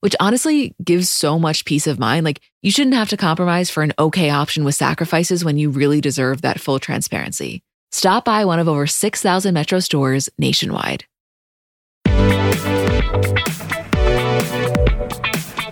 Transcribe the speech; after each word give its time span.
which 0.00 0.16
honestly 0.18 0.74
gives 0.82 1.08
so 1.08 1.38
much 1.38 1.64
peace 1.64 1.86
of 1.86 1.98
mind. 1.98 2.24
Like, 2.24 2.40
you 2.62 2.70
shouldn't 2.70 2.96
have 2.96 3.10
to 3.10 3.16
compromise 3.16 3.70
for 3.70 3.82
an 3.82 3.92
okay 3.98 4.30
option 4.30 4.64
with 4.64 4.74
sacrifices 4.74 5.44
when 5.44 5.56
you 5.56 5.70
really 5.70 6.00
deserve 6.00 6.42
that 6.42 6.60
full 6.60 6.78
transparency. 6.78 7.62
Stop 7.92 8.24
by 8.24 8.44
one 8.44 8.58
of 8.58 8.68
over 8.68 8.86
6,000 8.86 9.54
Metro 9.54 9.80
stores 9.80 10.28
nationwide. 10.38 11.04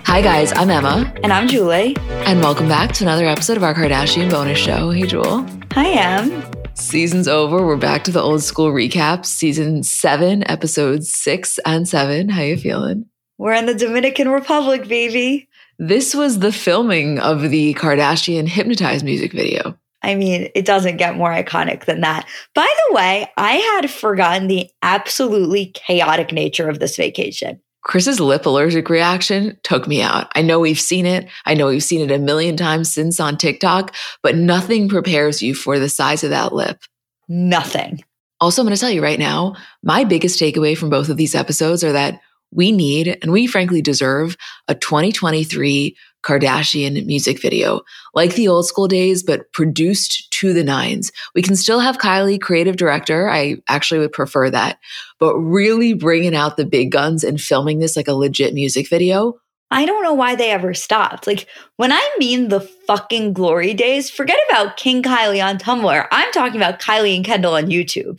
Hi, 0.05 0.22
guys, 0.22 0.52
I'm 0.52 0.70
Emma. 0.70 1.12
And 1.22 1.33
I'm 1.33 1.47
Julie. 1.47 1.97
And 1.98 2.41
welcome 2.41 2.67
back 2.67 2.92
to 2.95 3.05
another 3.05 3.27
episode 3.27 3.56
of 3.56 3.62
our 3.62 3.74
Kardashian 3.74 4.30
bonus 4.30 4.58
show. 4.58 4.91
Hey, 4.91 5.06
Jewel. 5.06 5.47
Hi, 5.72 5.91
Em. 5.91 6.42
Season's 6.74 7.28
over. 7.28 7.64
We're 7.64 7.77
back 7.77 8.05
to 8.05 8.11
the 8.11 8.22
old 8.22 8.42
school 8.42 8.72
recap, 8.72 9.27
Season 9.27 9.83
seven, 9.83 10.48
episodes 10.48 11.12
six 11.14 11.58
and 11.64 11.86
seven. 11.86 12.28
How 12.28 12.42
you 12.42 12.56
feeling? 12.56 13.06
We're 13.39 13.55
in 13.55 13.67
the 13.67 13.75
Dominican 13.75 14.31
Republic, 14.31 14.89
baby. 14.89 15.48
This 15.78 16.12
was 16.12 16.41
the 16.41 16.50
filming 16.50 17.20
of 17.20 17.50
the 17.50 17.72
Kardashian 17.75 18.48
Hypnotize 18.48 19.05
music 19.05 19.33
video. 19.33 19.78
I 20.03 20.17
mean, 20.17 20.50
it 20.56 20.64
doesn't 20.64 20.97
get 20.97 21.17
more 21.17 21.30
iconic 21.30 21.84
than 21.84 22.00
that. 22.00 22.27
By 22.55 22.67
the 22.89 22.95
way, 22.95 23.30
I 23.36 23.53
had 23.53 23.91
forgotten 23.91 24.48
the 24.48 24.69
absolutely 24.83 25.67
chaotic 25.67 26.33
nature 26.33 26.69
of 26.69 26.80
this 26.80 26.97
vacation. 26.97 27.61
Kris's 27.83 28.19
lip 28.19 28.45
allergic 28.45 28.91
reaction 28.91 29.56
took 29.62 29.86
me 29.86 30.02
out. 30.02 30.30
I 30.34 30.42
know 30.42 30.58
we've 30.58 30.80
seen 30.80 31.06
it. 31.06 31.28
I 31.47 31.55
know 31.55 31.69
we've 31.69 31.83
seen 31.83 32.00
it 32.00 32.14
a 32.14 32.19
million 32.19 32.56
times 32.56 32.92
since 32.92 33.20
on 33.20 33.36
TikTok, 33.36 33.95
but 34.20 34.34
nothing 34.34 34.89
prepares 34.89 35.42
you 35.42 35.55
for 35.55 35.78
the 35.78 35.89
size 35.89 36.25
of 36.25 36.30
that 36.30 36.52
lip. 36.52 36.83
Nothing. 37.28 38.02
Also, 38.41 38.62
I'm 38.62 38.67
going 38.67 38.75
to 38.75 38.80
tell 38.80 38.91
you 38.91 39.02
right 39.02 39.19
now, 39.19 39.55
my 39.83 40.05
biggest 40.05 40.41
takeaway 40.41 40.77
from 40.77 40.91
both 40.91 41.08
of 41.08 41.17
these 41.17 41.34
episodes 41.34 41.83
are 41.83 41.92
that 41.92 42.20
we 42.50 42.72
need 42.72 43.18
and 43.22 43.32
we 43.32 43.46
frankly 43.46 43.82
deserve 43.82 44.36
a 44.68 44.74
2023 44.74 45.96
Kardashian 46.24 47.06
music 47.06 47.40
video, 47.40 47.80
like 48.14 48.34
the 48.34 48.48
old 48.48 48.66
school 48.66 48.88
days, 48.88 49.22
but 49.22 49.52
produced 49.52 50.30
to 50.32 50.52
the 50.52 50.64
nines. 50.64 51.12
We 51.34 51.42
can 51.42 51.56
still 51.56 51.80
have 51.80 51.98
Kylie, 51.98 52.40
creative 52.40 52.77
director. 52.77 53.30
I 53.30 53.58
actually 53.68 54.00
would 54.00 54.12
prefer 54.12 54.50
that, 54.50 54.78
but 55.18 55.36
really 55.36 55.94
bringing 55.94 56.34
out 56.34 56.56
the 56.56 56.66
big 56.66 56.90
guns 56.90 57.22
and 57.24 57.40
filming 57.40 57.78
this 57.78 57.96
like 57.96 58.08
a 58.08 58.14
legit 58.14 58.52
music 58.52 58.88
video. 58.88 59.34
I 59.70 59.84
don't 59.84 60.02
know 60.02 60.14
why 60.14 60.34
they 60.34 60.50
ever 60.50 60.72
stopped. 60.72 61.27
Like, 61.27 61.46
when 61.77 61.92
I 61.92 62.11
mean 62.18 62.48
the 62.48 62.61
fucking 62.61 63.34
glory 63.34 63.74
days, 63.74 64.08
forget 64.08 64.39
about 64.48 64.78
King 64.78 65.02
Kylie 65.02 65.44
on 65.44 65.58
Tumblr. 65.58 66.08
I'm 66.11 66.33
talking 66.33 66.56
about 66.56 66.80
Kylie 66.80 67.17
and 67.17 67.24
Kendall 67.24 67.55
on 67.55 67.67
YouTube. 67.67 68.18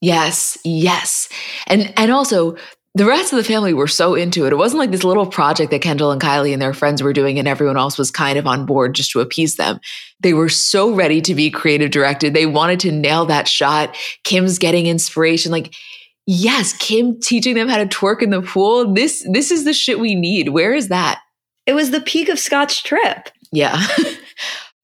Yes, 0.00 0.58
yes. 0.64 1.28
And 1.66 1.92
and 1.96 2.12
also 2.12 2.56
the 2.98 3.06
rest 3.06 3.32
of 3.32 3.36
the 3.36 3.44
family 3.44 3.72
were 3.72 3.86
so 3.86 4.14
into 4.14 4.44
it. 4.44 4.52
It 4.52 4.56
wasn't 4.56 4.80
like 4.80 4.90
this 4.90 5.04
little 5.04 5.26
project 5.26 5.70
that 5.70 5.82
Kendall 5.82 6.10
and 6.10 6.20
Kylie 6.20 6.52
and 6.52 6.60
their 6.60 6.74
friends 6.74 7.02
were 7.02 7.12
doing 7.12 7.38
and 7.38 7.46
everyone 7.46 7.76
else 7.76 7.96
was 7.96 8.10
kind 8.10 8.38
of 8.38 8.46
on 8.46 8.66
board 8.66 8.94
just 8.94 9.12
to 9.12 9.20
appease 9.20 9.56
them. 9.56 9.78
They 10.20 10.34
were 10.34 10.48
so 10.48 10.92
ready 10.92 11.20
to 11.22 11.34
be 11.34 11.50
creative 11.50 11.92
directed. 11.92 12.34
They 12.34 12.46
wanted 12.46 12.80
to 12.80 12.92
nail 12.92 13.26
that 13.26 13.46
shot. 13.46 13.96
Kim's 14.24 14.58
getting 14.58 14.86
inspiration. 14.86 15.52
Like, 15.52 15.74
yes, 16.26 16.72
Kim 16.72 17.20
teaching 17.20 17.54
them 17.54 17.68
how 17.68 17.78
to 17.78 17.86
twerk 17.86 18.20
in 18.20 18.30
the 18.30 18.42
pool. 18.42 18.92
This 18.92 19.24
this 19.30 19.50
is 19.50 19.64
the 19.64 19.72
shit 19.72 20.00
we 20.00 20.14
need. 20.14 20.48
Where 20.48 20.74
is 20.74 20.88
that? 20.88 21.20
It 21.66 21.74
was 21.74 21.92
the 21.92 22.00
peak 22.00 22.28
of 22.28 22.38
Scott's 22.38 22.82
trip. 22.82 23.28
Yeah. 23.52 23.80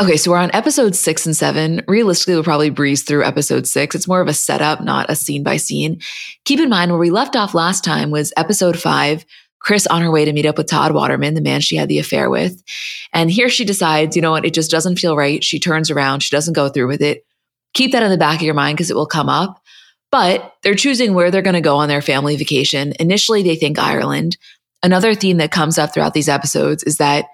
Okay, 0.03 0.16
so 0.16 0.32
we're 0.32 0.38
on 0.38 0.50
episode 0.53 0.97
six 0.97 1.25
and 1.25 1.37
seven. 1.37 1.81
Realistically, 1.87 2.34
we'll 2.34 2.43
probably 2.43 2.71
breeze 2.71 3.05
through 3.05 3.25
episode 3.25 3.65
six. 3.65 3.94
It's 3.94 4.09
more 4.09 4.21
of 4.21 4.27
a 4.27 4.34
setup, 4.34 4.82
not 4.82 5.09
a 5.09 5.15
scene 5.15 5.44
by 5.44 5.56
scene. 5.56 6.00
Keep 6.44 6.59
in 6.59 6.69
mind, 6.69 6.91
where 6.91 6.99
we 6.99 7.10
left 7.10 7.37
off 7.37 7.55
last 7.55 7.84
time 7.84 8.10
was 8.10 8.32
episode 8.37 8.77
five. 8.77 9.25
Kris 9.60 9.87
on 9.87 10.03
her 10.03 10.10
way 10.10 10.25
to 10.25 10.32
meet 10.32 10.47
up 10.47 10.59
with 10.59 10.66
Todd 10.66 10.93
Waterman, 10.93 11.34
the 11.34 11.41
man 11.41 11.60
she 11.60 11.77
had 11.77 11.88
the 11.88 12.00
affair 12.00 12.28
with. 12.28 12.60
And 13.12 13.31
here 13.31 13.49
she 13.49 13.65
decides, 13.65 14.16
you 14.16 14.21
know 14.21 14.32
what, 14.32 14.44
it 14.44 14.53
just 14.53 14.71
doesn't 14.71 14.99
feel 14.99 15.16
right. 15.16 15.44
She 15.44 15.60
turns 15.60 15.93
around, 15.93 16.25
she 16.25 16.34
doesn't 16.34 16.55
go 16.55 16.69
through 16.69 16.88
with 16.88 17.00
it. 17.00 17.25
Keep 17.72 17.93
that 17.93 18.03
in 18.03 18.11
the 18.11 18.19
back 18.19 18.41
of 18.41 18.43
your 18.43 18.53
mind 18.53 18.76
because 18.76 18.91
it 18.91 18.97
will 18.97 19.06
come 19.06 19.28
up. 19.28 19.62
But 20.11 20.55
they're 20.65 20.75
choosing 20.75 21.15
where 21.15 21.31
they're 21.31 21.41
going 21.41 21.55
to 21.55 21.61
go 21.61 21.76
on 21.76 21.88
their 21.88 22.03
family 22.03 22.34
vacation. 22.37 22.94
Initially, 22.99 23.44
they 23.44 23.56
think 23.56 23.78
Ireland. 23.78 24.37
Another 24.82 25.15
theme 25.15 25.37
that 25.37 25.53
comes 25.53 25.78
up 25.78 25.94
throughout 25.94 26.15
these 26.15 26.28
episodes 26.28 26.82
is 26.82 26.99
that 26.99 27.26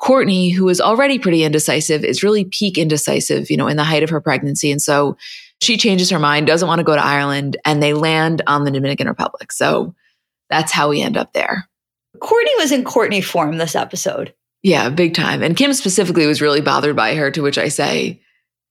Kourtney, 0.00 0.52
who 0.54 0.68
is 0.68 0.80
already 0.80 1.18
pretty 1.18 1.44
indecisive, 1.44 2.04
is 2.04 2.22
really 2.22 2.44
peak 2.44 2.78
indecisive, 2.78 3.50
you 3.50 3.56
know, 3.56 3.68
in 3.68 3.76
the 3.76 3.84
height 3.84 4.02
of 4.02 4.10
her 4.10 4.20
pregnancy. 4.20 4.70
And 4.70 4.80
so 4.80 5.16
she 5.60 5.76
changes 5.76 6.08
her 6.10 6.18
mind, 6.18 6.46
doesn't 6.46 6.66
want 6.66 6.78
to 6.78 6.84
go 6.84 6.94
to 6.94 7.04
Ireland, 7.04 7.58
and 7.64 7.82
they 7.82 7.92
land 7.92 8.40
on 8.46 8.64
the 8.64 8.70
Dominican 8.70 9.08
Republic. 9.08 9.52
So 9.52 9.94
that's 10.48 10.72
how 10.72 10.88
we 10.88 11.02
end 11.02 11.18
up 11.18 11.34
there. 11.34 11.68
Kourtney 12.16 12.56
was 12.56 12.72
in 12.72 12.82
Kourtney 12.82 13.22
form 13.22 13.58
this 13.58 13.74
episode. 13.74 14.34
Yeah, 14.62 14.88
big 14.90 15.14
time. 15.14 15.42
And 15.42 15.56
Kim 15.56 15.72
specifically 15.74 16.26
was 16.26 16.42
really 16.42 16.60
bothered 16.60 16.96
by 16.96 17.14
her, 17.14 17.30
to 17.30 17.42
which 17.42 17.58
I 17.58 17.68
say, 17.68 18.20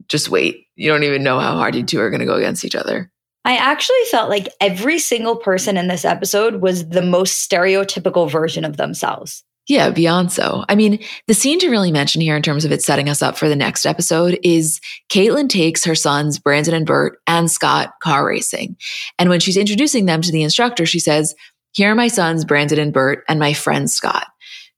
just 0.07 0.29
wait. 0.29 0.66
You 0.75 0.90
don't 0.90 1.03
even 1.03 1.23
know 1.23 1.40
how 1.40 1.56
hard 1.56 1.75
you 1.75 1.84
two 1.84 2.00
are 2.00 2.09
going 2.09 2.22
to 2.22 2.25
go 2.25 2.35
against 2.35 2.66
each 2.66 2.75
other. 2.75 3.11
I 3.46 3.56
actually 3.56 4.03
felt 4.11 4.29
like 4.29 4.50
every 4.59 5.00
single 5.00 5.35
person 5.35 5.78
in 5.78 5.88
this 5.88 6.06
episode 6.06 6.61
was 6.61 6.90
the 6.90 7.01
most 7.01 7.50
stereotypical 7.50 8.29
version 8.29 8.66
of 8.66 8.78
themselves. 8.78 9.44
Yeah, 9.69 9.91
beyond 9.91 10.31
so. 10.31 10.66
I 10.68 10.74
mean, 10.74 10.97
the 11.28 11.35
scene 11.35 11.59
to 11.59 11.69
really 11.69 11.91
mention 11.91 12.22
here 12.22 12.35
in 12.35 12.41
terms 12.41 12.66
of 12.66 12.72
it 12.72 12.81
setting 12.81 13.07
us 13.07 13.22
up 13.22 13.38
for 13.38 13.47
the 13.47 13.56
next 13.56 13.85
episode 13.85 14.40
is 14.41 14.81
Caitlyn 15.09 15.47
takes 15.47 15.85
her 15.85 15.94
sons, 15.94 16.40
Brandon 16.40 16.74
and 16.74 16.88
Burt, 16.88 17.19
and 17.28 17.52
Scott 17.52 17.94
car 18.02 18.25
racing. 18.25 18.78
And 19.19 19.29
when 19.29 19.40
she's 19.40 19.58
introducing 19.58 20.08
them 20.08 20.22
to 20.24 20.31
the 20.31 20.41
instructor, 20.41 20.88
she 20.88 21.00
says, 21.00 21.35
Here 21.74 21.91
are 21.91 21.96
my 21.96 22.08
sons, 22.08 22.46
Brandon 22.46 22.79
and 22.79 22.91
Burt, 22.91 23.24
and 23.29 23.40
my 23.40 23.53
friend 23.53 23.88
Scott. 23.88 24.25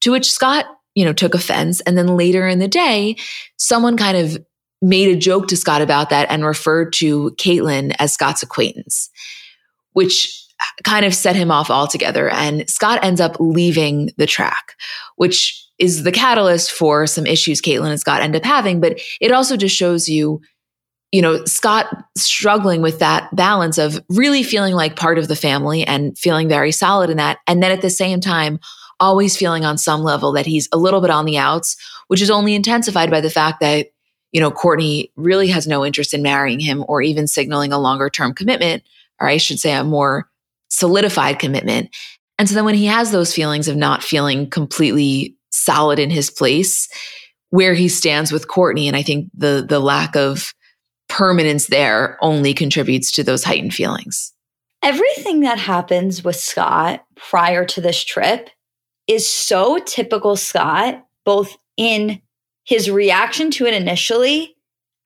To 0.02 0.12
which 0.12 0.30
Scott, 0.30 0.66
you 0.94 1.06
know, 1.06 1.14
took 1.14 1.36
offense. 1.36 1.80
And 1.82 1.98
then 1.98 2.18
later 2.18 2.46
in 2.46 2.60
the 2.60 2.68
day, 2.68 3.16
someone 3.56 3.96
kind 3.96 4.18
of 4.18 4.38
made 4.82 5.08
a 5.08 5.18
joke 5.18 5.48
to 5.48 5.56
Scott 5.56 5.82
about 5.82 6.10
that 6.10 6.30
and 6.30 6.44
referred 6.44 6.92
to 6.96 7.32
Caitlyn 7.38 7.96
as 7.98 8.12
Scott's 8.12 8.44
acquaintance, 8.44 9.10
which 9.94 10.41
kind 10.84 11.06
of 11.06 11.14
set 11.14 11.36
him 11.36 11.52
off 11.52 11.70
altogether. 11.70 12.30
And 12.30 12.70
Scott 12.70 13.04
ends 13.04 13.22
up 13.22 13.38
leaving 13.40 14.12
the 14.18 14.28
track, 14.28 14.76
which 15.16 15.68
is 15.80 16.04
the 16.04 16.12
catalyst 16.12 16.72
for 16.72 17.08
some 17.08 17.26
issues 17.26 17.62
Caitlyn 17.62 17.90
and 17.90 18.00
Scott 18.00 18.22
end 18.22 18.36
up 18.36 18.46
having. 18.46 18.80
But 18.80 19.00
it 19.20 19.32
also 19.32 19.58
just 19.58 19.76
shows 19.76 20.08
you, 20.08 20.42
you 21.12 21.22
know, 21.22 21.44
Scott 21.46 21.88
struggling 22.16 22.82
with 22.82 23.00
that 23.00 23.36
balance 23.36 23.78
of 23.78 24.00
really 24.10 24.44
feeling 24.44 24.76
like 24.76 24.96
part 24.96 25.18
of 25.18 25.28
the 25.28 25.36
family 25.36 25.84
and 25.84 26.18
feeling 26.18 26.48
very 26.48 26.72
solid 26.72 27.10
in 27.10 27.18
that. 27.18 27.40
And 27.48 27.62
then 27.62 27.72
at 27.72 27.82
the 27.82 27.90
same 27.90 28.22
time, 28.22 28.60
always 29.00 29.36
feeling 29.36 29.66
on 29.66 29.78
some 29.78 30.04
level 30.04 30.32
that 30.34 30.46
he's 30.46 30.70
a 30.72 30.78
little 30.78 31.02
bit 31.02 31.10
on 31.10 31.26
the 31.26 31.38
outs, 31.38 31.76
which 32.08 32.22
is 32.22 32.30
only 32.30 32.54
intensified 32.54 33.10
by 33.10 33.20
the 33.20 33.32
fact 33.32 33.60
that, 33.60 33.88
you 34.32 34.40
know, 34.40 34.52
Kourtney 34.52 35.12
really 35.18 35.48
has 35.48 35.66
no 35.66 35.84
interest 35.84 36.14
in 36.14 36.22
marrying 36.22 36.60
him 36.60 36.86
or 36.88 37.02
even 37.02 37.28
signaling 37.28 37.74
a 37.74 37.80
longer 37.80 38.10
term 38.10 38.34
commitment, 38.34 38.84
or 39.20 39.28
I 39.28 39.38
should 39.38 39.60
say 39.60 39.74
a 39.74 39.84
more 39.84 40.30
solidified 40.72 41.38
commitment. 41.38 41.96
And 42.40 42.50
so 42.50 42.56
then 42.56 42.66
when 42.66 42.76
he 42.76 42.88
has 42.88 43.12
those 43.12 43.36
feelings 43.36 43.68
of 43.68 43.76
not 43.76 44.04
feeling 44.04 44.50
completely 44.50 45.36
solid 45.52 46.00
in 46.00 46.10
his 46.10 46.32
place, 46.32 46.90
where 47.50 47.74
he 47.74 47.88
stands 47.88 48.32
with 48.32 48.48
Kourtney, 48.48 48.88
and 48.88 48.96
I 48.96 49.04
think 49.04 49.30
the 49.36 49.64
the 49.68 49.80
lack 49.80 50.16
of 50.16 50.54
permanence 51.08 51.68
there 51.68 52.18
only 52.22 52.54
contributes 52.54 53.12
to 53.12 53.24
those 53.24 53.44
heightened 53.44 53.74
feelings. 53.74 54.34
Everything 54.82 55.42
that 55.42 55.60
happens 55.60 56.24
with 56.24 56.38
Scott 56.38 57.06
prior 57.16 57.66
to 57.66 57.82
this 57.82 58.04
trip 58.04 58.50
is 59.08 59.30
so 59.30 59.78
typical 59.86 60.36
Scott, 60.36 61.06
both 61.26 61.58
in 61.78 62.22
his 62.64 62.90
reaction 62.90 63.52
to 63.52 63.66
it 63.66 63.74
initially 63.74 64.56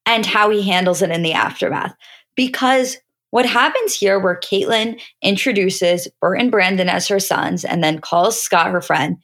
and 0.06 0.26
how 0.26 0.52
he 0.52 0.62
handles 0.62 1.02
it 1.02 1.10
in 1.10 1.24
the 1.24 1.34
aftermath. 1.34 1.96
Because 2.36 2.98
what 3.36 3.46
happens 3.46 3.94
here, 3.94 4.18
where 4.18 4.40
Caitlyn 4.40 4.98
introduces 5.22 6.08
Burt 6.22 6.40
and 6.40 6.50
Brandon 6.50 6.88
as 6.88 7.06
her 7.10 7.20
sons 7.20 7.66
and 7.66 7.84
then 7.84 8.00
calls 8.00 8.42
Scott 8.42 8.72
her 8.72 8.80
friend, 8.80 9.18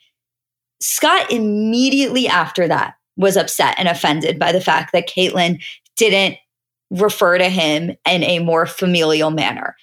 Scott 0.81 1.31
immediately 1.31 2.27
after 2.27 2.67
that 2.67 2.95
was 3.15 3.37
upset 3.37 3.73
and 3.77 3.87
offended 3.87 4.37
by 4.37 4.51
the 4.51 4.59
fact 4.59 4.91
that 4.91 5.07
Caitlyn 5.07 5.63
didn't 5.95 6.35
refer 6.89 7.37
to 7.37 7.47
him 7.47 7.95
in 8.05 8.23
a 8.23 8.39
more 8.39 8.65
familial 8.65 9.31
manner. 9.31 9.77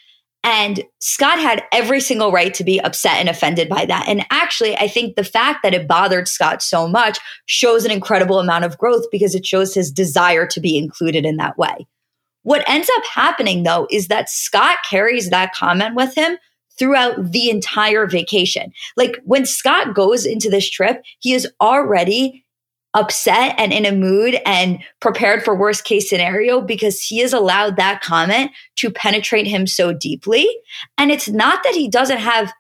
And 0.45 0.85
Scott 1.01 1.39
had 1.39 1.65
every 1.73 2.01
single 2.03 2.31
right 2.31 2.53
to 2.53 2.65
be 2.65 2.83
upset 2.83 3.15
and 3.15 3.31
offended 3.31 3.71
by 3.71 3.87
that. 3.87 4.09
And 4.09 4.27
actually, 4.31 4.77
I 4.77 4.89
think 4.89 5.17
the 5.17 5.25
fact 5.25 5.61
that 5.63 5.73
it 5.73 5.89
bothered 5.89 6.29
Scott 6.29 6.61
so 6.61 6.87
much 6.87 7.19
shows 7.47 7.87
an 7.87 7.93
incredible 7.93 8.41
amount 8.41 8.67
of 8.67 8.77
growth 8.77 9.07
because 9.11 9.35
it 9.35 9.47
shows 9.47 9.73
his 9.73 9.91
desire 9.91 10.47
to 10.49 10.61
be 10.61 10.77
included 10.77 11.25
in 11.25 11.39
that 11.39 11.57
way. 11.57 11.87
What 12.43 12.69
ends 12.69 12.89
up 12.97 13.05
happening 13.05 13.63
though 13.63 13.87
is 13.91 14.09
that 14.09 14.31
Scott 14.31 14.79
carries 14.89 15.31
that 15.31 15.55
comment 15.55 15.95
with 15.95 16.15
him 16.15 16.39
throughout 16.79 17.33
the 17.33 17.51
entire 17.51 18.07
vacation. 18.07 18.73
Like 18.97 19.17
when 19.25 19.45
Scott 19.45 19.95
goes 19.95 20.25
into 20.25 20.49
this 20.49 20.69
trip, 20.69 21.03
he 21.19 21.35
is 21.35 21.49
already 21.61 22.45
upset 22.95 23.55
and 23.59 23.73
in 23.73 23.85
a 23.85 23.93
mood 23.93 24.41
and 24.47 24.79
prepared 25.01 25.45
for 25.45 25.55
worst 25.55 25.85
case 25.85 26.09
scenario 26.09 26.61
because 26.61 27.01
he 27.01 27.19
has 27.19 27.33
allowed 27.33 27.77
that 27.77 28.01
comment 28.01 28.51
to 28.77 28.91
penetrate 28.91 29.47
him 29.47 29.67
so 29.67 29.93
deeply. 29.93 30.49
And 30.97 31.11
it's 31.11 31.29
not 31.29 31.63
that 31.65 31.75
he 31.75 31.89
doesn't 31.89 32.19
have 32.19 32.53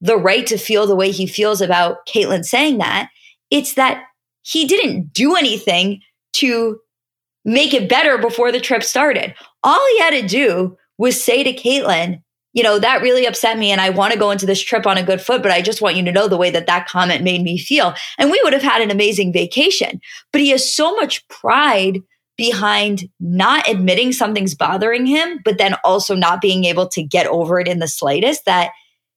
the 0.00 0.16
right 0.16 0.46
to 0.46 0.58
feel 0.58 0.86
the 0.86 0.96
way 0.96 1.10
he 1.10 1.26
feels 1.26 1.60
about 1.60 2.06
Caitlyn 2.06 2.44
saying 2.44 2.78
that. 2.78 3.08
It's 3.50 3.74
that 3.74 4.04
he 4.42 4.66
didn't 4.66 5.12
do 5.12 5.34
anything 5.34 6.00
to 6.34 6.78
make 7.44 7.74
it 7.74 7.88
better 7.88 8.18
before 8.18 8.52
the 8.52 8.60
trip 8.60 8.82
started. 8.82 9.34
All 9.62 9.80
he 9.92 9.98
had 10.00 10.10
to 10.10 10.26
do 10.26 10.76
was 10.98 11.22
say 11.22 11.42
to 11.42 11.52
Caitlyn, 11.52 12.22
you 12.52 12.62
know, 12.62 12.78
that 12.78 13.02
really 13.02 13.26
upset 13.26 13.58
me 13.58 13.70
and 13.70 13.80
I 13.80 13.90
want 13.90 14.12
to 14.12 14.18
go 14.18 14.30
into 14.30 14.46
this 14.46 14.60
trip 14.60 14.86
on 14.86 14.98
a 14.98 15.02
good 15.02 15.20
foot, 15.20 15.42
but 15.42 15.52
I 15.52 15.62
just 15.62 15.80
want 15.80 15.96
you 15.96 16.04
to 16.04 16.12
know 16.12 16.28
the 16.28 16.36
way 16.36 16.50
that 16.50 16.66
that 16.66 16.88
comment 16.88 17.22
made 17.22 17.42
me 17.42 17.58
feel. 17.58 17.94
And 18.18 18.30
we 18.30 18.40
would 18.42 18.52
have 18.52 18.62
had 18.62 18.82
an 18.82 18.90
amazing 18.90 19.32
vacation. 19.32 20.00
But 20.32 20.40
he 20.40 20.50
has 20.50 20.74
so 20.74 20.94
much 20.96 21.26
pride 21.28 22.02
behind 22.36 23.08
not 23.20 23.68
admitting 23.68 24.12
something's 24.12 24.54
bothering 24.54 25.06
him, 25.06 25.40
but 25.44 25.58
then 25.58 25.76
also 25.84 26.14
not 26.14 26.40
being 26.40 26.64
able 26.64 26.88
to 26.88 27.02
get 27.02 27.26
over 27.26 27.60
it 27.60 27.68
in 27.68 27.78
the 27.78 27.88
slightest 27.88 28.46
that 28.46 28.70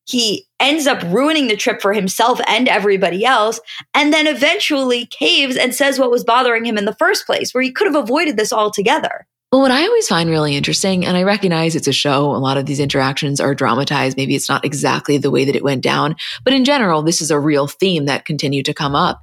he 0.05 0.47
ends 0.59 0.87
up 0.87 1.01
ruining 1.03 1.47
the 1.47 1.55
trip 1.55 1.81
for 1.81 1.93
himself 1.93 2.39
and 2.47 2.67
everybody 2.67 3.25
else, 3.25 3.59
and 3.93 4.13
then 4.13 4.27
eventually 4.27 5.05
caves 5.05 5.55
and 5.55 5.73
says 5.73 5.99
what 5.99 6.11
was 6.11 6.23
bothering 6.23 6.65
him 6.65 6.77
in 6.77 6.85
the 6.85 6.95
first 6.95 7.25
place, 7.25 7.53
where 7.53 7.63
he 7.63 7.71
could 7.71 7.87
have 7.87 7.95
avoided 7.95 8.37
this 8.37 8.53
altogether. 8.53 9.25
Well, 9.51 9.61
what 9.61 9.71
I 9.71 9.85
always 9.85 10.07
find 10.07 10.31
really 10.31 10.55
interesting, 10.55 11.05
and 11.05 11.15
I 11.15 11.21
recognize 11.21 11.75
it's 11.75 11.87
a 11.87 11.93
show, 11.93 12.25
a 12.31 12.37
lot 12.37 12.57
of 12.57 12.65
these 12.65 12.79
interactions 12.79 13.39
are 13.39 13.53
dramatized. 13.53 14.17
Maybe 14.17 14.35
it's 14.35 14.49
not 14.49 14.65
exactly 14.65 15.19
the 15.19 15.29
way 15.29 15.45
that 15.45 15.55
it 15.55 15.63
went 15.63 15.83
down, 15.83 16.15
but 16.43 16.53
in 16.53 16.65
general, 16.65 17.03
this 17.03 17.21
is 17.21 17.29
a 17.29 17.39
real 17.39 17.67
theme 17.67 18.05
that 18.05 18.25
continued 18.25 18.65
to 18.65 18.73
come 18.73 18.95
up, 18.95 19.21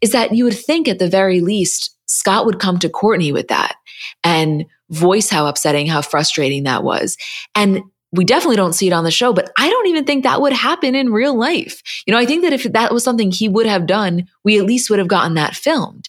is 0.00 0.12
that 0.12 0.32
you 0.32 0.44
would 0.44 0.56
think 0.56 0.86
at 0.86 1.00
the 1.00 1.08
very 1.08 1.40
least, 1.40 1.90
Scott 2.06 2.46
would 2.46 2.60
come 2.60 2.78
to 2.78 2.88
Kourtney 2.88 3.32
with 3.32 3.48
that 3.48 3.74
and 4.22 4.64
voice 4.90 5.28
how 5.28 5.46
upsetting, 5.46 5.86
how 5.86 6.02
frustrating 6.02 6.62
that 6.64 6.84
was. 6.84 7.16
And 7.56 7.82
we 8.14 8.24
definitely 8.24 8.56
don't 8.56 8.72
see 8.72 8.86
it 8.86 8.92
on 8.92 9.04
the 9.04 9.10
show, 9.10 9.32
but 9.32 9.50
I 9.58 9.68
don't 9.68 9.86
even 9.88 10.04
think 10.04 10.22
that 10.24 10.40
would 10.40 10.52
happen 10.52 10.94
in 10.94 11.12
real 11.12 11.36
life. 11.36 11.82
You 12.06 12.12
know, 12.12 12.18
I 12.18 12.26
think 12.26 12.42
that 12.42 12.52
if 12.52 12.64
that 12.64 12.92
was 12.92 13.04
something 13.04 13.30
he 13.30 13.48
would 13.48 13.66
have 13.66 13.86
done, 13.86 14.28
we 14.44 14.58
at 14.58 14.66
least 14.66 14.90
would 14.90 14.98
have 14.98 15.08
gotten 15.08 15.34
that 15.34 15.54
filmed. 15.54 16.08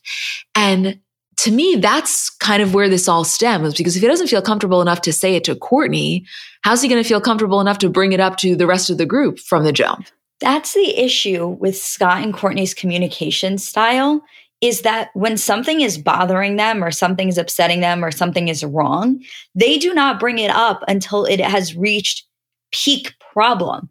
And 0.54 1.00
to 1.38 1.52
me, 1.52 1.75
that's 1.75 2.30
kind 2.30 2.62
of 2.62 2.74
where 2.74 2.90
this 2.90 3.07
all 3.07 3.24
stems 3.24 3.75
because 3.75 3.96
if 3.96 4.02
he 4.02 4.07
doesn't 4.07 4.28
feel 4.28 4.42
comfortable 4.42 4.81
enough 4.81 5.02
to 5.02 5.13
say 5.13 5.36
it 5.36 5.44
to 5.46 5.56
Kourtney, 5.56 6.25
how's 6.62 6.81
he 6.81 6.88
going 6.88 7.02
to 7.02 7.07
feel 7.07 7.22
comfortable 7.22 7.60
enough 7.60 7.80
to 7.80 7.90
bring 7.90 8.13
it 8.13 8.19
up 8.19 8.38
to 8.38 8.56
the 8.56 8.68
rest 8.68 8.90
of 8.90 8.98
the 8.98 9.06
group 9.06 9.40
from 9.40 9.63
the 9.63 9.74
jump? 9.74 10.07
That's 10.40 10.74
the 10.74 10.98
issue 10.98 11.48
with 11.48 11.78
Scott 11.78 12.22
and 12.22 12.34
Kourtney's 12.34 12.74
communication 12.74 13.57
style 13.57 14.24
is 14.66 14.82
that 14.82 15.12
when 15.14 15.38
something 15.38 15.82
is 15.82 15.98
bothering 15.98 16.56
them 16.56 16.84
or 16.84 16.90
something 16.90 17.28
is 17.28 17.38
upsetting 17.38 17.82
them 17.82 18.04
or 18.04 18.10
something 18.10 18.48
is 18.48 18.64
wrong, 18.64 19.22
they 19.54 19.78
do 19.78 19.94
not 19.94 20.20
bring 20.20 20.40
it 20.40 20.50
up 20.50 20.84
until 20.88 21.24
it 21.24 21.40
has 21.40 21.76
reached 21.76 22.26
peak 22.72 23.14
problem. 23.20 23.90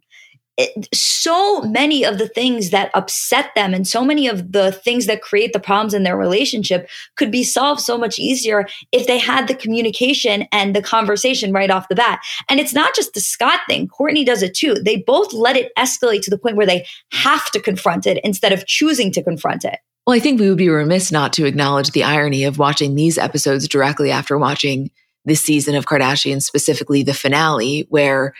It, 0.56 0.88
so 0.92 1.62
many 1.62 2.04
of 2.04 2.18
the 2.18 2.28
things 2.28 2.70
that 2.70 2.90
upset 2.94 3.50
them 3.54 3.72
and 3.72 3.86
so 3.86 4.04
many 4.04 4.28
of 4.28 4.52
the 4.52 4.70
things 4.72 5.06
that 5.06 5.22
create 5.22 5.52
the 5.52 5.60
problems 5.60 5.94
in 5.94 6.02
their 6.02 6.16
relationship 6.16 6.88
could 7.16 7.30
be 7.30 7.42
solved 7.44 7.80
so 7.80 7.96
much 7.96 8.18
easier 8.18 8.66
if 8.90 9.06
they 9.06 9.18
had 9.18 9.46
the 9.46 9.54
communication 9.54 10.46
and 10.50 10.74
the 10.74 10.82
conversation 10.82 11.52
right 11.52 11.70
off 11.70 11.88
the 11.88 11.96
bat. 11.96 12.20
And 12.48 12.58
it's 12.58 12.74
not 12.74 12.94
just 12.94 13.14
the 13.14 13.20
Scott 13.20 13.60
thing. 13.68 13.88
Kourtney 13.88 14.24
does 14.24 14.42
it 14.42 14.54
too. 14.54 14.74
They 14.74 14.96
both 14.96 15.32
let 15.32 15.56
it 15.56 15.72
escalate 15.76 16.22
to 16.22 16.30
the 16.30 16.38
point 16.38 16.56
where 16.56 16.66
they 16.66 16.86
have 17.12 17.50
to 17.52 17.60
confront 17.60 18.06
it 18.06 18.20
instead 18.24 18.52
of 18.52 18.66
choosing 18.66 19.12
to 19.12 19.22
confront 19.22 19.64
it. 19.64 19.78
Well, 20.06 20.14
I 20.14 20.20
think 20.20 20.38
we 20.38 20.48
would 20.48 20.58
be 20.58 20.68
remiss 20.68 21.10
not 21.10 21.32
to 21.34 21.46
acknowledge 21.46 21.90
the 21.90 22.04
irony 22.04 22.44
of 22.44 22.58
watching 22.58 22.94
these 22.94 23.16
episodes 23.16 23.66
directly 23.66 24.10
after 24.10 24.36
watching 24.36 24.90
this 25.24 25.40
season 25.40 25.74
of 25.74 25.86
Kardashian, 25.86 26.42
specifically 26.42 27.02
the 27.02 27.14
finale, 27.14 27.86
where 27.88 28.34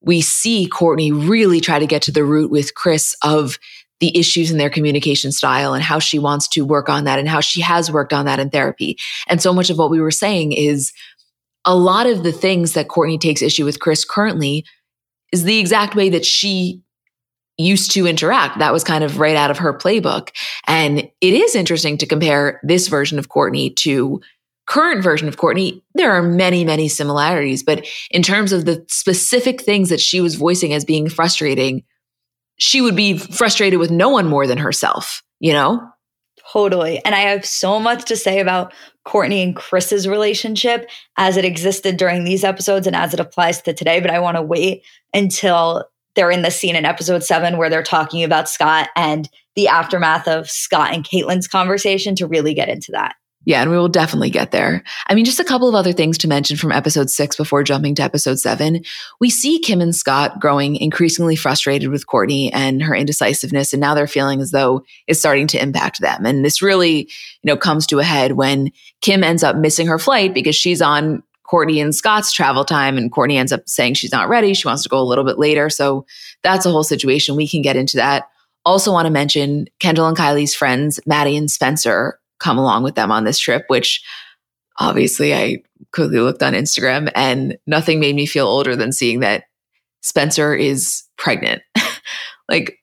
we 0.00 0.22
see 0.22 0.68
Kourtney 0.70 1.12
really 1.12 1.60
try 1.60 1.78
to 1.78 1.86
get 1.86 2.02
to 2.02 2.12
the 2.12 2.24
root 2.24 2.50
with 2.50 2.74
Kris 2.74 3.14
of 3.22 3.58
the 4.00 4.16
issues 4.18 4.50
in 4.50 4.58
their 4.58 4.70
communication 4.70 5.30
style 5.30 5.74
and 5.74 5.82
how 5.82 5.98
she 5.98 6.18
wants 6.18 6.48
to 6.48 6.64
work 6.64 6.88
on 6.88 7.04
that 7.04 7.18
and 7.18 7.28
how 7.28 7.40
she 7.40 7.60
has 7.60 7.90
worked 7.90 8.12
on 8.12 8.26
that 8.26 8.40
in 8.40 8.50
therapy. 8.50 8.96
And 9.28 9.40
so 9.40 9.52
much 9.52 9.70
of 9.70 9.78
what 9.78 9.90
we 9.90 10.00
were 10.00 10.10
saying 10.10 10.52
is 10.52 10.92
a 11.64 11.74
lot 11.74 12.06
of 12.06 12.22
the 12.22 12.32
things 12.32 12.72
that 12.72 12.88
Kourtney 12.88 13.20
takes 13.20 13.42
issue 13.42 13.64
with 13.64 13.80
Kris 13.80 14.04
currently 14.04 14.64
is 15.32 15.44
the 15.44 15.58
exact 15.58 15.94
way 15.94 16.10
that 16.10 16.24
she 16.24 16.83
used 17.56 17.92
to 17.92 18.06
interact. 18.06 18.58
That 18.58 18.72
was 18.72 18.84
kind 18.84 19.04
of 19.04 19.18
right 19.18 19.36
out 19.36 19.50
of 19.50 19.58
her 19.58 19.76
playbook. 19.76 20.30
And 20.66 21.08
it 21.20 21.34
is 21.34 21.54
interesting 21.54 21.98
to 21.98 22.06
compare 22.06 22.60
this 22.62 22.88
version 22.88 23.18
of 23.18 23.28
Kourtney 23.28 23.74
to 23.76 24.20
current 24.66 25.02
version 25.02 25.28
of 25.28 25.36
Kourtney. 25.36 25.82
There 25.94 26.12
are 26.12 26.22
many, 26.22 26.64
many 26.64 26.88
similarities, 26.88 27.62
but 27.62 27.86
in 28.10 28.22
terms 28.22 28.52
of 28.52 28.64
the 28.64 28.84
specific 28.88 29.60
things 29.62 29.90
that 29.90 30.00
she 30.00 30.20
was 30.20 30.34
voicing 30.34 30.72
as 30.72 30.84
being 30.84 31.08
frustrating, 31.08 31.84
she 32.56 32.80
would 32.80 32.96
be 32.96 33.18
frustrated 33.18 33.78
with 33.78 33.90
no 33.90 34.08
one 34.08 34.26
more 34.26 34.46
than 34.46 34.58
herself, 34.58 35.22
you 35.38 35.52
know? 35.52 35.86
Totally. 36.52 37.04
And 37.04 37.14
I 37.14 37.20
have 37.20 37.44
so 37.44 37.80
much 37.80 38.04
to 38.06 38.16
say 38.16 38.40
about 38.40 38.72
Kourtney 39.06 39.42
and 39.42 39.56
Kris's 39.56 40.06
relationship 40.06 40.88
as 41.16 41.36
it 41.36 41.44
existed 41.44 41.96
during 41.96 42.24
these 42.24 42.44
episodes 42.44 42.86
and 42.86 42.96
as 42.96 43.12
it 43.12 43.20
applies 43.20 43.60
to 43.62 43.74
today, 43.74 44.00
but 44.00 44.10
I 44.10 44.18
want 44.18 44.36
to 44.36 44.42
wait 44.42 44.82
until 45.12 45.84
they're 46.14 46.30
in 46.30 46.42
the 46.42 46.50
scene 46.50 46.76
in 46.76 46.84
episode 46.84 47.24
seven 47.24 47.56
where 47.56 47.70
they're 47.70 47.82
talking 47.82 48.24
about 48.24 48.48
Scott 48.48 48.88
and 48.96 49.28
the 49.56 49.68
aftermath 49.68 50.28
of 50.28 50.50
Scott 50.50 50.92
and 50.92 51.04
Caitlyn's 51.04 51.48
conversation 51.48 52.14
to 52.16 52.26
really 52.26 52.54
get 52.54 52.68
into 52.68 52.92
that. 52.92 53.16
Yeah, 53.46 53.60
and 53.60 53.70
we 53.70 53.76
will 53.76 53.88
definitely 53.88 54.30
get 54.30 54.52
there. 54.52 54.82
I 55.06 55.14
mean, 55.14 55.26
just 55.26 55.40
a 55.40 55.44
couple 55.44 55.68
of 55.68 55.74
other 55.74 55.92
things 55.92 56.16
to 56.18 56.28
mention 56.28 56.56
from 56.56 56.72
episode 56.72 57.10
six 57.10 57.36
before 57.36 57.62
jumping 57.62 57.94
to 57.96 58.02
episode 58.02 58.38
seven. 58.38 58.82
We 59.20 59.28
see 59.28 59.58
Kim 59.58 59.82
and 59.82 59.94
Scott 59.94 60.40
growing 60.40 60.76
increasingly 60.76 61.36
frustrated 61.36 61.90
with 61.90 62.06
Kourtney 62.06 62.48
and 62.54 62.82
her 62.82 62.94
indecisiveness, 62.94 63.74
and 63.74 63.80
now 63.80 63.94
they're 63.94 64.06
feeling 64.06 64.40
as 64.40 64.50
though 64.50 64.82
it's 65.06 65.20
starting 65.20 65.46
to 65.48 65.62
impact 65.62 66.00
them. 66.00 66.24
And 66.24 66.42
this 66.42 66.62
really, 66.62 67.00
you 67.00 67.44
know, 67.44 67.56
comes 67.56 67.86
to 67.88 67.98
a 67.98 68.04
head 68.04 68.32
when 68.32 68.70
Kim 69.02 69.22
ends 69.22 69.44
up 69.44 69.56
missing 69.56 69.88
her 69.88 69.98
flight 69.98 70.32
because 70.32 70.56
she's 70.56 70.80
on 70.80 71.22
Kourtney 71.54 71.80
and 71.80 71.94
Scott's 71.94 72.32
travel 72.32 72.64
time, 72.64 72.98
and 72.98 73.12
Kourtney 73.12 73.36
ends 73.36 73.52
up 73.52 73.68
saying 73.68 73.94
she's 73.94 74.10
not 74.10 74.28
ready. 74.28 74.54
She 74.54 74.66
wants 74.66 74.82
to 74.82 74.88
go 74.88 74.98
a 74.98 75.04
little 75.04 75.24
bit 75.24 75.38
later. 75.38 75.70
So 75.70 76.04
that's 76.42 76.66
a 76.66 76.70
whole 76.70 76.82
situation. 76.82 77.36
We 77.36 77.46
can 77.46 77.62
get 77.62 77.76
into 77.76 77.96
that. 77.96 78.28
Also, 78.64 78.90
want 78.90 79.06
to 79.06 79.12
mention 79.12 79.66
Kendall 79.78 80.08
and 80.08 80.16
Kylie's 80.16 80.54
friends, 80.54 80.98
Maddie 81.06 81.36
and 81.36 81.50
Spencer, 81.50 82.18
come 82.40 82.58
along 82.58 82.82
with 82.82 82.96
them 82.96 83.12
on 83.12 83.24
this 83.24 83.38
trip, 83.38 83.64
which 83.68 84.02
obviously 84.78 85.32
I 85.32 85.62
quickly 85.92 86.18
looked 86.18 86.42
on 86.42 86.54
Instagram 86.54 87.12
and 87.14 87.56
nothing 87.66 88.00
made 88.00 88.16
me 88.16 88.26
feel 88.26 88.46
older 88.46 88.74
than 88.74 88.90
seeing 88.90 89.20
that 89.20 89.44
Spencer 90.00 90.54
is 90.54 91.04
pregnant. 91.16 91.62
like, 92.48 92.78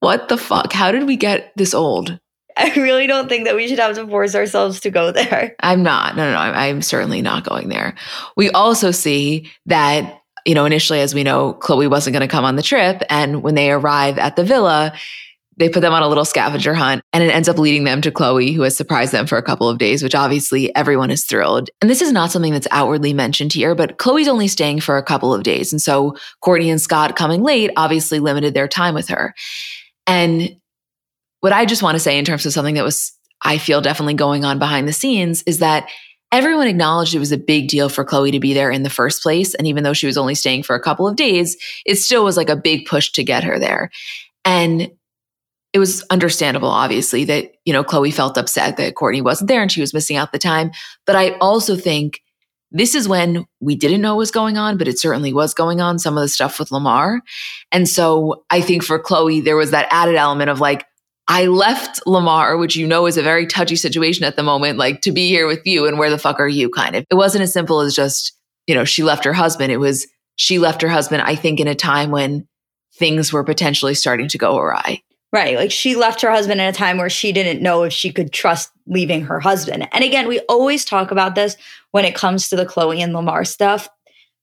what 0.00 0.28
the 0.28 0.36
fuck? 0.36 0.72
How 0.72 0.92
did 0.92 1.06
we 1.06 1.16
get 1.16 1.52
this 1.56 1.72
old? 1.72 2.18
I 2.60 2.74
really 2.76 3.06
don't 3.06 3.28
think 3.28 3.46
that 3.46 3.56
we 3.56 3.66
should 3.68 3.78
have 3.78 3.94
to 3.96 4.06
force 4.06 4.34
ourselves 4.34 4.80
to 4.80 4.90
go 4.90 5.12
there. 5.12 5.56
I'm 5.60 5.82
not. 5.82 6.16
No, 6.16 6.24
no, 6.24 6.32
no. 6.32 6.38
I'm 6.38 6.82
certainly 6.82 7.22
not 7.22 7.44
going 7.44 7.68
there. 7.68 7.94
We 8.36 8.50
also 8.50 8.90
see 8.90 9.50
that, 9.66 10.20
you 10.44 10.54
know, 10.54 10.66
initially, 10.66 11.00
as 11.00 11.14
we 11.14 11.22
know, 11.22 11.54
Khloé 11.54 11.88
wasn't 11.88 12.14
going 12.14 12.26
to 12.26 12.32
come 12.32 12.44
on 12.44 12.56
the 12.56 12.62
trip. 12.62 13.02
And 13.08 13.42
when 13.42 13.54
they 13.54 13.70
arrive 13.70 14.18
at 14.18 14.36
the 14.36 14.44
villa, 14.44 14.92
they 15.56 15.68
put 15.68 15.80
them 15.80 15.92
on 15.92 16.02
a 16.02 16.08
little 16.08 16.24
scavenger 16.24 16.72
hunt 16.72 17.02
and 17.12 17.22
it 17.22 17.34
ends 17.34 17.48
up 17.48 17.58
leading 17.58 17.84
them 17.84 18.00
to 18.00 18.10
Khloé, 18.10 18.54
who 18.54 18.62
has 18.62 18.76
surprised 18.76 19.12
them 19.12 19.26
for 19.26 19.36
a 19.36 19.42
couple 19.42 19.68
of 19.68 19.78
days, 19.78 20.02
which 20.02 20.14
obviously 20.14 20.74
everyone 20.74 21.10
is 21.10 21.24
thrilled. 21.24 21.68
And 21.82 21.90
this 21.90 22.00
is 22.00 22.12
not 22.12 22.30
something 22.30 22.52
that's 22.52 22.68
outwardly 22.70 23.12
mentioned 23.12 23.52
here, 23.52 23.74
but 23.74 23.98
Khloé's 23.98 24.28
only 24.28 24.48
staying 24.48 24.80
for 24.80 24.96
a 24.96 25.02
couple 25.02 25.34
of 25.34 25.42
days. 25.42 25.72
And 25.72 25.80
so 25.80 26.16
Kourtney 26.42 26.70
and 26.70 26.80
Scott 26.80 27.14
coming 27.14 27.42
late 27.42 27.70
obviously 27.76 28.20
limited 28.20 28.54
their 28.54 28.68
time 28.68 28.94
with 28.94 29.08
her. 29.08 29.34
And 30.06 30.56
what 31.40 31.52
I 31.52 31.64
just 31.64 31.82
want 31.82 31.96
to 31.96 32.00
say 32.00 32.18
in 32.18 32.24
terms 32.24 32.46
of 32.46 32.52
something 32.52 32.74
that 32.74 32.84
was, 32.84 33.12
I 33.42 33.58
feel 33.58 33.80
definitely 33.80 34.14
going 34.14 34.44
on 34.44 34.58
behind 34.58 34.86
the 34.86 34.92
scenes 34.92 35.42
is 35.44 35.58
that 35.58 35.88
everyone 36.32 36.68
acknowledged 36.68 37.14
it 37.14 37.18
was 37.18 37.32
a 37.32 37.38
big 37.38 37.68
deal 37.68 37.88
for 37.88 38.04
Khloé 38.04 38.30
to 38.32 38.40
be 38.40 38.54
there 38.54 38.70
in 38.70 38.82
the 38.82 38.90
first 38.90 39.22
place. 39.22 39.54
And 39.54 39.66
even 39.66 39.82
though 39.82 39.92
she 39.92 40.06
was 40.06 40.18
only 40.18 40.34
staying 40.34 40.62
for 40.62 40.76
a 40.76 40.82
couple 40.82 41.08
of 41.08 41.16
days, 41.16 41.56
it 41.84 41.96
still 41.96 42.24
was 42.24 42.36
like 42.36 42.50
a 42.50 42.56
big 42.56 42.86
push 42.86 43.10
to 43.12 43.24
get 43.24 43.42
her 43.42 43.58
there. 43.58 43.90
And 44.44 44.90
it 45.72 45.78
was 45.78 46.04
understandable, 46.10 46.68
obviously, 46.68 47.24
that, 47.24 47.52
you 47.64 47.72
know, 47.72 47.84
Khloé 47.84 48.12
felt 48.12 48.36
upset 48.36 48.76
that 48.76 48.94
Kourtney 48.94 49.22
wasn't 49.22 49.48
there 49.48 49.62
and 49.62 49.70
she 49.70 49.80
was 49.80 49.94
missing 49.94 50.16
out 50.16 50.32
the 50.32 50.38
time. 50.38 50.72
But 51.06 51.16
I 51.16 51.32
also 51.38 51.76
think 51.76 52.20
this 52.72 52.94
is 52.94 53.08
when 53.08 53.46
we 53.60 53.74
didn't 53.74 54.00
know 54.00 54.14
what 54.14 54.20
was 54.20 54.30
going 54.30 54.56
on, 54.56 54.78
but 54.78 54.88
it 54.88 54.98
certainly 54.98 55.32
was 55.32 55.54
going 55.54 55.80
on, 55.80 55.98
some 55.98 56.16
of 56.16 56.22
the 56.22 56.28
stuff 56.28 56.58
with 56.58 56.70
Lamar. 56.70 57.20
And 57.72 57.88
so 57.88 58.44
I 58.50 58.60
think 58.60 58.84
for 58.84 59.02
Khloé, 59.02 59.42
there 59.42 59.56
was 59.56 59.72
that 59.72 59.88
added 59.90 60.14
element 60.14 60.50
of 60.50 60.60
like, 60.60 60.84
I 61.30 61.46
left 61.46 62.04
Lamar, 62.08 62.56
which 62.56 62.74
you 62.74 62.88
know 62.88 63.06
is 63.06 63.16
a 63.16 63.22
very 63.22 63.46
touchy 63.46 63.76
situation 63.76 64.24
at 64.24 64.34
the 64.34 64.42
moment, 64.42 64.78
like 64.78 65.00
to 65.02 65.12
be 65.12 65.28
here 65.28 65.46
with 65.46 65.64
you 65.64 65.86
and 65.86 65.96
where 65.96 66.10
the 66.10 66.18
fuck 66.18 66.40
are 66.40 66.48
you 66.48 66.68
kind 66.68 66.96
of. 66.96 67.04
It 67.08 67.14
wasn't 67.14 67.42
as 67.42 67.52
simple 67.52 67.80
as 67.80 67.94
just, 67.94 68.32
you 68.66 68.74
know, 68.74 68.84
she 68.84 69.04
left 69.04 69.24
her 69.24 69.32
husband. 69.32 69.70
It 69.70 69.76
was 69.76 70.08
she 70.34 70.58
left 70.58 70.82
her 70.82 70.88
husband, 70.88 71.22
I 71.22 71.36
think, 71.36 71.60
in 71.60 71.68
a 71.68 71.74
time 71.76 72.10
when 72.10 72.48
things 72.96 73.32
were 73.32 73.44
potentially 73.44 73.94
starting 73.94 74.26
to 74.26 74.38
go 74.38 74.58
awry. 74.58 75.02
Right. 75.32 75.56
Like 75.56 75.70
she 75.70 75.94
left 75.94 76.20
her 76.22 76.32
husband 76.32 76.60
in 76.60 76.66
a 76.66 76.72
time 76.72 76.98
where 76.98 77.08
she 77.08 77.30
didn't 77.30 77.62
know 77.62 77.84
if 77.84 77.92
she 77.92 78.12
could 78.12 78.32
trust 78.32 78.72
leaving 78.88 79.22
her 79.26 79.38
husband. 79.38 79.88
And 79.92 80.02
again, 80.02 80.26
we 80.26 80.40
always 80.48 80.84
talk 80.84 81.12
about 81.12 81.36
this 81.36 81.56
when 81.92 82.04
it 82.04 82.16
comes 82.16 82.48
to 82.48 82.56
the 82.56 82.66
Khloé 82.66 82.98
and 82.98 83.12
Lamar 83.12 83.44
stuff. 83.44 83.88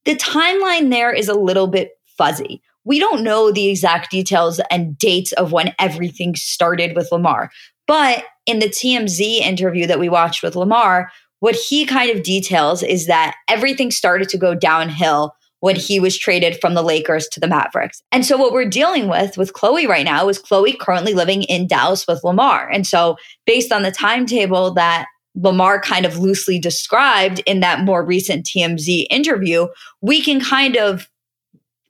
The 0.05 0.15
timeline 0.15 0.89
there 0.89 1.11
is 1.11 1.27
a 1.27 1.33
little 1.33 1.67
bit 1.67 1.91
fuzzy. 2.17 2.61
We 2.87 2.99
don't 2.99 3.21
know 3.21 3.51
the 3.51 3.67
exact 3.67 4.11
details 4.11 4.61
and 4.71 4.97
dates 4.97 5.33
of 5.33 5.51
when 5.51 5.75
everything 5.77 6.35
started 6.37 6.95
with 6.95 7.11
Lamar. 7.11 7.51
But 7.85 8.23
in 8.45 8.59
the 8.59 8.69
TMZ 8.69 9.19
interview 9.39 9.85
that 9.87 9.99
we 9.99 10.07
watched 10.07 10.41
with 10.41 10.55
Lamar, 10.55 11.11
what 11.41 11.55
he 11.55 11.85
kind 11.85 12.09
of 12.09 12.23
details 12.23 12.83
is 12.83 13.07
that 13.07 13.35
everything 13.49 13.91
started 13.91 14.29
to 14.29 14.37
go 14.37 14.55
downhill 14.55 15.33
when 15.59 15.75
he 15.75 15.99
was 15.99 16.17
traded 16.17 16.61
from 16.61 16.75
the 16.75 16.81
Lakers 16.81 17.27
to 17.29 17.41
the 17.41 17.47
Mavericks. 17.47 18.01
And 18.13 18.25
so 18.25 18.37
what 18.37 18.53
we're 18.53 18.69
dealing 18.69 19.09
with 19.09 19.37
with 19.37 19.51
Khloé 19.51 19.85
right 19.85 20.05
now 20.05 20.29
is 20.29 20.41
Khloé 20.41 20.79
currently 20.79 21.13
living 21.13 21.43
in 21.43 21.67
Dallas 21.67 22.07
with 22.07 22.23
Lamar. 22.23 22.69
And 22.69 22.87
so 22.87 23.17
based 23.45 23.73
on 23.73 23.83
the 23.83 23.91
timetable 23.91 24.73
that 24.75 25.07
Lamar 25.35 25.81
kind 25.81 26.05
of 26.05 26.19
loosely 26.19 26.57
described 26.57 27.41
in 27.45 27.59
that 27.59 27.81
more 27.81 28.05
recent 28.05 28.45
TMZ 28.45 29.07
interview, 29.09 29.67
we 30.01 30.21
can 30.21 30.39
kind 30.39 30.77
of 30.77 31.09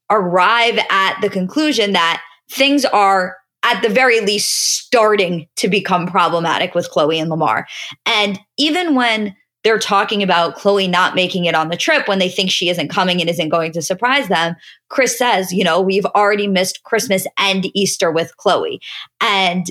arrive 0.09 0.79
at 0.89 1.19
the 1.21 1.29
conclusion 1.29 1.93
that 1.93 2.21
things 2.49 2.85
are 2.85 3.37
at 3.63 3.81
the 3.81 3.89
very 3.89 4.21
least 4.21 4.51
starting 4.85 5.47
to 5.57 5.67
become 5.67 6.07
problematic 6.07 6.73
with 6.73 6.89
Khloé 6.89 7.19
and 7.19 7.29
Lamar. 7.29 7.67
And 8.05 8.39
even 8.57 8.95
when 8.95 9.35
they're 9.63 9.79
talking 9.79 10.23
about 10.23 10.57
Khloé 10.57 10.89
not 10.89 11.13
making 11.13 11.43
it 11.43 11.53
on 11.53 11.67
the 11.67 11.75
trip 11.75 12.07
when 12.07 12.19
they 12.19 12.29
think 12.29 12.49
she 12.49 12.69
isn't 12.69 12.87
coming 12.87 13.19
and 13.19 13.29
isn't 13.29 13.49
going 13.49 13.73
to 13.73 13.81
surprise 13.81 14.29
them. 14.29 14.55
Kris 14.89 15.17
says, 15.17 15.51
you 15.51 15.61
know, 15.61 15.81
we've 15.81 16.05
already 16.05 16.47
missed 16.47 16.83
Christmas 16.83 17.27
and 17.37 17.65
Easter 17.73 18.09
with 18.09 18.31
Khloé. 18.37 18.79
And 19.19 19.65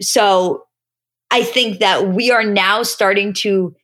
so 0.00 0.64
I 1.30 1.44
think 1.44 1.78
that 1.78 2.08
we 2.08 2.32
are 2.32 2.42
now 2.42 2.82
starting 2.82 3.32
to 3.34 3.76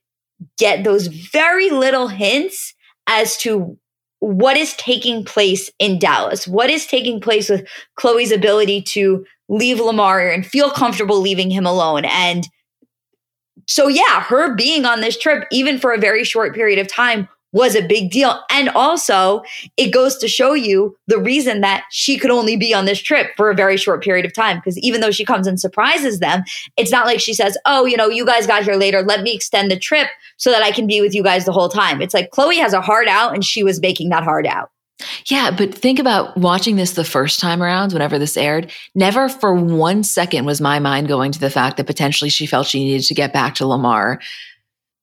get 0.56 0.82
those 0.82 1.06
very 1.06 1.70
little 1.70 2.08
hints 2.08 2.75
as 3.06 3.37
to 3.38 3.78
what 4.20 4.56
is 4.56 4.75
taking 4.75 5.25
place 5.25 5.70
in 5.78 5.98
Dallas, 5.98 6.46
what 6.46 6.70
is 6.70 6.87
taking 6.87 7.20
place 7.20 7.48
with 7.48 7.66
Khloé's 7.98 8.32
ability 8.32 8.82
to 8.82 9.25
leave 9.48 9.80
Lamar 9.80 10.28
and 10.28 10.46
feel 10.46 10.70
comfortable 10.70 11.20
leaving 11.20 11.50
him 11.50 11.66
alone? 11.66 12.04
And 12.04 12.48
so, 13.66 13.87
yeah, 13.87 14.22
her 14.22 14.54
being 14.54 14.84
on 14.84 15.00
this 15.00 15.18
trip, 15.18 15.44
even 15.52 15.78
for 15.78 15.92
a 15.92 15.98
very 15.98 16.25
short 16.25 16.54
period 16.54 16.78
of 16.78 16.88
time, 16.88 17.28
was 17.52 17.75
a 17.75 17.87
big 17.87 18.11
deal. 18.11 18.40
And 18.50 18.69
also, 18.71 19.43
it 19.76 19.93
goes 19.93 20.17
to 20.19 20.28
show 20.28 20.52
you 20.52 20.97
the 21.07 21.19
reason 21.19 21.61
that 21.62 21.85
she 21.90 22.19
could 22.19 22.31
only 22.31 22.57
be 22.57 22.75
on 22.75 22.85
this 22.85 23.00
trip 23.00 23.31
for 23.37 23.50
a 23.50 23.55
very 23.55 23.76
short 23.76 24.02
period 24.02 24.26
of 24.26 24.35
time. 24.35 24.59
Because 24.59 24.78
even 24.78 25.00
though 25.00 25.11
she 25.11 25.25
comes 25.25 25.47
and 25.47 25.59
surprises 25.59 26.19
them, 26.19 26.43
it's 26.76 26.90
not 26.90 27.07
like 27.07 27.21
she 27.21 27.35
says, 27.35 27.57
Oh, 27.64 27.87
you 27.87 27.97
know, 27.97 28.09
you 28.09 28.26
guys 28.26 28.47
got 28.47 28.64
here 28.64 28.75
later. 28.75 29.02
Let 29.02 29.23
me 29.23 29.35
extend 29.35 29.71
the 29.71 29.78
trip 29.78 30.09
so 30.37 30.50
that 30.50 30.62
I 30.62 30.73
can 30.73 30.87
be 30.87 31.00
with 31.00 31.14
you 31.14 31.23
guys 31.23 31.45
the 31.45 31.52
whole 31.52 31.69
time. 31.69 32.02
It's 32.02 32.14
like 32.14 32.31
Khloé 32.31 32.57
has 32.57 32.73
a 32.73 32.81
hard 32.81 33.09
out 33.09 33.35
and 33.35 33.45
she 33.45 33.62
was 33.62 33.81
making 33.81 34.11
that 34.11 34.25
hard 34.25 34.47
out. 34.47 34.71
Yeah, 35.26 35.52
but 35.57 35.75
think 35.75 36.00
about 36.00 36.37
watching 36.37 36.76
this 36.76 36.93
the 36.93 37.05
first 37.05 37.38
time 37.38 37.62
around, 37.62 37.93
whenever 37.93 38.19
this 38.19 38.37
aired. 38.37 38.73
Never 38.97 39.28
for 39.28 39.55
one 39.55 40.02
second 40.02 40.45
was 40.45 40.61
my 40.61 40.81
mind 40.81 41.07
going 41.07 41.31
to 41.33 41.38
the 41.38 41.50
fact 41.50 41.76
that 41.76 41.87
potentially 41.87 42.31
she 42.31 42.47
felt 42.47 42.67
she 42.67 42.83
needed 42.83 43.07
to 43.07 43.14
get 43.14 43.33
back 43.33 43.55
to 43.57 43.67
Lamar 43.67 44.21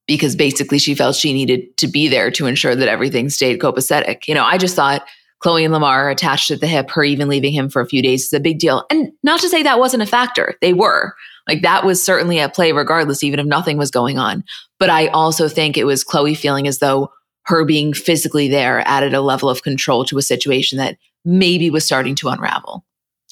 because 0.08 0.36
basically 0.36 0.80
she 0.80 0.96
felt 0.96 1.16
she 1.16 1.34
needed 1.34 1.76
to 1.78 1.88
be 1.88 2.08
there 2.08 2.32
to 2.32 2.46
ensure 2.46 2.76
that 2.76 2.88
everything 2.88 3.30
stayed 3.30 3.60
copacetic. 3.60 4.28
You 4.28 4.36
know, 4.36 4.44
I 4.44 4.58
just 4.58 4.76
thought 4.76 5.06
Khloé 5.44 5.64
and 5.64 5.74
Lamar 5.74 6.10
attached 6.10 6.52
at 6.52 6.62
the 6.62 6.68
hip, 6.68 6.90
her 6.92 7.04
even 7.04 7.28
leaving 7.28 7.54
him 7.54 7.70
for 7.70 7.82
a 7.82 7.88
few 7.88 8.02
days 8.02 8.26
is 8.26 8.34
a 8.34 8.40
big 8.40 8.60
deal. 8.60 8.86
And 8.90 9.12
not 9.24 9.40
to 9.42 9.50
say 9.50 9.64
that 9.64 9.80
wasn't 9.80 10.04
a 10.04 10.08
factor, 10.08 10.56
they 10.62 10.74
were. 10.74 11.14
Like 11.48 11.62
that 11.62 11.86
was 11.86 12.04
certainly 12.04 12.40
at 12.40 12.56
play 12.56 12.72
regardless, 12.72 13.24
even 13.24 13.40
if 13.40 13.46
nothing 13.46 13.78
was 13.78 13.92
going 13.92 14.18
on. 14.18 14.44
But 14.80 14.90
I 14.90 15.08
also 15.08 15.48
think 15.48 15.78
it 15.78 15.86
was 15.86 16.04
Khloé 16.04 16.36
feeling 16.36 16.68
as 16.68 16.80
though 16.80 17.12
her 17.46 17.64
being 17.64 17.94
physically 17.94 18.48
there 18.48 18.82
added 18.88 19.14
a 19.14 19.22
level 19.22 19.50
of 19.50 19.62
control 19.62 20.04
to 20.06 20.18
a 20.18 20.24
situation 20.24 20.78
that 20.80 20.98
maybe 21.24 21.70
was 21.70 21.86
starting 21.86 22.16
to 22.16 22.30
unravel. 22.30 22.84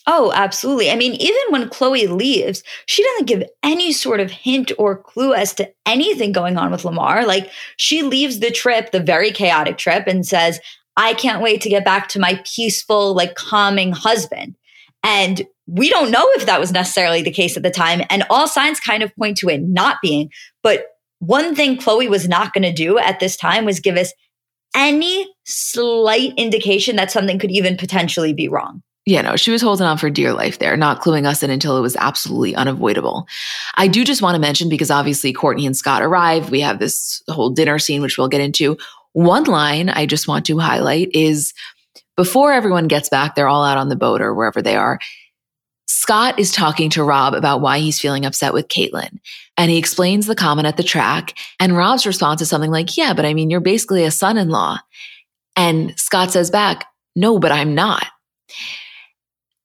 Oh, 0.06 0.34
absolutely. 0.36 0.92
I 0.92 0.96
mean, 0.96 1.14
even 1.14 1.42
when 1.50 1.70
Khloé 1.70 2.10
leaves, 2.10 2.62
she 2.88 3.04
doesn't 3.04 3.28
give 3.28 3.44
any 3.64 3.94
sort 3.94 4.20
of 4.20 4.32
hint 4.32 4.72
or 4.78 4.98
clue 4.98 5.34
as 5.34 5.54
to 5.56 5.72
anything 5.86 6.34
going 6.34 6.58
on 6.58 6.72
with 6.72 6.84
Lamar. 6.84 7.26
Like, 7.26 7.50
she 7.78 8.02
leaves 8.02 8.40
the 8.40 8.52
trip, 8.52 8.92
the 8.92 9.00
very 9.00 9.32
chaotic 9.32 9.78
trip, 9.78 10.06
and 10.08 10.26
says, 10.26 10.60
I 10.98 11.14
can't 11.14 11.42
wait 11.42 11.62
to 11.62 11.70
get 11.70 11.86
back 11.86 12.10
to 12.10 12.20
my 12.20 12.42
peaceful, 12.56 13.14
like, 13.14 13.36
calming 13.36 13.94
husband. 13.94 14.56
And 15.04 15.42
we 15.68 15.90
don't 15.90 16.12
know 16.12 16.28
if 16.36 16.46
that 16.48 16.60
was 16.60 16.74
necessarily 16.74 17.22
the 17.22 17.32
case 17.32 17.56
at 17.56 17.64
the 17.64 17.72
time. 17.72 18.02
And 18.10 18.26
all 18.30 18.48
signs 18.48 18.82
kind 18.82 19.04
of 19.04 19.16
point 19.16 19.38
to 19.38 19.50
it 19.50 19.62
not 19.62 19.98
being. 20.02 20.30
But 20.64 20.88
one 21.20 21.56
thing 21.56 21.78
Khloé 21.78 22.10
was 22.10 22.28
not 22.28 22.52
going 22.52 22.64
to 22.64 22.74
do 22.74 22.98
at 22.98 23.22
this 23.22 23.38
time 23.38 23.64
was 23.64 23.80
give 23.80 23.96
us 23.96 24.12
any 24.76 25.34
slight 25.46 26.34
indication 26.36 26.98
that 26.98 27.12
something 27.12 27.40
could 27.40 27.52
even 27.52 27.78
potentially 27.78 28.34
be 28.34 28.50
wrong. 28.50 28.82
Yeah, 29.06 29.22
know, 29.22 29.36
she 29.36 29.52
was 29.52 29.62
holding 29.62 29.86
on 29.86 29.98
for 29.98 30.10
dear 30.10 30.34
life 30.34 30.60
there, 30.60 30.78
not 30.78 31.02
cluing 31.02 31.26
us 31.26 31.44
in 31.44 31.50
until 31.50 31.78
it 31.78 31.82
was 31.82 31.98
absolutely 31.98 32.56
unavoidable. 32.56 33.28
I 33.76 33.88
do 33.88 34.06
just 34.06 34.22
want 34.22 34.36
to 34.36 34.40
mention 34.40 34.70
because 34.70 34.90
obviously 34.90 35.34
Kourtney 35.34 35.66
and 35.66 35.76
Scott 35.76 36.02
arrive. 36.02 36.50
We 36.50 36.62
have 36.62 36.80
this 36.80 37.22
whole 37.28 37.50
dinner 37.50 37.80
scene, 37.80 38.02
which 38.02 38.18
we'll 38.18 38.30
get 38.30 38.40
into. 38.40 38.78
One 39.12 39.44
line 39.44 39.90
I 39.90 40.06
just 40.06 40.28
want 40.28 40.46
to 40.46 40.58
highlight 40.58 41.10
is 41.14 41.54
before 42.16 42.54
everyone 42.54 42.88
gets 42.88 43.10
back, 43.10 43.36
they're 43.36 43.48
all 43.48 43.66
out 43.66 43.78
on 43.78 43.90
the 43.90 43.96
boat 43.98 44.22
or 44.22 44.34
wherever 44.34 44.62
they 44.62 44.76
are. 44.76 45.00
Scott 45.88 46.40
is 46.40 46.52
talking 46.52 46.90
to 46.92 47.04
Rob 47.04 47.34
about 47.34 47.62
why 47.62 47.80
he's 47.80 48.00
feeling 48.00 48.26
upset 48.26 48.54
with 48.54 48.68
Caitlyn. 48.68 49.20
And 49.58 49.70
he 49.70 49.78
explains 49.78 50.28
the 50.28 50.36
comment 50.36 50.68
at 50.68 50.78
the 50.78 50.84
track. 50.84 51.34
And 51.60 51.76
Rob's 51.76 52.08
response 52.08 52.42
is 52.42 52.50
something 52.50 52.72
like, 52.72 52.98
Yeah, 52.98 53.14
but 53.14 53.26
I 53.26 53.34
mean, 53.34 53.50
you're 53.50 53.60
basically 53.60 54.04
a 54.04 54.12
son 54.12 54.38
in 54.38 54.50
law. 54.50 54.80
And 55.56 55.98
Scott 56.00 56.32
says 56.32 56.50
back, 56.50 56.86
No, 57.16 57.38
but 57.38 57.52
I'm 57.52 57.76
not. 57.76 58.06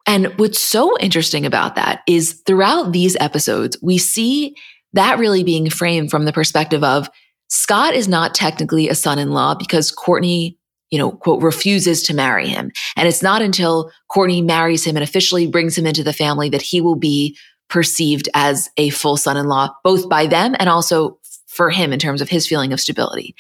And 0.09 0.33
what's 0.39 0.59
so 0.59 0.97
interesting 0.99 1.45
about 1.45 1.75
that 1.77 2.03
is 2.09 2.43
throughout 2.47 2.93
these 2.93 3.15
episodes, 3.21 3.77
we 3.83 3.99
see 3.99 4.57
that 4.95 5.19
really 5.19 5.45
being 5.45 5.69
framed 5.69 6.11
from 6.11 6.25
the 6.25 6.33
perspective 6.33 6.83
of 6.83 7.11
Scott 7.51 7.95
is 7.95 8.09
not 8.09 8.35
technically 8.35 8.89
a 8.89 8.95
son 8.95 9.19
in 9.19 9.33
law 9.33 9.55
because 9.55 9.95
Kourtney, 9.95 10.57
you 10.91 10.99
know, 10.99 11.11
quote, 11.11 11.43
refuses 11.43 12.03
to 12.05 12.15
marry 12.15 12.49
him. 12.49 12.73
And 12.97 13.07
it's 13.07 13.23
not 13.23 13.43
until 13.43 13.93
Kourtney 14.11 14.43
marries 14.43 14.83
him 14.85 14.97
and 14.97 15.05
officially 15.05 15.47
brings 15.47 15.77
him 15.77 15.87
into 15.87 16.03
the 16.03 16.15
family 16.15 16.49
that 16.49 16.63
he 16.63 16.81
will 16.81 16.97
be 16.97 17.37
perceived 17.69 18.31
as 18.33 18.71
a 18.79 18.89
full 18.89 19.19
son 19.19 19.37
in 19.37 19.47
law, 19.47 19.69
both 19.85 20.09
by 20.09 20.27
them 20.27 20.57
and 20.59 20.71
also 20.71 21.19
for 21.49 21.69
him 21.69 21.93
in 21.93 21.99
terms 21.99 22.23
of 22.23 22.31
his 22.31 22.47
feeling 22.47 22.73
of 22.73 22.81
stability. 22.81 23.35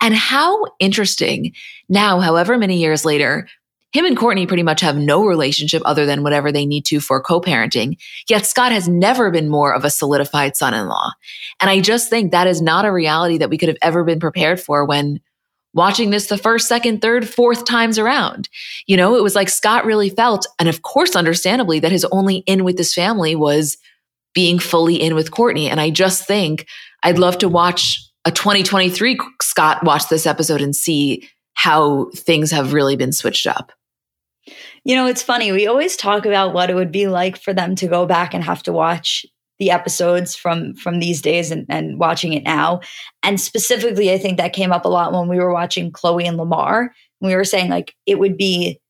And 0.00 0.14
how 0.14 0.64
interesting 0.78 1.54
now, 1.88 2.20
however 2.20 2.56
many 2.56 2.76
years 2.76 3.04
later, 3.04 3.48
him 3.94 4.04
and 4.04 4.16
Kourtney 4.16 4.48
pretty 4.48 4.64
much 4.64 4.80
have 4.80 4.96
no 4.96 5.24
relationship 5.24 5.80
other 5.84 6.04
than 6.04 6.24
whatever 6.24 6.50
they 6.50 6.66
need 6.66 6.84
to 6.86 6.98
for 6.98 7.22
co 7.22 7.40
parenting. 7.40 7.96
Yet 8.28 8.44
Scott 8.44 8.72
has 8.72 8.88
never 8.88 9.30
been 9.30 9.48
more 9.48 9.72
of 9.72 9.84
a 9.84 9.90
solidified 9.90 10.56
son 10.56 10.74
in 10.74 10.88
law. 10.88 11.12
And 11.60 11.70
I 11.70 11.80
just 11.80 12.10
think 12.10 12.32
that 12.32 12.48
is 12.48 12.60
not 12.60 12.84
a 12.84 12.92
reality 12.92 13.38
that 13.38 13.50
we 13.50 13.56
could 13.56 13.68
have 13.68 13.78
ever 13.82 14.02
been 14.02 14.18
prepared 14.18 14.60
for 14.60 14.84
when 14.84 15.20
watching 15.74 16.10
this 16.10 16.26
the 16.26 16.36
first, 16.36 16.66
second, 16.66 17.02
third, 17.02 17.28
fourth 17.28 17.64
times 17.64 17.96
around. 17.96 18.48
You 18.88 18.96
know, 18.96 19.14
it 19.14 19.22
was 19.22 19.36
like 19.36 19.48
Scott 19.48 19.84
really 19.84 20.10
felt, 20.10 20.44
and 20.58 20.68
of 20.68 20.82
course, 20.82 21.14
understandably, 21.14 21.78
that 21.78 21.92
his 21.92 22.04
only 22.06 22.38
in 22.46 22.64
with 22.64 22.76
this 22.76 22.94
family 22.94 23.36
was 23.36 23.76
being 24.34 24.58
fully 24.58 25.00
in 25.00 25.14
with 25.14 25.30
Kourtney. 25.30 25.68
And 25.68 25.80
I 25.80 25.90
just 25.90 26.26
think 26.26 26.66
I'd 27.04 27.18
love 27.18 27.38
to 27.38 27.48
watch 27.48 28.00
a 28.24 28.32
2023 28.32 29.18
Scott 29.40 29.84
watch 29.84 30.08
this 30.08 30.26
episode 30.26 30.62
and 30.62 30.74
see 30.74 31.28
how 31.52 32.10
things 32.16 32.50
have 32.50 32.72
really 32.72 32.96
been 32.96 33.12
switched 33.12 33.46
up. 33.46 33.70
You 34.84 34.94
know, 34.94 35.06
it's 35.06 35.22
funny. 35.22 35.50
We 35.50 35.66
always 35.66 35.96
talk 35.96 36.26
about 36.26 36.52
what 36.52 36.68
it 36.68 36.74
would 36.74 36.92
be 36.92 37.06
like 37.06 37.40
for 37.40 37.54
them 37.54 37.74
to 37.76 37.88
go 37.88 38.04
back 38.06 38.34
and 38.34 38.44
have 38.44 38.62
to 38.64 38.72
watch 38.72 39.24
the 39.58 39.70
episodes 39.70 40.34
from 40.34 40.74
from 40.74 40.98
these 40.98 41.22
days 41.22 41.50
and, 41.50 41.64
and 41.68 41.98
watching 41.98 42.32
it 42.32 42.42
now. 42.42 42.80
And 43.22 43.40
specifically, 43.40 44.12
I 44.12 44.18
think 44.18 44.36
that 44.36 44.52
came 44.52 44.72
up 44.72 44.84
a 44.84 44.88
lot 44.88 45.12
when 45.12 45.28
we 45.28 45.38
were 45.38 45.52
watching 45.52 45.92
Khloé 45.92 46.24
and 46.26 46.36
Lamar. 46.36 46.92
We 47.20 47.34
were 47.34 47.44
saying 47.44 47.70
like 47.70 47.94
it 48.04 48.18
would 48.18 48.36
be 48.36 48.80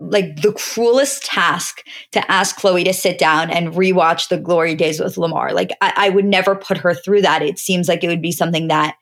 like 0.00 0.42
the 0.42 0.52
cruelest 0.52 1.24
task 1.24 1.82
to 2.12 2.30
ask 2.30 2.58
Khloé 2.58 2.84
to 2.84 2.92
sit 2.92 3.18
down 3.18 3.50
and 3.50 3.74
rewatch 3.74 4.28
the 4.28 4.38
glory 4.38 4.74
days 4.74 5.00
with 5.00 5.18
Lamar. 5.18 5.52
Like 5.52 5.70
I, 5.80 5.92
I 5.96 6.08
would 6.10 6.24
never 6.24 6.54
put 6.54 6.78
her 6.78 6.94
through 6.94 7.22
that. 7.22 7.42
It 7.42 7.58
seems 7.58 7.88
like 7.88 8.04
it 8.04 8.08
would 8.08 8.22
be 8.22 8.32
something 8.32 8.68
that 8.68 8.96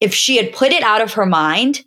if 0.00 0.14
she 0.14 0.36
had 0.36 0.52
put 0.52 0.72
it 0.72 0.82
out 0.82 1.02
of 1.02 1.14
her 1.14 1.26
mind 1.26 1.84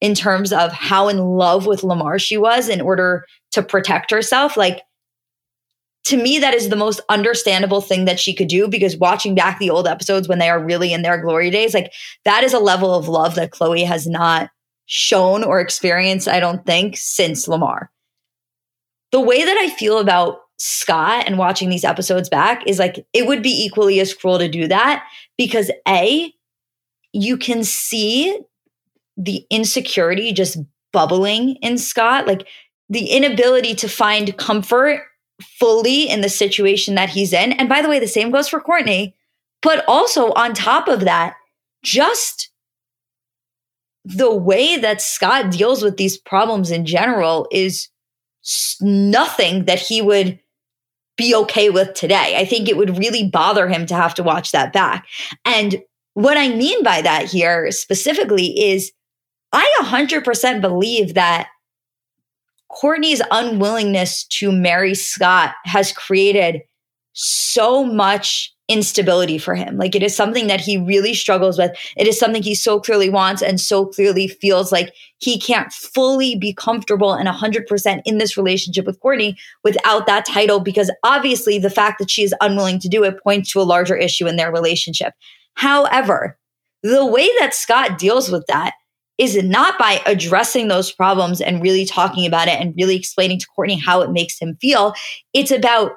in 0.00 0.14
terms 0.14 0.52
of 0.52 0.72
how 0.72 1.08
in 1.08 1.18
love 1.18 1.66
with 1.66 1.82
Lamar 1.82 2.18
she 2.18 2.36
was 2.36 2.68
in 2.68 2.80
order 2.80 3.24
to 3.52 3.62
protect 3.62 4.10
herself, 4.10 4.56
like 4.56 4.82
to 6.06 6.16
me, 6.16 6.38
that 6.38 6.54
is 6.54 6.68
the 6.68 6.76
most 6.76 7.00
understandable 7.08 7.80
thing 7.80 8.04
that 8.04 8.20
she 8.20 8.32
could 8.32 8.46
do 8.46 8.68
because 8.68 8.96
watching 8.96 9.34
back 9.34 9.58
the 9.58 9.70
old 9.70 9.88
episodes 9.88 10.28
when 10.28 10.38
they 10.38 10.48
are 10.48 10.64
really 10.64 10.92
in 10.92 11.02
their 11.02 11.20
glory 11.20 11.50
days, 11.50 11.74
like 11.74 11.92
that 12.24 12.44
is 12.44 12.54
a 12.54 12.60
level 12.60 12.94
of 12.94 13.08
love 13.08 13.34
that 13.34 13.50
Khloé 13.50 13.84
has 13.84 14.06
not 14.06 14.50
shown 14.86 15.42
or 15.42 15.58
experienced, 15.58 16.28
I 16.28 16.38
don't 16.38 16.64
think, 16.64 16.96
since 16.96 17.48
Lamar. 17.48 17.90
The 19.10 19.20
way 19.20 19.44
that 19.44 19.56
I 19.58 19.68
feel 19.70 19.98
about 19.98 20.38
Scott 20.58 21.24
and 21.26 21.38
watching 21.38 21.70
these 21.70 21.84
episodes 21.84 22.28
back 22.28 22.62
is 22.68 22.78
like 22.78 23.04
it 23.12 23.26
would 23.26 23.42
be 23.42 23.64
equally 23.64 23.98
as 23.98 24.14
cruel 24.14 24.38
to 24.38 24.48
do 24.48 24.68
that 24.68 25.04
because 25.36 25.72
A, 25.88 26.32
you 27.12 27.36
can 27.36 27.64
see 27.64 28.38
the 29.16 29.46
insecurity 29.50 30.32
just 30.32 30.58
bubbling 30.92 31.56
in 31.56 31.78
Scott, 31.78 32.26
like 32.26 32.46
the 32.88 33.06
inability 33.06 33.74
to 33.76 33.88
find 33.88 34.36
comfort 34.36 35.02
fully 35.42 36.08
in 36.08 36.20
the 36.20 36.28
situation 36.28 36.94
that 36.94 37.10
he's 37.10 37.32
in. 37.32 37.52
And 37.52 37.68
by 37.68 37.82
the 37.82 37.88
way, 37.88 37.98
the 37.98 38.06
same 38.06 38.30
goes 38.30 38.48
for 38.48 38.60
Kourtney. 38.60 39.14
But 39.62 39.84
also 39.88 40.32
on 40.32 40.54
top 40.54 40.86
of 40.86 41.00
that, 41.00 41.34
just 41.82 42.50
the 44.04 44.32
way 44.32 44.76
that 44.76 45.02
Scott 45.02 45.50
deals 45.50 45.82
with 45.82 45.96
these 45.96 46.16
problems 46.16 46.70
in 46.70 46.86
general 46.86 47.48
is 47.50 47.88
nothing 48.80 49.64
that 49.64 49.80
he 49.80 50.00
would 50.00 50.38
be 51.16 51.34
okay 51.34 51.70
with 51.70 51.94
today. 51.94 52.36
I 52.36 52.44
think 52.44 52.68
it 52.68 52.76
would 52.76 52.98
really 52.98 53.28
bother 53.28 53.66
him 53.66 53.86
to 53.86 53.94
have 53.94 54.14
to 54.14 54.22
watch 54.22 54.52
that 54.52 54.72
back. 54.72 55.06
And 55.44 55.82
what 56.14 56.36
I 56.36 56.48
mean 56.48 56.82
by 56.82 57.02
that 57.02 57.24
here 57.24 57.70
specifically 57.72 58.58
is 58.58 58.92
I 59.52 59.70
100% 59.82 60.60
believe 60.60 61.14
that 61.14 61.48
Kourtney's 62.70 63.22
unwillingness 63.30 64.24
to 64.24 64.52
marry 64.52 64.94
Scott 64.94 65.54
has 65.64 65.92
created 65.92 66.62
so 67.12 67.84
much 67.84 68.52
instability 68.68 69.38
for 69.38 69.54
him. 69.54 69.76
Like 69.78 69.94
it 69.94 70.02
is 70.02 70.16
something 70.16 70.48
that 70.48 70.60
he 70.60 70.76
really 70.76 71.14
struggles 71.14 71.56
with. 71.56 71.70
It 71.96 72.08
is 72.08 72.18
something 72.18 72.42
he 72.42 72.54
so 72.54 72.80
clearly 72.80 73.08
wants 73.08 73.40
and 73.40 73.60
so 73.60 73.86
clearly 73.86 74.26
feels 74.26 74.72
like 74.72 74.92
he 75.18 75.38
can't 75.38 75.72
fully 75.72 76.34
be 76.34 76.52
comfortable 76.52 77.14
and 77.14 77.28
100% 77.28 78.02
in 78.04 78.18
this 78.18 78.36
relationship 78.36 78.84
with 78.84 79.00
Kourtney 79.00 79.36
without 79.62 80.06
that 80.06 80.26
title 80.26 80.58
because 80.58 80.90
obviously 81.04 81.58
the 81.58 81.70
fact 81.70 82.00
that 82.00 82.10
she 82.10 82.24
is 82.24 82.34
unwilling 82.40 82.80
to 82.80 82.88
do 82.88 83.04
it 83.04 83.22
points 83.22 83.52
to 83.52 83.60
a 83.60 83.62
larger 83.62 83.96
issue 83.96 84.26
in 84.26 84.36
their 84.36 84.52
relationship. 84.52 85.14
However, 85.54 86.36
the 86.82 87.06
way 87.06 87.28
that 87.38 87.54
Scott 87.54 87.98
deals 87.98 88.30
with 88.30 88.44
that 88.48 88.74
is 89.18 89.42
not 89.42 89.78
by 89.78 90.00
addressing 90.06 90.68
those 90.68 90.92
problems 90.92 91.40
and 91.40 91.62
really 91.62 91.84
talking 91.84 92.26
about 92.26 92.48
it 92.48 92.60
and 92.60 92.74
really 92.76 92.96
explaining 92.96 93.38
to 93.38 93.46
Kourtney 93.56 93.80
how 93.80 94.02
it 94.02 94.10
makes 94.10 94.38
him 94.38 94.56
feel. 94.60 94.94
It's 95.32 95.50
about 95.50 95.92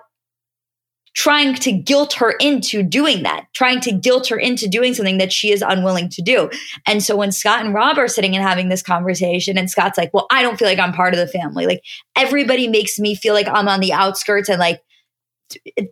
trying 1.16 1.56
to 1.56 1.72
guilt 1.72 2.14
her 2.14 2.32
into 2.40 2.82
doing 2.84 3.24
that, 3.24 3.46
trying 3.54 3.82
to 3.82 3.92
guilt 3.92 4.28
her 4.28 4.38
into 4.38 4.68
doing 4.68 4.94
something 4.94 5.18
that 5.18 5.34
she 5.34 5.52
is 5.52 5.62
unwilling 5.62 6.08
to 6.08 6.22
do. 6.22 6.50
And 6.88 7.04
so 7.04 7.16
when 7.16 7.32
Scott 7.32 7.66
and 7.66 7.74
Rob 7.74 7.98
are 7.98 8.08
sitting 8.08 8.36
and 8.36 8.46
having 8.46 8.70
this 8.70 8.84
conversation, 8.84 9.58
and 9.58 9.70
Scott's 9.70 9.98
like, 9.98 10.14
Well, 10.14 10.28
I 10.32 10.42
don't 10.42 10.58
feel 10.58 10.68
like 10.68 10.80
I'm 10.80 10.94
part 10.94 11.14
of 11.14 11.20
the 11.20 11.28
family. 11.28 11.66
Like 11.66 11.82
everybody 12.16 12.68
makes 12.68 13.00
me 13.00 13.16
feel 13.16 13.34
like 13.34 13.48
I'm 13.48 13.68
on 13.68 13.80
the 13.80 13.92
outskirts 13.92 14.50
and 14.50 14.60
like, 14.60 14.82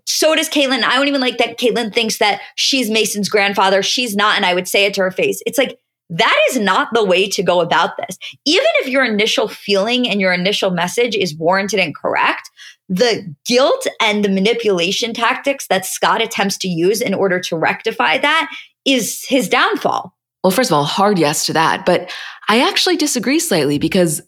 so 0.05 0.35
does 0.35 0.49
Caitlyn. 0.49 0.83
I 0.83 0.95
don't 0.95 1.07
even 1.07 1.21
like 1.21 1.39
that 1.39 1.59
Caitlyn 1.59 1.93
thinks 1.93 2.19
that 2.19 2.41
she's 2.55 2.89
Mason's 2.89 3.27
grandfather. 3.27 3.81
She's 3.81 4.15
not. 4.15 4.35
And 4.35 4.45
I 4.45 4.53
would 4.53 4.67
say 4.67 4.85
it 4.85 4.93
to 4.93 5.01
her 5.01 5.11
face. 5.11 5.41
It's 5.45 5.57
like, 5.57 5.79
that 6.09 6.39
is 6.49 6.59
not 6.59 6.89
the 6.93 7.03
way 7.03 7.27
to 7.29 7.43
go 7.43 7.61
about 7.61 7.97
this. 7.97 8.17
Even 8.45 8.67
if 8.79 8.87
your 8.87 9.03
initial 9.03 9.47
feeling 9.47 10.07
and 10.07 10.21
your 10.21 10.33
initial 10.33 10.71
message 10.71 11.15
is 11.15 11.35
warranted 11.35 11.79
and 11.79 11.95
correct, 11.95 12.49
the 12.89 13.35
guilt 13.45 13.85
and 14.01 14.23
the 14.23 14.29
manipulation 14.29 15.13
tactics 15.13 15.67
that 15.67 15.85
Scott 15.85 16.21
attempts 16.21 16.57
to 16.59 16.69
use 16.69 17.01
in 17.01 17.13
order 17.13 17.39
to 17.41 17.57
rectify 17.57 18.17
that 18.17 18.49
is 18.85 19.25
his 19.27 19.49
downfall. 19.49 20.15
Well, 20.43 20.51
first 20.51 20.69
of 20.69 20.75
all, 20.75 20.85
hard 20.85 21.19
yes 21.19 21.45
to 21.47 21.53
that. 21.53 21.85
But 21.85 22.13
I 22.47 22.61
actually 22.67 22.95
disagree 22.95 23.39
slightly 23.39 23.77
because 23.77 24.21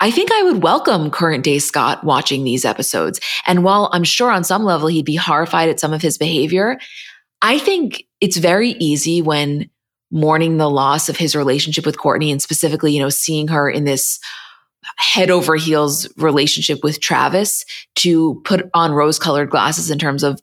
I 0.00 0.10
think 0.10 0.30
I 0.32 0.42
would 0.44 0.62
welcome 0.62 1.10
current 1.10 1.44
day 1.44 1.58
Scott 1.58 2.04
watching 2.04 2.44
these 2.44 2.64
episodes. 2.64 3.20
And 3.46 3.64
while 3.64 3.90
I'm 3.92 4.04
sure 4.04 4.30
on 4.30 4.44
some 4.44 4.64
level 4.64 4.88
he'd 4.88 5.04
be 5.04 5.16
horrified 5.16 5.68
at 5.68 5.80
some 5.80 5.92
of 5.92 6.00
his 6.00 6.16
behavior, 6.16 6.78
I 7.42 7.58
think 7.58 8.04
it's 8.20 8.38
very 8.38 8.70
easy 8.70 9.20
when 9.20 9.68
mourning 10.10 10.56
the 10.56 10.70
loss 10.70 11.08
of 11.08 11.16
his 11.16 11.34
relationship 11.34 11.84
with 11.84 11.98
Kourtney 11.98 12.30
and 12.30 12.40
specifically, 12.40 12.92
you 12.92 13.00
know, 13.00 13.08
seeing 13.08 13.48
her 13.48 13.68
in 13.68 13.84
this 13.84 14.18
head 14.96 15.30
over 15.30 15.56
heels 15.56 16.08
relationship 16.16 16.82
with 16.82 17.00
Travis 17.00 17.64
to 17.96 18.40
put 18.44 18.70
on 18.72 18.92
rose 18.92 19.18
colored 19.18 19.50
glasses 19.50 19.90
in 19.90 19.98
terms 19.98 20.22
of 20.22 20.40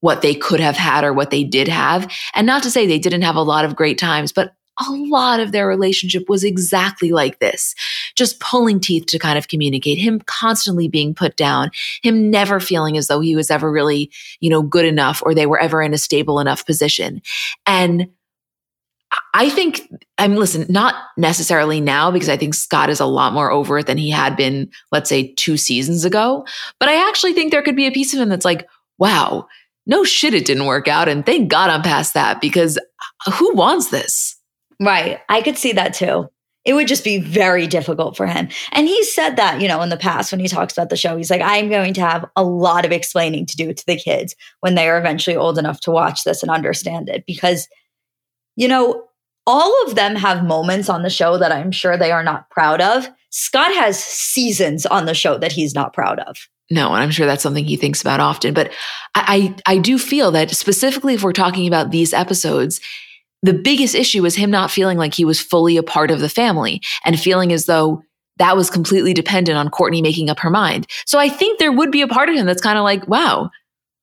what 0.00 0.22
they 0.22 0.34
could 0.34 0.60
have 0.60 0.76
had 0.76 1.04
or 1.04 1.12
what 1.12 1.30
they 1.30 1.42
did 1.42 1.68
have. 1.68 2.12
And 2.34 2.46
not 2.46 2.62
to 2.64 2.70
say 2.70 2.86
they 2.86 2.98
didn't 2.98 3.22
have 3.22 3.36
a 3.36 3.42
lot 3.42 3.64
of 3.64 3.74
great 3.74 3.98
times, 3.98 4.32
but 4.32 4.52
a 4.86 4.92
lot 4.92 5.40
of 5.40 5.52
their 5.52 5.66
relationship 5.66 6.28
was 6.28 6.44
exactly 6.44 7.10
like 7.10 7.38
this 7.38 7.74
just 8.14 8.40
pulling 8.40 8.78
teeth 8.78 9.06
to 9.06 9.18
kind 9.18 9.38
of 9.38 9.48
communicate, 9.48 9.98
him 9.98 10.20
constantly 10.26 10.86
being 10.86 11.14
put 11.14 11.36
down, 11.36 11.70
him 12.02 12.30
never 12.30 12.60
feeling 12.60 12.96
as 12.96 13.06
though 13.06 13.20
he 13.20 13.34
was 13.34 13.50
ever 13.50 13.70
really, 13.70 14.10
you 14.40 14.50
know, 14.50 14.62
good 14.62 14.84
enough 14.84 15.22
or 15.24 15.34
they 15.34 15.46
were 15.46 15.58
ever 15.58 15.82
in 15.82 15.94
a 15.94 15.98
stable 15.98 16.40
enough 16.40 16.66
position. 16.66 17.22
And 17.66 18.08
I 19.34 19.50
think 19.50 19.82
I'm 20.18 20.36
listen, 20.36 20.66
not 20.68 20.94
necessarily 21.16 21.80
now 21.80 22.10
because 22.10 22.28
I 22.28 22.36
think 22.36 22.54
Scott 22.54 22.90
is 22.90 23.00
a 23.00 23.06
lot 23.06 23.32
more 23.32 23.50
over 23.50 23.78
it 23.78 23.86
than 23.86 23.98
he 23.98 24.10
had 24.10 24.36
been, 24.36 24.70
let's 24.92 25.08
say, 25.08 25.34
two 25.34 25.56
seasons 25.56 26.04
ago. 26.04 26.46
But 26.80 26.88
I 26.88 27.08
actually 27.08 27.32
think 27.32 27.50
there 27.50 27.62
could 27.62 27.76
be 27.76 27.86
a 27.86 27.92
piece 27.92 28.14
of 28.14 28.20
him 28.20 28.28
that's 28.28 28.44
like, 28.44 28.66
wow, 28.98 29.46
no 29.86 30.04
shit, 30.04 30.34
it 30.34 30.44
didn't 30.44 30.66
work 30.66 30.88
out. 30.88 31.08
And 31.08 31.24
thank 31.24 31.50
God 31.50 31.70
I'm 31.70 31.82
past 31.82 32.14
that 32.14 32.40
because 32.40 32.78
uh, 33.26 33.30
who 33.32 33.54
wants 33.54 33.90
this? 33.90 34.36
Right. 34.80 35.20
I 35.28 35.42
could 35.42 35.56
see 35.56 35.72
that 35.72 35.94
too. 35.94 36.28
It 36.64 36.74
would 36.74 36.88
just 36.88 37.04
be 37.04 37.18
very 37.18 37.68
difficult 37.68 38.16
for 38.16 38.26
him. 38.26 38.48
And 38.72 38.88
he 38.88 39.04
said 39.04 39.36
that, 39.36 39.60
you 39.60 39.68
know, 39.68 39.82
in 39.82 39.88
the 39.88 39.96
past 39.96 40.32
when 40.32 40.40
he 40.40 40.48
talks 40.48 40.72
about 40.72 40.90
the 40.90 40.96
show, 40.96 41.16
he's 41.16 41.30
like, 41.30 41.40
I'm 41.40 41.68
going 41.68 41.94
to 41.94 42.00
have 42.00 42.24
a 42.34 42.42
lot 42.42 42.84
of 42.84 42.90
explaining 42.90 43.46
to 43.46 43.56
do 43.56 43.72
to 43.72 43.86
the 43.86 43.96
kids 43.96 44.34
when 44.60 44.74
they 44.74 44.88
are 44.88 44.98
eventually 44.98 45.36
old 45.36 45.58
enough 45.58 45.80
to 45.82 45.92
watch 45.92 46.24
this 46.24 46.42
and 46.42 46.50
understand 46.50 47.08
it 47.08 47.24
because 47.24 47.68
you 48.56 48.68
know, 48.68 49.04
all 49.46 49.74
of 49.86 49.94
them 49.94 50.16
have 50.16 50.44
moments 50.44 50.88
on 50.88 51.02
the 51.02 51.10
show 51.10 51.38
that 51.38 51.52
I'm 51.52 51.70
sure 51.70 51.96
they 51.96 52.10
are 52.10 52.24
not 52.24 52.50
proud 52.50 52.80
of. 52.80 53.08
Scott 53.30 53.72
has 53.74 54.02
seasons 54.02 54.86
on 54.86 55.06
the 55.06 55.14
show 55.14 55.38
that 55.38 55.52
he's 55.52 55.74
not 55.74 55.92
proud 55.92 56.18
of. 56.20 56.36
No, 56.70 56.92
and 56.92 57.02
I'm 57.02 57.12
sure 57.12 57.26
that's 57.26 57.42
something 57.42 57.64
he 57.64 57.76
thinks 57.76 58.00
about 58.00 58.18
often. 58.18 58.52
But 58.52 58.72
I, 59.14 59.54
I, 59.66 59.74
I 59.74 59.78
do 59.78 59.98
feel 59.98 60.32
that 60.32 60.50
specifically 60.50 61.14
if 61.14 61.22
we're 61.22 61.32
talking 61.32 61.68
about 61.68 61.92
these 61.92 62.12
episodes, 62.12 62.80
the 63.42 63.52
biggest 63.52 63.94
issue 63.94 64.24
is 64.24 64.34
him 64.34 64.50
not 64.50 64.70
feeling 64.70 64.98
like 64.98 65.14
he 65.14 65.24
was 65.24 65.40
fully 65.40 65.76
a 65.76 65.82
part 65.82 66.10
of 66.10 66.20
the 66.20 66.28
family 66.28 66.80
and 67.04 67.20
feeling 67.20 67.52
as 67.52 67.66
though 67.66 68.02
that 68.38 68.56
was 68.56 68.68
completely 68.68 69.14
dependent 69.14 69.56
on 69.56 69.70
Kourtney 69.70 70.02
making 70.02 70.28
up 70.28 70.40
her 70.40 70.50
mind. 70.50 70.86
So 71.06 71.18
I 71.18 71.28
think 71.28 71.58
there 71.58 71.72
would 71.72 71.92
be 71.92 72.02
a 72.02 72.08
part 72.08 72.28
of 72.28 72.34
him 72.34 72.46
that's 72.46 72.60
kind 72.60 72.78
of 72.78 72.84
like, 72.84 73.06
wow, 73.06 73.50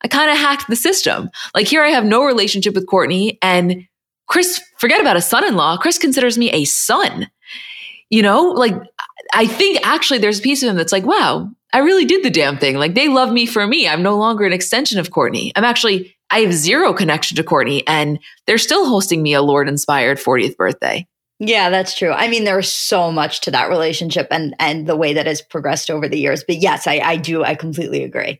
I 0.03 0.07
kind 0.07 0.31
of 0.31 0.37
hacked 0.37 0.69
the 0.69 0.75
system. 0.75 1.29
Like 1.53 1.67
here 1.67 1.83
I 1.83 1.89
have 1.89 2.05
no 2.05 2.23
relationship 2.23 2.75
with 2.75 2.87
Kourtney 2.87 3.37
and 3.41 3.85
Kris, 4.27 4.61
forget 4.77 5.01
about 5.01 5.17
a 5.17 5.21
son 5.21 5.45
in 5.45 5.55
law. 5.55 5.77
Kris 5.77 5.97
considers 5.97 6.37
me 6.37 6.49
a 6.51 6.65
son. 6.65 7.29
You 8.09 8.21
know, 8.21 8.43
like 8.43 8.75
I 9.33 9.47
think 9.47 9.85
actually 9.85 10.19
there's 10.19 10.39
a 10.39 10.43
piece 10.43 10.61
of 10.61 10.69
him 10.69 10.75
that's 10.75 10.91
like, 10.91 11.05
wow, 11.05 11.49
I 11.73 11.79
really 11.79 12.05
did 12.05 12.23
the 12.23 12.29
damn 12.29 12.57
thing. 12.57 12.77
Like 12.77 12.93
they 12.93 13.07
love 13.07 13.31
me 13.31 13.45
for 13.45 13.65
me. 13.65 13.87
I'm 13.87 14.03
no 14.03 14.17
longer 14.17 14.45
an 14.45 14.53
extension 14.53 14.99
of 14.99 15.09
Kourtney. 15.09 15.51
I'm 15.55 15.63
actually, 15.63 16.15
I 16.29 16.41
have 16.41 16.53
zero 16.53 16.93
connection 16.93 17.35
to 17.37 17.43
Kourtney 17.43 17.83
and 17.87 18.19
they're 18.45 18.59
still 18.59 18.87
hosting 18.87 19.23
me 19.23 19.33
a 19.33 19.41
Lord 19.41 19.67
inspired 19.67 20.19
40th 20.19 20.55
birthday. 20.55 21.07
Yeah, 21.39 21.69
that's 21.69 21.97
true. 21.97 22.11
I 22.11 22.27
mean, 22.27 22.43
there's 22.43 22.71
so 22.71 23.11
much 23.11 23.41
to 23.41 23.51
that 23.51 23.69
relationship 23.69 24.27
and 24.31 24.55
and 24.59 24.87
the 24.87 24.95
way 24.95 25.13
that 25.13 25.25
has 25.25 25.41
progressed 25.41 25.89
over 25.89 26.07
the 26.07 26.19
years. 26.19 26.43
But 26.47 26.57
yes, 26.57 26.87
I, 26.87 26.99
I 26.99 27.17
do. 27.17 27.43
I 27.43 27.55
completely 27.55 28.03
agree. 28.03 28.39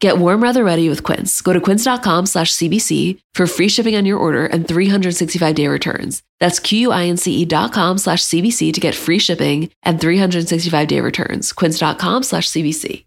Get 0.00 0.18
warm 0.18 0.40
weather 0.40 0.64
ready 0.64 0.88
with 0.88 1.02
Quince. 1.02 1.40
Go 1.40 1.52
to 1.52 1.60
quince.com 1.60 2.26
slash 2.26 2.52
CBC 2.52 3.20
for 3.32 3.46
free 3.46 3.68
shipping 3.68 3.96
on 3.96 4.04
your 4.04 4.18
order 4.18 4.46
and 4.46 4.66
365 4.68 5.54
day 5.54 5.68
returns. 5.68 6.22
That's 6.40 6.60
Q-U-I-N-C-E 6.60 7.44
dot 7.46 7.72
com 7.72 7.96
slash 7.98 8.22
CBC 8.22 8.72
to 8.74 8.80
get 8.80 8.94
free 8.94 9.18
shipping 9.18 9.70
and 9.82 10.00
365 10.00 10.88
day 10.88 11.00
returns. 11.00 11.52
Quince.com 11.52 12.22
slash 12.22 12.48
CBC. 12.48 13.04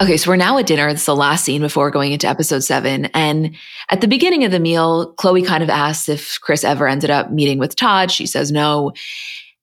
Okay, 0.00 0.16
so 0.16 0.28
we're 0.30 0.36
now 0.36 0.58
at 0.58 0.66
dinner. 0.66 0.88
It's 0.88 1.06
the 1.06 1.14
last 1.14 1.44
scene 1.44 1.60
before 1.60 1.90
going 1.90 2.12
into 2.12 2.28
episode 2.28 2.64
seven. 2.64 3.06
And 3.14 3.54
at 3.90 4.00
the 4.00 4.08
beginning 4.08 4.44
of 4.44 4.50
the 4.50 4.58
meal, 4.58 5.14
Khloé 5.14 5.46
kind 5.46 5.62
of 5.62 5.70
asks 5.70 6.08
if 6.08 6.40
Kris 6.40 6.64
ever 6.64 6.88
ended 6.88 7.10
up 7.10 7.30
meeting 7.30 7.58
with 7.58 7.76
Todd. 7.76 8.10
She 8.10 8.26
says 8.26 8.50
no. 8.50 8.92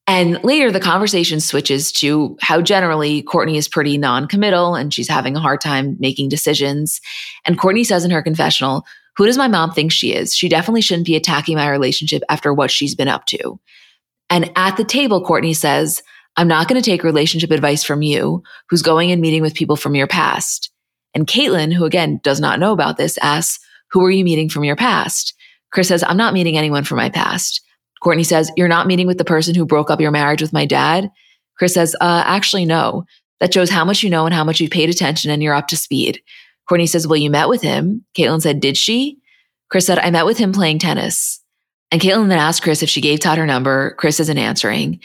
And 0.08 0.44
later, 0.44 0.72
the 0.72 0.80
conversation 0.80 1.40
switches 1.40 1.92
to 1.94 2.36
how 2.42 2.62
generally 2.62 3.24
Kourtney 3.24 3.56
is 3.56 3.68
pretty 3.68 3.98
non 3.98 4.28
committal 4.28 4.76
and 4.76 4.94
she's 4.94 5.08
having 5.08 5.36
a 5.36 5.40
hard 5.40 5.62
time 5.62 5.96
making 6.00 6.30
decisions. 6.30 7.00
And 7.46 7.60
Kourtney 7.60 7.86
says 7.86 8.04
in 8.04 8.12
her 8.12 8.22
confessional, 8.22 8.86
Who 9.18 9.26
does 9.26 9.38
my 9.38 9.48
mom 9.48 9.72
think 9.72 9.92
she 9.92 10.14
is? 10.14 10.36
She 10.36 10.50
definitely 10.50 10.82
shouldn't 10.82 11.08
be 11.08 11.16
attacking 11.16 11.56
my 11.56 11.70
relationship 11.70 12.24
after 12.30 12.54
what 12.54 12.72
she's 12.72 12.96
been 12.96 13.08
up 13.08 13.26
to. 13.28 13.60
And 14.30 14.52
at 14.56 14.78
the 14.78 14.84
table, 14.86 15.24
Kourtney 15.24 15.56
says, 15.56 16.02
I'm 16.38 16.48
not 16.48 16.68
going 16.68 16.82
to 16.82 16.90
take 16.90 17.04
relationship 17.04 17.52
advice 17.52 17.84
from 17.84 18.02
you, 18.02 18.42
who's 18.70 18.82
going 18.82 19.12
and 19.12 19.22
meeting 19.22 19.42
with 19.42 19.54
people 19.54 19.76
from 19.76 19.96
your 19.96 20.08
past. 20.08 20.72
And 21.14 21.28
Caitlyn, 21.28 21.74
who 21.74 21.86
again 21.86 22.20
does 22.24 22.40
not 22.40 22.60
know 22.60 22.72
about 22.72 22.98
this, 22.98 23.18
asks, 23.20 23.60
Who 23.92 24.04
are 24.06 24.12
you 24.12 24.24
meeting 24.24 24.50
from 24.50 24.64
your 24.64 24.78
past? 24.78 25.36
Kris 25.72 25.90
says, 25.90 26.04
I'm 26.04 26.18
not 26.18 26.34
meeting 26.34 26.58
anyone 26.58 26.84
from 26.84 26.98
my 26.98 27.10
past. 27.10 27.62
Kourtney 28.04 28.26
says, 28.26 28.52
You're 28.58 28.68
not 28.68 28.88
meeting 28.88 29.08
with 29.08 29.18
the 29.18 29.26
person 29.26 29.56
who 29.56 29.66
broke 29.66 29.90
up 29.90 30.02
your 30.02 30.12
marriage 30.12 30.42
with 30.42 30.54
my 30.54 30.66
dad? 30.66 31.12
Kris 31.58 31.74
says, 31.74 31.96
uh, 32.02 32.24
Actually, 32.26 32.66
no. 32.66 33.06
That 33.40 33.54
shows 33.54 33.70
how 33.70 33.86
much 33.86 34.04
you 34.04 34.10
know 34.10 34.26
and 34.26 34.34
how 34.34 34.44
much 34.44 34.60
you've 34.60 34.72
paid 34.72 34.90
attention 34.90 35.32
and 35.32 35.42
you're 35.42 35.56
up 35.56 35.68
to 35.70 35.78
speed. 35.78 36.22
Kourtney 36.70 36.88
says, 36.88 37.08
Well, 37.08 37.18
you 37.18 37.30
met 37.30 37.50
with 37.50 37.62
him. 37.62 38.06
Caitlyn 38.16 38.42
said, 38.42 38.60
Did 38.60 38.78
she? 38.78 39.18
Kris 39.70 39.86
said, 39.86 40.00
I 40.00 40.12
met 40.12 40.26
with 40.26 40.38
him 40.38 40.52
playing 40.52 40.80
tennis. 40.80 41.42
And 41.92 42.02
Caitlyn 42.02 42.30
then 42.30 42.38
asked 42.38 42.64
Kris 42.64 42.84
if 42.84 42.90
she 42.90 43.02
gave 43.02 43.20
Todd 43.20 43.38
her 43.38 43.46
number. 43.46 43.96
Kris 43.96 44.20
isn't 44.20 44.38
answering. 44.38 45.00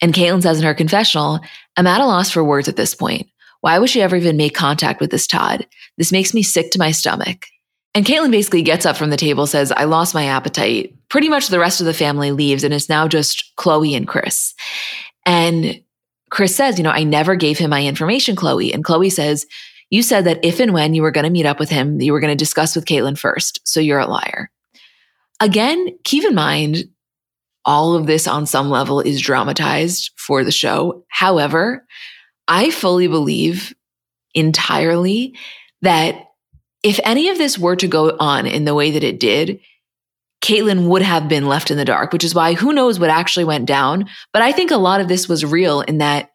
And 0.00 0.12
Caitlyn 0.12 0.42
says 0.42 0.58
in 0.58 0.64
her 0.64 0.74
confessional, 0.74 1.40
I'm 1.76 1.86
at 1.86 2.00
a 2.00 2.06
loss 2.06 2.30
for 2.30 2.42
words 2.42 2.68
at 2.68 2.76
this 2.76 2.94
point. 2.94 3.28
Why 3.60 3.78
would 3.78 3.90
she 3.90 4.02
ever 4.02 4.16
even 4.16 4.36
make 4.36 4.54
contact 4.54 5.00
with 5.00 5.12
this 5.12 5.28
Todd? 5.28 5.66
This 5.96 6.10
makes 6.10 6.34
me 6.34 6.42
sick 6.42 6.72
to 6.72 6.80
my 6.80 6.90
stomach. 6.90 7.46
And 7.94 8.06
Caitlyn 8.06 8.30
basically 8.30 8.62
gets 8.62 8.86
up 8.86 8.96
from 8.96 9.10
the 9.10 9.16
table, 9.16 9.46
says, 9.46 9.70
I 9.70 9.84
lost 9.84 10.14
my 10.14 10.24
appetite. 10.26 10.94
Pretty 11.08 11.28
much 11.28 11.48
the 11.48 11.58
rest 11.58 11.80
of 11.80 11.86
the 11.86 11.94
family 11.94 12.32
leaves, 12.32 12.64
and 12.64 12.72
it's 12.72 12.88
now 12.88 13.06
just 13.06 13.52
Khloé 13.56 13.94
and 13.96 14.08
Kris. 14.08 14.54
And 15.26 15.82
Kris 16.30 16.56
says, 16.56 16.78
You 16.78 16.84
know, 16.84 16.90
I 16.90 17.04
never 17.04 17.36
gave 17.36 17.58
him 17.58 17.70
my 17.70 17.84
information, 17.84 18.34
Khloé. 18.34 18.72
And 18.72 18.84
Khloé 18.84 19.12
says, 19.12 19.46
You 19.90 20.02
said 20.02 20.24
that 20.24 20.42
if 20.42 20.58
and 20.58 20.72
when 20.72 20.94
you 20.94 21.02
were 21.02 21.10
going 21.10 21.24
to 21.24 21.30
meet 21.30 21.44
up 21.44 21.60
with 21.60 21.68
him, 21.68 22.00
you 22.00 22.12
were 22.12 22.20
going 22.20 22.32
to 22.32 22.44
discuss 22.44 22.74
with 22.74 22.86
Caitlyn 22.86 23.18
first. 23.18 23.60
So 23.64 23.78
you're 23.78 23.98
a 23.98 24.06
liar. 24.06 24.50
Again, 25.40 25.98
keep 26.04 26.24
in 26.24 26.34
mind, 26.34 26.84
all 27.64 27.94
of 27.94 28.06
this 28.06 28.26
on 28.26 28.46
some 28.46 28.70
level 28.70 29.00
is 29.00 29.20
dramatized 29.20 30.10
for 30.16 30.44
the 30.44 30.50
show. 30.50 31.04
However, 31.08 31.86
I 32.48 32.70
fully 32.70 33.06
believe 33.06 33.74
entirely 34.34 35.36
that 35.82 36.31
if 36.82 36.98
any 37.04 37.28
of 37.28 37.38
this 37.38 37.58
were 37.58 37.76
to 37.76 37.86
go 37.86 38.16
on 38.18 38.46
in 38.46 38.64
the 38.64 38.74
way 38.74 38.90
that 38.90 39.04
it 39.04 39.20
did, 39.20 39.60
Caitlyn 40.42 40.88
would 40.88 41.02
have 41.02 41.28
been 41.28 41.46
left 41.46 41.70
in 41.70 41.76
the 41.76 41.84
dark, 41.84 42.12
which 42.12 42.24
is 42.24 42.34
why 42.34 42.54
who 42.54 42.72
knows 42.72 42.98
what 42.98 43.10
actually 43.10 43.44
went 43.44 43.66
down. 43.66 44.08
But 44.32 44.42
I 44.42 44.52
think 44.52 44.70
a 44.70 44.76
lot 44.76 45.00
of 45.00 45.08
this 45.08 45.28
was 45.28 45.44
real 45.44 45.82
in 45.82 45.98
that 45.98 46.30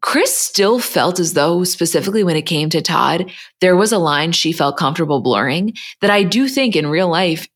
Kris 0.00 0.36
still 0.36 0.78
felt 0.78 1.18
as 1.18 1.34
though, 1.34 1.64
specifically 1.64 2.22
when 2.22 2.36
it 2.36 2.42
came 2.42 2.70
to 2.70 2.80
Todd, 2.80 3.30
there 3.60 3.76
was 3.76 3.92
a 3.92 3.98
line 3.98 4.32
she 4.32 4.52
felt 4.52 4.76
comfortable 4.76 5.20
blurring 5.20 5.74
that 6.00 6.10
I 6.10 6.22
do 6.22 6.48
think 6.48 6.76
in 6.76 6.88
real 6.88 7.08
life 7.08 7.48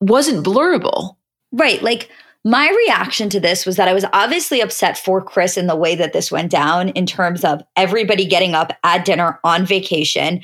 wasn't 0.00 0.44
blurrable. 0.44 1.16
Right. 1.52 1.82
Like 1.82 2.10
my 2.44 2.68
reaction 2.86 3.30
to 3.30 3.40
this 3.40 3.64
was 3.64 3.76
that 3.76 3.88
I 3.88 3.94
was 3.94 4.04
obviously 4.12 4.60
upset 4.60 4.98
for 4.98 5.22
Kris 5.22 5.56
in 5.56 5.66
the 5.66 5.76
way 5.76 5.94
that 5.94 6.12
this 6.12 6.30
went 6.30 6.50
down 6.50 6.90
in 6.90 7.06
terms 7.06 7.44
of 7.44 7.62
everybody 7.76 8.26
getting 8.26 8.54
up 8.54 8.72
at 8.82 9.04
dinner 9.04 9.40
on 9.44 9.64
vacation, 9.64 10.42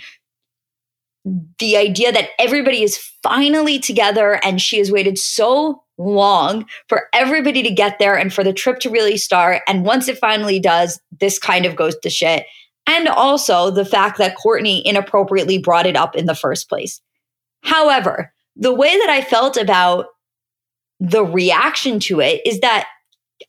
the 1.24 1.76
idea 1.76 2.12
that 2.12 2.30
everybody 2.38 2.82
is 2.82 2.98
finally 3.22 3.78
together 3.78 4.40
and 4.42 4.60
she 4.60 4.78
has 4.78 4.90
waited 4.90 5.18
so 5.18 5.82
long 5.98 6.66
for 6.88 7.08
everybody 7.12 7.62
to 7.62 7.70
get 7.70 7.98
there 7.98 8.16
and 8.16 8.32
for 8.32 8.42
the 8.42 8.54
trip 8.54 8.78
to 8.80 8.90
really 8.90 9.18
start. 9.18 9.62
And 9.68 9.84
once 9.84 10.08
it 10.08 10.18
finally 10.18 10.58
does, 10.58 11.00
this 11.20 11.38
kind 11.38 11.66
of 11.66 11.76
goes 11.76 11.96
to 11.98 12.10
shit. 12.10 12.46
And 12.86 13.06
also 13.06 13.70
the 13.70 13.84
fact 13.84 14.18
that 14.18 14.36
Kourtney 14.36 14.82
inappropriately 14.82 15.58
brought 15.58 15.86
it 15.86 15.96
up 15.96 16.16
in 16.16 16.26
the 16.26 16.34
first 16.34 16.68
place. 16.68 17.00
However, 17.62 18.32
the 18.56 18.74
way 18.74 18.96
that 18.98 19.10
I 19.10 19.20
felt 19.20 19.56
about 19.56 20.06
the 20.98 21.24
reaction 21.24 22.00
to 22.00 22.20
it 22.20 22.40
is 22.46 22.60
that 22.60 22.86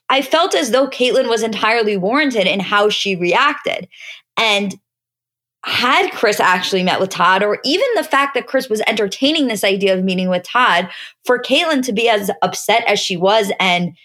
I 0.09 0.21
felt 0.21 0.53
as 0.53 0.71
though 0.71 0.87
Caitlyn 0.87 1.29
was 1.29 1.43
entirely 1.43 1.97
warranted 1.97 2.47
in 2.47 2.59
how 2.59 2.89
she 2.89 3.15
reacted. 3.15 3.87
And 4.37 4.75
had 5.63 6.11
Kris 6.11 6.39
actually 6.39 6.83
met 6.83 6.99
with 6.99 7.09
Todd, 7.09 7.43
or 7.43 7.59
even 7.63 7.85
the 7.95 8.03
fact 8.03 8.33
that 8.33 8.47
Kris 8.47 8.67
was 8.67 8.81
entertaining 8.87 9.47
this 9.47 9.63
idea 9.63 9.95
of 9.95 10.03
meeting 10.03 10.29
with 10.29 10.43
Todd, 10.43 10.89
for 11.23 11.41
Caitlyn 11.41 11.83
to 11.85 11.93
be 11.93 12.09
as 12.09 12.31
upset 12.41 12.83
as 12.87 12.99
she 12.99 13.15
was 13.15 13.51
and 13.59 13.95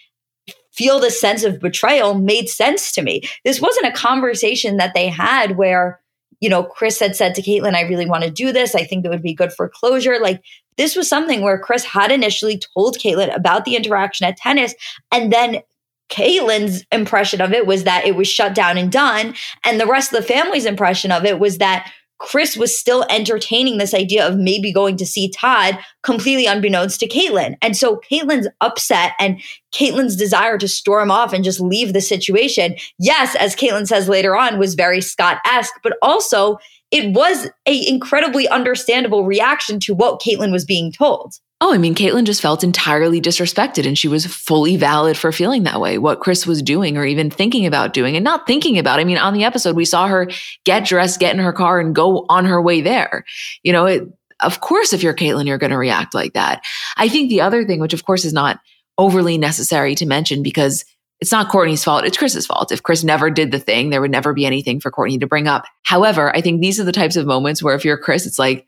feel 0.71 0.99
the 0.99 1.09
sense 1.09 1.43
of 1.43 1.59
betrayal 1.59 2.13
made 2.13 2.47
sense 2.47 2.91
to 2.91 3.01
me. 3.01 3.23
This 3.43 3.59
wasn't 3.59 3.87
a 3.87 3.91
conversation 3.91 4.77
that 4.77 4.93
they 4.93 5.07
had 5.07 5.57
where, 5.57 5.99
you 6.39 6.49
know, 6.49 6.63
Kris 6.63 6.99
had 6.99 7.15
said 7.15 7.33
to 7.33 7.41
Caitlyn, 7.41 7.73
I 7.73 7.81
really 7.81 8.07
want 8.07 8.23
to 8.23 8.29
do 8.29 8.51
this. 8.51 8.75
I 8.75 8.83
think 8.83 9.03
it 9.03 9.09
would 9.09 9.23
be 9.23 9.33
good 9.33 9.51
for 9.51 9.67
closure. 9.67 10.19
Like, 10.21 10.43
this 10.77 10.95
was 10.95 11.09
something 11.09 11.41
where 11.41 11.57
Kris 11.57 11.83
had 11.83 12.11
initially 12.11 12.61
told 12.75 12.99
Caitlyn 12.99 13.35
about 13.35 13.65
the 13.65 13.75
interaction 13.75 14.27
at 14.27 14.37
tennis, 14.37 14.75
and 15.11 15.33
then 15.33 15.61
Caitlyn's 16.09 16.85
impression 16.91 17.41
of 17.41 17.51
it 17.51 17.67
was 17.67 17.83
that 17.83 18.05
it 18.05 18.15
was 18.15 18.27
shut 18.27 18.55
down 18.55 18.77
and 18.77 18.91
done. 18.91 19.33
And 19.65 19.79
the 19.79 19.87
rest 19.87 20.13
of 20.13 20.21
the 20.21 20.27
family's 20.27 20.65
impression 20.65 21.11
of 21.11 21.25
it 21.25 21.39
was 21.39 21.57
that 21.57 21.91
Kris 22.19 22.57
was 22.57 22.77
still 22.77 23.05
entertaining 23.09 23.77
this 23.77 23.93
idea 23.93 24.27
of 24.27 24.37
maybe 24.37 24.73
going 24.73 24.97
to 24.97 25.05
see 25.05 25.29
Todd 25.29 25.77
completely 26.01 26.47
unbeknownst 26.47 26.99
to 26.99 27.07
Caitlyn. 27.07 27.55
And 27.61 27.77
so 27.77 28.01
Caitlyn's 28.11 28.47
upset 28.61 29.13
and 29.19 29.39
Caitlyn's 29.71 30.15
desire 30.15 30.57
to 30.57 30.67
storm 30.67 31.11
off 31.11 31.31
and 31.31 31.43
just 31.43 31.59
leave 31.59 31.93
the 31.93 32.01
situation, 32.01 32.75
yes, 32.97 33.35
as 33.35 33.55
Caitlyn 33.55 33.87
says 33.87 34.09
later 34.09 34.35
on, 34.35 34.57
was 34.57 34.73
very 34.73 35.01
Scott 35.01 35.37
esque, 35.45 35.79
but 35.83 35.97
also 36.01 36.57
it 36.89 37.13
was 37.13 37.49
a 37.67 37.87
incredibly 37.87 38.47
understandable 38.47 39.25
reaction 39.25 39.79
to 39.81 39.93
what 39.93 40.21
Caitlyn 40.21 40.51
was 40.51 40.65
being 40.65 40.91
told. 40.91 41.35
Oh, 41.59 41.73
I 41.73 41.79
mean, 41.79 41.95
Caitlyn 41.95 42.25
just 42.25 42.41
felt 42.41 42.63
entirely 42.63 43.19
disrespected 43.19 43.87
and 43.87 43.97
she 43.97 44.07
was 44.07 44.27
fully 44.27 44.77
valid 44.77 45.17
for 45.17 45.31
feeling 45.31 45.63
that 45.63 45.81
way. 45.81 45.97
What 45.97 46.19
Kris 46.19 46.45
was 46.45 46.61
doing 46.61 46.97
or 46.97 47.05
even 47.05 47.31
thinking 47.31 47.65
about 47.65 47.93
doing 47.93 48.15
and 48.15 48.23
not 48.23 48.45
thinking 48.45 48.77
about. 48.77 48.99
I 48.99 49.03
mean, 49.03 49.17
on 49.17 49.33
the 49.33 49.43
episode, 49.43 49.75
we 49.75 49.85
saw 49.85 50.07
her 50.07 50.29
get 50.65 50.85
dressed, 50.85 51.19
get 51.19 51.33
in 51.33 51.41
her 51.41 51.53
car 51.53 51.79
and 51.79 51.95
go 51.95 52.27
on 52.29 52.45
her 52.45 52.61
way 52.61 52.81
there. 52.81 53.25
You 53.63 53.73
know, 53.73 53.87
it, 53.87 54.03
of 54.39 54.61
course, 54.61 54.93
if 54.93 55.01
you're 55.01 55.15
Caitlyn, 55.15 55.47
you're 55.47 55.57
going 55.57 55.71
to 55.71 55.77
react 55.77 56.13
like 56.13 56.33
that. 56.33 56.61
I 56.95 57.09
think 57.09 57.29
the 57.29 57.41
other 57.41 57.65
thing, 57.65 57.79
which 57.79 57.93
of 57.93 58.05
course 58.05 58.23
is 58.23 58.33
not 58.33 58.59
overly 58.99 59.39
necessary 59.39 59.95
to 59.95 60.05
mention 60.05 60.43
because 60.43 60.85
it's 61.19 61.31
not 61.31 61.49
Kourtney's 61.49 61.83
fault. 61.83 62.05
It's 62.05 62.17
Kris's 62.17 62.45
fault. 62.45 62.71
If 62.71 62.83
Kris 62.83 63.03
never 63.03 63.31
did 63.31 63.51
the 63.51 63.57
thing, 63.57 63.89
there 63.89 64.01
would 64.01 64.11
never 64.11 64.33
be 64.33 64.45
anything 64.45 64.79
for 64.79 64.91
Kourtney 64.91 65.19
to 65.19 65.27
bring 65.27 65.47
up. 65.47 65.65
However, 65.81 66.35
I 66.35 66.41
think 66.41 66.61
these 66.61 66.79
are 66.79 66.83
the 66.83 66.91
types 66.91 67.15
of 67.15 67.25
moments 67.25 67.63
where 67.63 67.73
if 67.73 67.83
you're 67.83 67.97
Kris, 67.97 68.27
it's 68.27 68.37
like, 68.37 68.67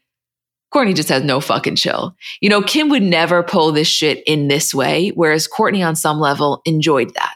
Kourtney 0.73 0.95
just 0.95 1.09
has 1.09 1.23
no 1.23 1.39
fucking 1.39 1.75
chill. 1.75 2.15
You 2.41 2.49
know, 2.49 2.61
Kim 2.61 2.89
would 2.89 3.03
never 3.03 3.41
pull 3.41 3.71
this 3.71 3.87
shit 3.87 4.23
in 4.27 4.47
this 4.47 4.73
way, 4.73 5.09
whereas 5.09 5.47
Kourtney, 5.47 5.85
on 5.85 5.95
some 5.95 6.19
level 6.19 6.61
enjoyed 6.65 7.13
that. 7.15 7.35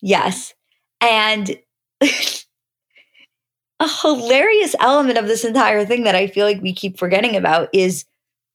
Yes. 0.00 0.54
And 1.00 1.58
a 2.00 3.88
hilarious 4.02 4.76
element 4.78 5.18
of 5.18 5.26
this 5.26 5.44
entire 5.44 5.84
thing 5.84 6.04
that 6.04 6.14
I 6.14 6.26
feel 6.26 6.46
like 6.46 6.62
we 6.62 6.72
keep 6.72 6.98
forgetting 6.98 7.36
about 7.36 7.68
is 7.72 8.04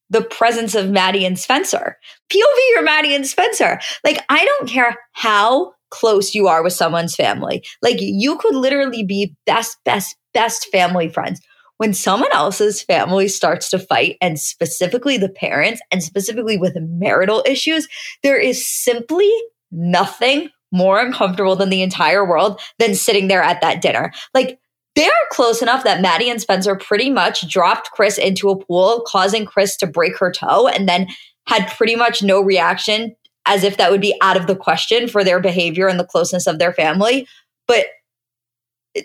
the 0.10 0.22
presence 0.22 0.74
of 0.76 0.90
Maddie 0.90 1.26
and 1.26 1.38
Spencer. 1.38 1.98
POV 2.32 2.78
or 2.78 2.82
Maddie 2.82 3.14
and 3.14 3.28
Spencer. 3.28 3.80
Like, 4.04 4.24
I 4.30 4.44
don't 4.44 4.70
care 4.70 4.98
how 5.14 5.74
close 5.92 6.34
you 6.34 6.48
are 6.48 6.64
with 6.64 6.74
someone's 6.74 7.16
family. 7.16 7.64
Like, 7.82 7.98
you 8.00 8.38
could 8.38 8.56
literally 8.56 9.04
be 9.04 9.36
best, 9.46 9.78
best, 9.86 10.16
best 10.34 10.68
family 10.72 11.10
friends. 11.10 11.42
When 11.80 11.94
someone 11.94 12.32
else's 12.34 12.82
family 12.82 13.30
starts 13.30 13.70
to 13.70 13.80
fight, 13.80 14.18
and 14.20 14.38
specifically 14.38 15.18
the 15.18 15.30
parents, 15.30 15.82
and 15.92 16.04
specifically 16.04 16.58
with 16.58 16.76
marital 16.78 17.42
issues, 17.48 17.88
there 18.22 18.38
is 18.38 18.70
simply 18.70 19.32
nothing 19.72 20.50
more 20.74 21.00
uncomfortable 21.00 21.56
than 21.56 21.70
the 21.70 21.82
entire 21.82 22.28
world 22.28 22.60
than 22.80 22.96
sitting 22.96 23.30
there 23.30 23.42
at 23.42 23.62
that 23.62 23.82
dinner. 23.82 24.12
Like, 24.34 24.60
they're 24.96 25.10
close 25.32 25.62
enough 25.62 25.86
that 25.86 26.02
Maddie 26.02 26.30
and 26.30 26.42
Spencer 26.42 26.76
pretty 26.76 27.10
much 27.10 27.50
dropped 27.50 27.92
Kris 27.92 28.18
into 28.18 28.50
a 28.50 28.60
pool, 28.66 29.02
causing 29.08 29.46
Kris 29.46 29.78
to 29.78 29.88
break 29.88 30.18
her 30.20 30.34
toe, 30.34 30.68
and 30.68 30.90
then 30.90 31.08
had 31.48 31.72
pretty 31.78 31.96
much 31.96 32.22
no 32.22 32.42
reaction 32.42 33.16
as 33.46 33.64
if 33.64 33.78
that 33.78 33.90
would 33.90 34.02
be 34.02 34.18
out 34.22 34.36
of 34.36 34.48
the 34.48 34.56
question 34.56 35.08
for 35.08 35.24
their 35.24 35.40
behavior 35.40 35.88
and 35.88 35.98
the 35.98 36.06
closeness 36.06 36.46
of 36.46 36.60
their 36.60 36.74
family. 36.74 37.26
But 37.68 37.86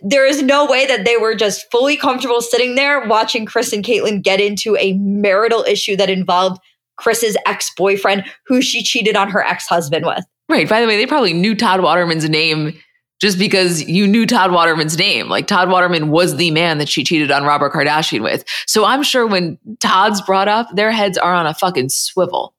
there 0.02 0.26
is 0.26 0.42
no 0.42 0.66
way 0.66 0.86
that 0.86 1.04
they 1.04 1.16
were 1.16 1.34
just 1.34 1.70
fully 1.70 1.96
comfortable 1.96 2.40
sitting 2.40 2.74
there 2.74 3.06
watching 3.06 3.46
Kris 3.46 3.72
and 3.72 3.84
Caitlyn 3.84 4.22
get 4.22 4.40
into 4.40 4.76
a 4.76 4.94
marital 4.94 5.64
issue 5.64 5.96
that 5.96 6.10
involved 6.10 6.60
Kris's 6.96 7.36
ex 7.46 7.70
boyfriend, 7.76 8.24
who 8.46 8.62
she 8.62 8.82
cheated 8.82 9.16
on 9.16 9.30
her 9.30 9.42
ex 9.42 9.66
husband 9.66 10.06
with. 10.06 10.24
Right. 10.48 10.68
By 10.68 10.80
the 10.80 10.86
way, 10.86 10.96
they 10.96 11.06
probably 11.06 11.32
knew 11.32 11.54
Todd 11.54 11.82
Waterman's 11.82 12.28
name 12.28 12.78
just 13.20 13.38
because 13.38 13.82
you 13.82 14.06
knew 14.06 14.26
Todd 14.26 14.52
Waterman's 14.52 14.98
name. 14.98 15.28
Like 15.28 15.46
Todd 15.46 15.70
Waterman 15.70 16.10
was 16.10 16.36
the 16.36 16.50
man 16.50 16.78
that 16.78 16.88
she 16.88 17.04
cheated 17.04 17.30
on 17.30 17.44
Robert 17.44 17.72
Kardashian 17.72 18.22
with. 18.22 18.44
So 18.66 18.84
I'm 18.84 19.02
sure 19.02 19.26
when 19.26 19.58
Todd's 19.80 20.20
brought 20.20 20.48
up, 20.48 20.68
their 20.74 20.90
heads 20.90 21.16
are 21.16 21.32
on 21.32 21.46
a 21.46 21.54
fucking 21.54 21.88
swivel. 21.88 22.53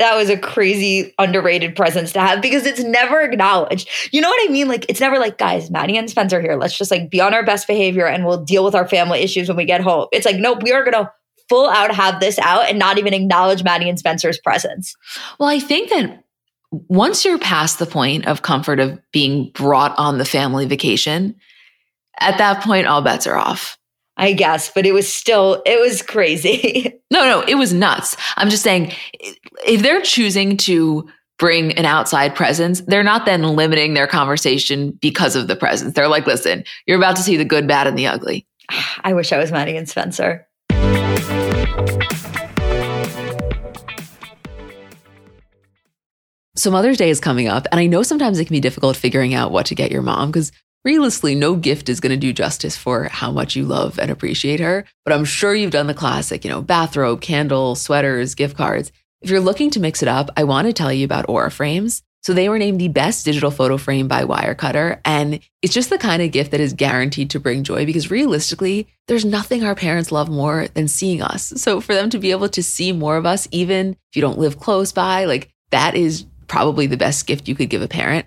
That 0.00 0.16
was 0.16 0.30
a 0.30 0.36
crazy 0.36 1.14
underrated 1.18 1.76
presence 1.76 2.12
to 2.14 2.20
have 2.20 2.42
because 2.42 2.66
it's 2.66 2.82
never 2.82 3.20
acknowledged. 3.20 3.88
You 4.10 4.20
know 4.20 4.28
what 4.28 4.48
I 4.48 4.50
mean? 4.50 4.66
Like 4.66 4.86
it's 4.88 5.00
never 5.00 5.18
like, 5.18 5.38
guys, 5.38 5.70
Maddie 5.70 5.96
and 5.96 6.10
Spencer 6.10 6.40
here. 6.40 6.56
Let's 6.56 6.76
just 6.76 6.90
like 6.90 7.10
be 7.10 7.20
on 7.20 7.34
our 7.34 7.44
best 7.44 7.66
behavior 7.66 8.06
and 8.06 8.24
we'll 8.24 8.42
deal 8.42 8.64
with 8.64 8.74
our 8.74 8.88
family 8.88 9.20
issues 9.20 9.46
when 9.46 9.58
we 9.58 9.66
get 9.66 9.82
home. 9.82 10.08
It's 10.10 10.26
like, 10.26 10.36
nope, 10.36 10.62
we 10.62 10.72
are 10.72 10.84
gonna 10.84 11.12
full 11.50 11.68
out 11.68 11.94
have 11.94 12.18
this 12.18 12.38
out 12.38 12.68
and 12.68 12.78
not 12.78 12.96
even 12.96 13.12
acknowledge 13.12 13.62
Maddie 13.62 13.88
and 13.88 13.98
Spencer's 13.98 14.38
presence. 14.38 14.96
Well, 15.38 15.48
I 15.48 15.58
think 15.58 15.90
that 15.90 16.24
once 16.70 17.24
you're 17.24 17.38
past 17.38 17.78
the 17.78 17.86
point 17.86 18.26
of 18.26 18.42
comfort 18.42 18.80
of 18.80 18.98
being 19.12 19.50
brought 19.52 19.94
on 19.98 20.18
the 20.18 20.24
family 20.24 20.66
vacation, 20.66 21.34
at 22.20 22.38
that 22.38 22.62
point, 22.62 22.86
all 22.86 23.02
bets 23.02 23.26
are 23.26 23.36
off. 23.36 23.76
I 24.20 24.34
guess, 24.34 24.70
but 24.70 24.84
it 24.84 24.92
was 24.92 25.10
still, 25.10 25.62
it 25.64 25.80
was 25.80 26.02
crazy. 26.02 26.92
no, 27.10 27.22
no, 27.22 27.40
it 27.40 27.54
was 27.54 27.72
nuts. 27.72 28.18
I'm 28.36 28.50
just 28.50 28.62
saying, 28.62 28.92
if 29.66 29.80
they're 29.80 30.02
choosing 30.02 30.58
to 30.58 31.08
bring 31.38 31.72
an 31.78 31.86
outside 31.86 32.34
presence, 32.34 32.82
they're 32.82 33.02
not 33.02 33.24
then 33.24 33.42
limiting 33.42 33.94
their 33.94 34.06
conversation 34.06 34.90
because 35.00 35.36
of 35.36 35.48
the 35.48 35.56
presence. 35.56 35.94
They're 35.94 36.06
like, 36.06 36.26
listen, 36.26 36.64
you're 36.86 36.98
about 36.98 37.16
to 37.16 37.22
see 37.22 37.38
the 37.38 37.46
good, 37.46 37.66
bad, 37.66 37.86
and 37.86 37.96
the 37.96 38.08
ugly. 38.08 38.46
I 39.02 39.14
wish 39.14 39.32
I 39.32 39.38
was 39.38 39.50
Maddie 39.50 39.78
and 39.78 39.88
Spencer. 39.88 40.46
So 46.56 46.70
Mother's 46.70 46.98
Day 46.98 47.08
is 47.08 47.20
coming 47.20 47.48
up, 47.48 47.66
and 47.72 47.80
I 47.80 47.86
know 47.86 48.02
sometimes 48.02 48.38
it 48.38 48.44
can 48.44 48.52
be 48.52 48.60
difficult 48.60 48.98
figuring 48.98 49.32
out 49.32 49.50
what 49.50 49.64
to 49.66 49.74
get 49.74 49.90
your 49.90 50.02
mom 50.02 50.30
because 50.30 50.52
realistically, 50.84 51.34
no 51.34 51.56
gift 51.56 51.88
is 51.88 52.00
going 52.00 52.10
to 52.10 52.16
do 52.16 52.32
justice 52.32 52.76
for 52.76 53.04
how 53.04 53.30
much 53.30 53.56
you 53.56 53.64
love 53.64 53.98
and 53.98 54.10
appreciate 54.10 54.60
her. 54.60 54.84
But 55.04 55.14
I'm 55.14 55.24
sure 55.24 55.54
you've 55.54 55.70
done 55.70 55.86
the 55.86 55.94
classic, 55.94 56.44
you 56.44 56.50
know, 56.50 56.62
bathrobe, 56.62 57.20
candle, 57.20 57.74
sweaters, 57.74 58.34
gift 58.34 58.56
cards. 58.56 58.92
If 59.22 59.30
you're 59.30 59.40
looking 59.40 59.70
to 59.70 59.80
mix 59.80 60.02
it 60.02 60.08
up, 60.08 60.30
I 60.36 60.44
want 60.44 60.66
to 60.66 60.72
tell 60.72 60.92
you 60.92 61.04
about 61.04 61.28
Aura 61.28 61.50
Frames. 61.50 62.02
So 62.22 62.34
they 62.34 62.48
were 62.50 62.58
named 62.58 62.80
the 62.80 62.88
best 62.88 63.24
digital 63.24 63.50
photo 63.50 63.78
frame 63.78 64.06
by 64.06 64.24
Wirecutter. 64.24 65.00
And 65.04 65.40
it's 65.62 65.72
just 65.72 65.88
the 65.88 65.98
kind 65.98 66.20
of 66.20 66.32
gift 66.32 66.50
that 66.50 66.60
is 66.60 66.74
guaranteed 66.74 67.30
to 67.30 67.40
bring 67.40 67.64
joy 67.64 67.86
because 67.86 68.10
realistically, 68.10 68.88
there's 69.08 69.24
nothing 69.24 69.64
our 69.64 69.74
parents 69.74 70.12
love 70.12 70.28
more 70.28 70.68
than 70.68 70.86
seeing 70.86 71.22
us. 71.22 71.52
So 71.56 71.80
for 71.80 71.94
them 71.94 72.10
to 72.10 72.18
be 72.18 72.30
able 72.30 72.50
to 72.50 72.62
see 72.62 72.92
more 72.92 73.16
of 73.16 73.24
us, 73.24 73.48
even 73.50 73.92
if 73.92 74.16
you 74.16 74.20
don't 74.20 74.38
live 74.38 74.60
close 74.60 74.92
by, 74.92 75.24
like 75.24 75.50
that 75.70 75.94
is 75.94 76.26
probably 76.46 76.86
the 76.86 76.96
best 76.96 77.26
gift 77.26 77.48
you 77.48 77.54
could 77.54 77.70
give 77.70 77.82
a 77.82 77.88
parent. 77.88 78.26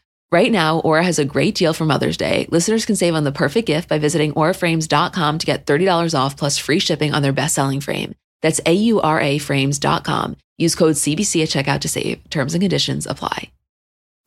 Right 0.31 0.51
now, 0.51 0.79
Aura 0.79 1.03
has 1.03 1.19
a 1.19 1.25
great 1.25 1.55
deal 1.55 1.73
for 1.73 1.83
Mother's 1.83 2.15
Day. 2.15 2.47
Listeners 2.49 2.85
can 2.85 2.95
save 2.95 3.15
on 3.15 3.25
the 3.25 3.33
perfect 3.33 3.67
gift 3.67 3.89
by 3.89 3.99
visiting 3.99 4.31
auraframes.com 4.33 5.39
to 5.39 5.45
get 5.45 5.65
$30 5.65 6.17
off 6.17 6.37
plus 6.37 6.57
free 6.57 6.79
shipping 6.79 7.13
on 7.13 7.21
their 7.21 7.33
best-selling 7.33 7.81
frame. 7.81 8.15
That's 8.41 8.61
A-U-R-A 8.65 9.39
frames.com. 9.39 10.37
Use 10.57 10.75
code 10.75 10.95
CBC 10.95 11.43
at 11.43 11.49
checkout 11.49 11.81
to 11.81 11.89
save. 11.89 12.29
Terms 12.29 12.53
and 12.53 12.61
conditions 12.61 13.05
apply. 13.05 13.51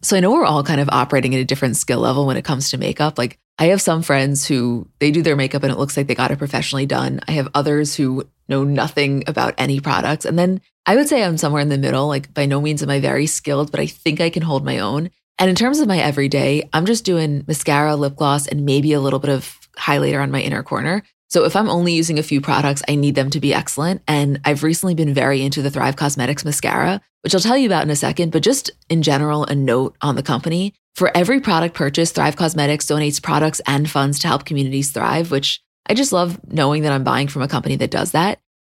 So 0.02 0.14
I 0.14 0.20
know 0.20 0.32
we're 0.32 0.44
all 0.44 0.62
kind 0.62 0.82
of 0.82 0.90
operating 0.92 1.34
at 1.34 1.40
a 1.40 1.44
different 1.46 1.78
skill 1.78 2.00
level 2.00 2.26
when 2.26 2.36
it 2.36 2.44
comes 2.44 2.70
to 2.70 2.78
makeup. 2.78 3.16
Like 3.16 3.38
I 3.58 3.66
have 3.66 3.80
some 3.80 4.02
friends 4.02 4.46
who 4.46 4.86
they 4.98 5.10
do 5.10 5.22
their 5.22 5.36
makeup 5.36 5.62
and 5.62 5.72
it 5.72 5.78
looks 5.78 5.96
like 5.96 6.06
they 6.06 6.14
got 6.14 6.30
it 6.30 6.38
professionally 6.38 6.84
done. 6.84 7.20
I 7.26 7.32
have 7.32 7.48
others 7.54 7.94
who 7.94 8.28
know 8.46 8.62
nothing 8.62 9.24
about 9.26 9.54
any 9.56 9.80
products. 9.80 10.26
And 10.26 10.38
then 10.38 10.60
I 10.84 10.96
would 10.96 11.08
say 11.08 11.24
I'm 11.24 11.38
somewhere 11.38 11.62
in 11.62 11.70
the 11.70 11.78
middle. 11.78 12.08
Like 12.08 12.34
by 12.34 12.44
no 12.44 12.60
means 12.60 12.82
am 12.82 12.90
I 12.90 13.00
very 13.00 13.26
skilled, 13.26 13.70
but 13.70 13.80
I 13.80 13.86
think 13.86 14.20
I 14.20 14.28
can 14.28 14.42
hold 14.42 14.66
my 14.66 14.80
own. 14.80 15.08
And 15.38 15.50
in 15.50 15.56
terms 15.56 15.80
of 15.80 15.88
my 15.88 15.98
everyday, 15.98 16.68
I'm 16.72 16.86
just 16.86 17.04
doing 17.04 17.44
mascara, 17.46 17.96
lip 17.96 18.16
gloss, 18.16 18.46
and 18.46 18.64
maybe 18.64 18.92
a 18.92 19.00
little 19.00 19.18
bit 19.18 19.30
of 19.30 19.58
highlighter 19.76 20.22
on 20.22 20.30
my 20.30 20.40
inner 20.40 20.62
corner. 20.62 21.02
So 21.28 21.44
if 21.44 21.56
I'm 21.56 21.68
only 21.68 21.94
using 21.94 22.18
a 22.18 22.22
few 22.22 22.40
products, 22.40 22.82
I 22.88 22.94
need 22.94 23.16
them 23.16 23.30
to 23.30 23.40
be 23.40 23.52
excellent. 23.52 24.02
And 24.06 24.40
I've 24.44 24.62
recently 24.62 24.94
been 24.94 25.12
very 25.12 25.42
into 25.42 25.62
the 25.62 25.70
Thrive 25.70 25.96
Causemetics 25.96 26.44
mascara, 26.44 27.00
which 27.22 27.34
I'll 27.34 27.40
tell 27.40 27.56
you 27.56 27.66
about 27.66 27.82
in 27.82 27.90
a 27.90 27.96
second. 27.96 28.30
But 28.30 28.44
just 28.44 28.70
in 28.88 29.02
general, 29.02 29.44
a 29.44 29.54
note 29.54 29.96
on 30.00 30.14
the 30.14 30.22
company. 30.22 30.74
For 30.94 31.10
every 31.16 31.40
product 31.40 31.74
purchase, 31.74 32.12
Thrive 32.12 32.36
Causemetics 32.36 32.86
donates 32.86 33.20
products 33.20 33.60
and 33.66 33.90
funds 33.90 34.20
to 34.20 34.28
help 34.28 34.44
communities 34.44 34.92
thrive, 34.92 35.32
which 35.32 35.60
I 35.86 35.94
just 35.94 36.12
love 36.12 36.38
knowing 36.46 36.82
that 36.82 36.92
I'm 36.92 37.02
buying 37.02 37.26
from 37.26 37.42
a 37.42 37.48
company 37.48 37.74
that 37.76 37.90
does 37.90 38.12
that. 38.12 38.38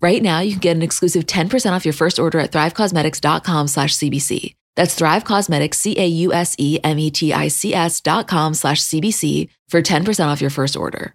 Right 0.00 0.22
now, 0.22 0.40
you 0.40 0.52
can 0.52 0.60
get 0.60 0.76
an 0.76 0.82
exclusive 0.82 1.26
10% 1.26 1.72
off 1.72 1.84
your 1.84 1.92
first 1.92 2.18
order 2.18 2.40
at 2.40 2.52
thrivecausemetics.com 2.52 3.68
slash 3.68 3.94
CBC. 3.96 4.54
That's 4.74 4.94
Thrive 4.94 5.24
Causemetics, 5.24 5.74
C-A-U-S-E-M-E-T-I-C-S 5.74 8.00
dot 8.00 8.26
com 8.26 8.54
slash 8.54 8.80
CBC 8.80 9.50
for 9.68 9.82
10% 9.82 10.26
off 10.26 10.40
your 10.40 10.48
first 10.48 10.74
order. 10.76 11.14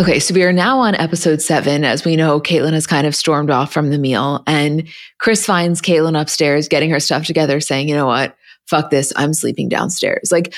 Okay, 0.00 0.18
so 0.18 0.32
we 0.32 0.42
are 0.42 0.54
now 0.54 0.78
on 0.78 0.94
episode 0.94 1.42
seven. 1.42 1.84
As 1.84 2.02
we 2.02 2.16
know, 2.16 2.40
Caitlyn 2.40 2.72
has 2.72 2.86
kind 2.86 3.06
of 3.06 3.14
stormed 3.14 3.50
off 3.50 3.70
from 3.70 3.90
the 3.90 3.98
meal, 3.98 4.42
and 4.46 4.88
Kris 5.18 5.44
finds 5.44 5.82
Caitlyn 5.82 6.18
upstairs 6.18 6.68
getting 6.68 6.88
her 6.88 7.00
stuff 7.00 7.26
together, 7.26 7.60
saying, 7.60 7.90
you 7.90 7.94
know 7.94 8.06
what? 8.06 8.34
Fuck 8.66 8.88
this. 8.88 9.12
I'm 9.16 9.34
sleeping 9.34 9.68
downstairs. 9.68 10.32
Like, 10.32 10.54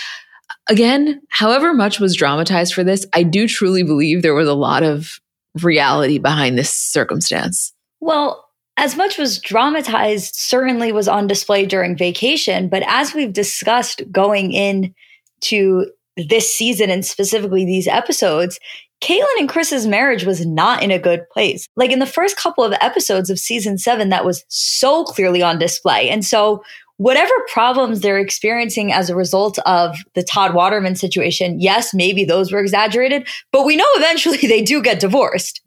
Again, 0.68 1.20
however 1.28 1.74
much 1.74 2.00
was 2.00 2.16
dramatized 2.16 2.74
for 2.74 2.84
this, 2.84 3.06
I 3.12 3.22
do 3.22 3.46
truly 3.46 3.82
believe 3.82 4.22
there 4.22 4.34
was 4.34 4.48
a 4.48 4.54
lot 4.54 4.82
of 4.82 5.20
reality 5.62 6.18
behind 6.18 6.58
this 6.58 6.72
circumstance. 6.72 7.72
Well, 8.00 8.48
as 8.76 8.96
much 8.96 9.18
was 9.18 9.38
dramatized 9.38 10.34
certainly 10.34 10.90
was 10.90 11.06
on 11.06 11.26
display 11.26 11.64
during 11.66 11.96
vacation, 11.96 12.68
but 12.68 12.82
as 12.86 13.14
we've 13.14 13.32
discussed 13.32 14.02
going 14.10 14.52
in 14.52 14.94
to 15.42 15.86
this 16.16 16.52
season 16.52 16.90
and 16.90 17.04
specifically 17.04 17.64
these 17.64 17.86
episodes, 17.86 18.58
Caitlyn 19.00 19.38
and 19.38 19.48
Kris's 19.48 19.86
marriage 19.86 20.24
was 20.24 20.46
not 20.46 20.82
in 20.82 20.90
a 20.90 20.98
good 20.98 21.28
place. 21.30 21.68
Like 21.76 21.90
in 21.90 21.98
the 21.98 22.06
first 22.06 22.36
couple 22.36 22.64
of 22.64 22.72
episodes 22.80 23.28
of 23.28 23.38
season 23.38 23.76
seven, 23.76 24.08
that 24.08 24.24
was 24.24 24.44
so 24.48 25.04
clearly 25.04 25.42
on 25.42 25.58
display. 25.58 26.08
And 26.08 26.24
so 26.24 26.62
whatever 26.96 27.32
problems 27.48 28.00
they're 28.00 28.18
experiencing 28.18 28.92
as 28.92 29.10
a 29.10 29.16
result 29.16 29.58
of 29.66 29.96
the 30.14 30.22
Todd 30.22 30.54
Waterman 30.54 30.94
situation, 30.94 31.60
yes, 31.60 31.92
maybe 31.92 32.24
those 32.24 32.52
were 32.52 32.60
exaggerated, 32.60 33.26
but 33.52 33.64
we 33.64 33.76
know 33.76 33.84
eventually 33.96 34.38
they 34.42 34.62
do 34.62 34.82
get 34.82 35.00
divorced. 35.00 35.60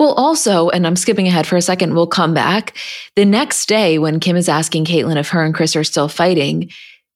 Well, 0.00 0.14
also, 0.14 0.68
and 0.70 0.86
I'm 0.86 0.96
skipping 0.96 1.28
ahead 1.28 1.46
for 1.46 1.56
a 1.56 1.62
second, 1.62 1.94
we'll 1.94 2.08
come 2.08 2.34
back. 2.34 2.76
The 3.14 3.24
next 3.24 3.66
day, 3.66 3.98
when 3.98 4.18
Kim 4.18 4.36
is 4.36 4.48
asking 4.48 4.84
Caitlyn 4.84 5.16
if 5.16 5.28
her 5.28 5.44
and 5.44 5.54
Kris 5.54 5.76
are 5.76 5.84
still 5.84 6.08
fighting, 6.08 6.70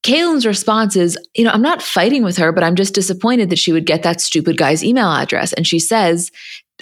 Caitlyn's 0.04 0.46
response 0.46 0.94
is, 0.94 1.18
you 1.34 1.44
know, 1.44 1.50
I'm 1.50 1.62
not 1.62 1.82
fighting 1.82 2.22
with 2.22 2.36
her, 2.36 2.52
but 2.52 2.62
I'm 2.62 2.76
just 2.76 2.94
disappointed 2.94 3.50
that 3.50 3.58
she 3.58 3.72
would 3.72 3.86
get 3.86 4.04
that 4.04 4.20
stupid 4.20 4.56
guy's 4.56 4.84
email 4.84 5.10
address. 5.10 5.52
And 5.52 5.66
she 5.66 5.80
says, 5.80 6.30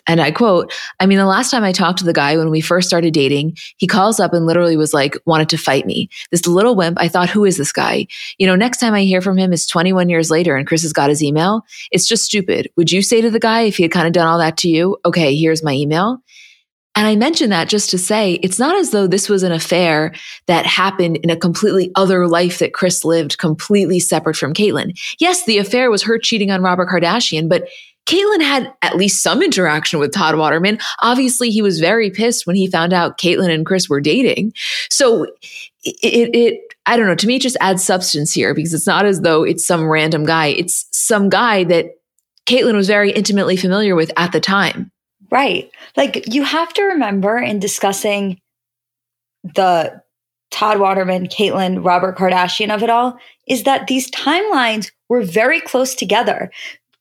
and 0.07 0.21
I 0.21 0.31
quote, 0.31 0.73
I 1.01 1.07
mean, 1.07 1.19
the 1.19 1.27
last 1.27 1.51
time 1.51 1.65
I 1.65 1.73
talked 1.73 1.99
to 2.01 2.05
the 2.05 2.13
guy 2.13 2.37
when 2.37 2.51
we 2.51 2.61
first 2.61 2.89
started 2.89 3.15
dating, 3.15 3.57
he 3.77 3.87
calls 3.87 4.21
up 4.21 4.33
and 4.33 4.47
literally 4.47 4.77
was 4.77 4.95
like, 4.95 5.17
wanted 5.27 5.49
to 5.51 5.59
fight 5.59 5.87
me. 5.87 6.09
This 6.31 6.47
little 6.47 6.77
wimp, 6.77 6.99
I 7.01 7.09
thought, 7.09 7.31
who 7.31 7.45
is 7.45 7.57
this 7.57 7.73
guy? 7.73 8.07
You 8.39 8.47
know, 8.47 8.57
next 8.57 8.79
time 8.79 8.95
I 8.95 9.03
hear 9.03 9.21
from 9.21 9.39
him 9.39 9.53
is 9.53 9.67
21 9.67 10.09
years 10.09 10.31
later 10.31 10.57
and 10.57 10.67
Kris 10.67 10.83
has 10.83 10.93
got 10.93 11.11
his 11.11 11.23
email. 11.23 11.63
It's 11.91 12.07
just 12.07 12.25
stupid. 12.25 12.71
Would 12.77 12.93
you 12.93 13.03
say 13.03 13.21
to 13.21 13.31
the 13.31 13.41
guy 13.41 13.63
if 13.63 13.77
he 13.77 13.83
had 13.85 13.93
kind 13.93 14.07
of 14.07 14.13
done 14.13 14.27
all 14.27 14.39
that 14.39 14.57
to 14.59 14.69
you, 14.69 14.99
okay, 15.05 15.35
here's 15.35 15.63
my 15.63 15.73
email? 15.73 16.21
And 16.97 17.07
I 17.07 17.15
mention 17.15 17.51
that 17.51 17.69
just 17.69 17.91
to 17.91 17.99
say 17.99 18.35
it's 18.43 18.59
not 18.59 18.75
as 18.75 18.91
though 18.91 19.07
this 19.07 19.29
was 19.29 19.43
an 19.43 19.53
affair 19.53 20.15
that 20.47 20.65
happened 20.65 21.19
in 21.19 21.29
a 21.29 21.37
completely 21.37 21.93
other 21.95 22.27
life 22.27 22.59
that 22.59 22.73
Kris 22.73 23.05
lived 23.05 23.37
completely 23.37 24.01
separate 24.01 24.35
from 24.35 24.55
Caitlyn. 24.55 24.99
Yes, 25.21 25.45
the 25.45 25.59
affair 25.59 25.91
was 25.91 26.03
her 26.05 26.19
cheating 26.19 26.51
on 26.51 26.63
Robert 26.63 26.89
Kardashian, 26.89 27.51
but 27.51 27.69
Caitlyn 28.07 28.40
had 28.40 28.73
at 28.83 28.97
least 28.97 29.23
some 29.23 29.42
interaction 29.42 29.99
with 29.99 30.12
Todd 30.12 30.37
Waterman. 30.37 30.79
Obviously, 31.01 31.51
he 31.51 31.61
was 31.61 31.81
very 31.81 32.11
pissed 32.11 32.47
when 32.47 32.57
he 32.57 32.69
found 32.69 32.92
out 32.92 33.19
Caitlyn 33.19 33.53
and 33.53 33.66
Kris 33.66 33.88
were 33.88 34.01
dating. 34.01 34.53
So 34.88 35.25
it, 35.85 35.97
it, 36.03 36.35
it, 36.35 36.61
I 36.87 36.97
don't 36.97 37.07
know, 37.07 37.16
to 37.16 37.27
me, 37.27 37.37
it 37.37 37.42
just 37.42 37.57
adds 37.61 37.85
substance 37.85 38.33
here 38.33 38.55
because 38.55 38.73
it's 38.73 38.87
not 38.87 39.05
as 39.05 39.21
though 39.21 39.42
it's 39.42 39.66
some 39.66 39.88
random 39.88 40.25
guy. 40.25 40.47
It's 40.47 40.87
some 40.92 41.29
guy 41.29 41.64
that 41.64 41.87
Caitlyn 42.47 42.75
was 42.75 42.87
very 42.87 43.11
intimately 43.11 43.57
familiar 43.57 43.97
with 43.97 44.12
at 44.16 44.33
the 44.33 44.40
time. 44.40 44.92
Right. 45.31 45.71
Like 45.97 46.33
you 46.33 46.45
have 46.45 46.73
to 46.75 46.85
remember 46.85 47.38
in 47.38 47.59
discussing 47.59 48.40
the 49.42 50.01
Todd 50.51 50.79
Waterman, 50.79 51.27
Caitlyn, 51.27 51.85
Robert 51.85 52.16
Kardashian 52.16 52.73
of 52.73 52.83
it 52.83 52.90
all, 52.90 53.19
is 53.49 53.64
that 53.64 53.88
these 53.88 54.11
timelines 54.12 54.92
were 55.09 55.23
very 55.23 55.61
close 55.61 55.95
together. 55.95 56.51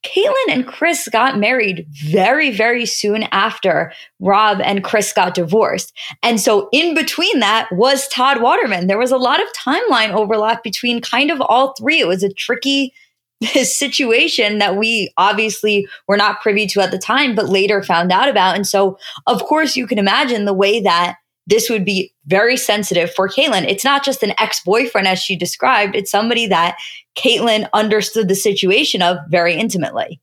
Caitlyn 0.06 0.52
and 0.52 0.66
Kris 0.66 1.08
got 1.08 1.38
married 1.38 1.86
very, 1.90 2.50
very 2.50 2.86
soon 2.86 3.24
after 3.32 3.92
Rob 4.20 4.60
and 4.62 4.84
Kris 4.84 5.12
got 5.12 5.34
divorced. 5.34 5.92
And 6.22 6.40
so 6.40 6.68
in 6.72 6.94
between 6.94 7.40
that 7.40 7.68
was 7.72 8.08
Todd 8.08 8.40
Waterman. 8.40 8.86
There 8.86 8.98
was 8.98 9.10
a 9.10 9.16
lot 9.16 9.42
of 9.42 9.48
timeline 9.52 10.12
overlap 10.12 10.62
between 10.62 11.00
kind 11.00 11.30
of 11.30 11.40
all 11.40 11.74
three. 11.74 12.00
It 12.00 12.06
was 12.06 12.22
a 12.22 12.32
tricky 12.32 12.94
situation 13.62 14.58
that 14.58 14.76
we 14.76 15.10
obviously 15.16 15.86
were 16.06 16.16
not 16.16 16.40
privy 16.40 16.66
to 16.68 16.80
at 16.80 16.90
the 16.90 16.98
time, 16.98 17.34
but 17.34 17.48
later 17.48 17.82
found 17.82 18.12
out 18.12 18.28
about. 18.28 18.56
And 18.56 18.66
so, 18.66 18.98
of 19.26 19.42
course, 19.42 19.76
you 19.76 19.86
can 19.86 19.98
imagine 19.98 20.44
the 20.44 20.54
way 20.54 20.80
that 20.80 21.16
this 21.46 21.70
would 21.70 21.84
be 21.84 22.12
very 22.26 22.56
sensitive 22.56 23.12
for 23.12 23.28
Caitlyn. 23.28 23.68
It's 23.68 23.84
not 23.84 24.04
just 24.04 24.22
an 24.22 24.32
ex 24.38 24.60
boyfriend, 24.60 25.06
as 25.06 25.20
she 25.20 25.36
described, 25.36 25.94
it's 25.94 26.10
somebody 26.10 26.46
that 26.48 26.76
Caitlyn 27.16 27.68
understood 27.72 28.28
the 28.28 28.34
situation 28.34 29.02
of 29.02 29.18
very 29.28 29.54
intimately. 29.54 30.20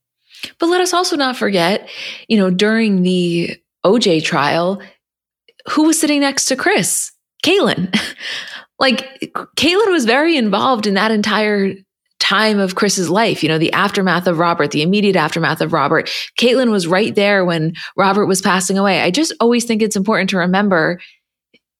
But 0.60 0.68
let 0.68 0.82
us 0.82 0.94
also 0.94 1.16
not 1.16 1.38
forget, 1.38 1.90
you 2.28 2.38
know, 2.38 2.50
during 2.50 3.04
the 3.04 3.58
OJ 3.86 4.24
trial, 4.24 4.82
who 5.70 5.84
was 5.84 6.00
sitting 6.00 6.20
next 6.20 6.46
to 6.46 6.56
Kris? 6.56 7.12
Caitlyn. 7.44 7.98
like, 8.80 9.34
Caitlyn 9.56 9.92
was 9.92 10.06
very 10.06 10.36
involved 10.36 10.88
in 10.88 10.96
that 10.96 11.12
entire 11.12 11.74
time 12.24 12.58
of 12.58 12.76
Kris's 12.76 13.10
life, 13.10 13.44
you 13.44 13.50
know, 13.50 13.58
the 13.58 13.74
aftermath 13.74 14.28
of 14.28 14.40
Robert, 14.40 14.72
the 14.72 14.82
immediate 14.82 15.18
aftermath 15.18 15.60
of 15.60 15.74
Robert. 15.74 16.10
Caitlyn 16.40 16.72
was 16.72 16.88
right 16.88 17.14
there 17.14 17.44
when 17.44 17.74
Robert 17.98 18.28
was 18.28 18.42
passing 18.42 18.78
away. 18.78 19.02
I 19.02 19.12
just 19.12 19.34
always 19.42 19.66
think 19.66 19.82
it's 19.82 19.98
important 19.98 20.30
to 20.30 20.38
remember 20.38 21.02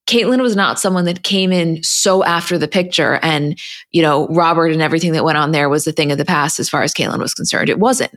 Caitlyn 0.06 0.42
was 0.42 0.54
not 0.54 0.78
someone 0.78 1.06
that 1.06 1.22
came 1.22 1.50
in 1.50 1.82
so 1.82 2.22
after 2.24 2.58
the 2.58 2.68
picture 2.68 3.18
and, 3.22 3.58
you 3.90 4.02
know, 4.02 4.28
Robert 4.28 4.70
and 4.70 4.82
everything 4.82 5.12
that 5.12 5.24
went 5.24 5.38
on 5.38 5.52
there 5.52 5.70
was 5.70 5.84
the 5.84 5.92
thing 5.92 6.12
of 6.12 6.18
the 6.18 6.26
past 6.26 6.60
as 6.60 6.68
far 6.68 6.82
as 6.82 6.92
Caitlyn 6.92 7.20
was 7.20 7.32
concerned. 7.32 7.70
It 7.70 7.78
wasn't. 7.78 8.12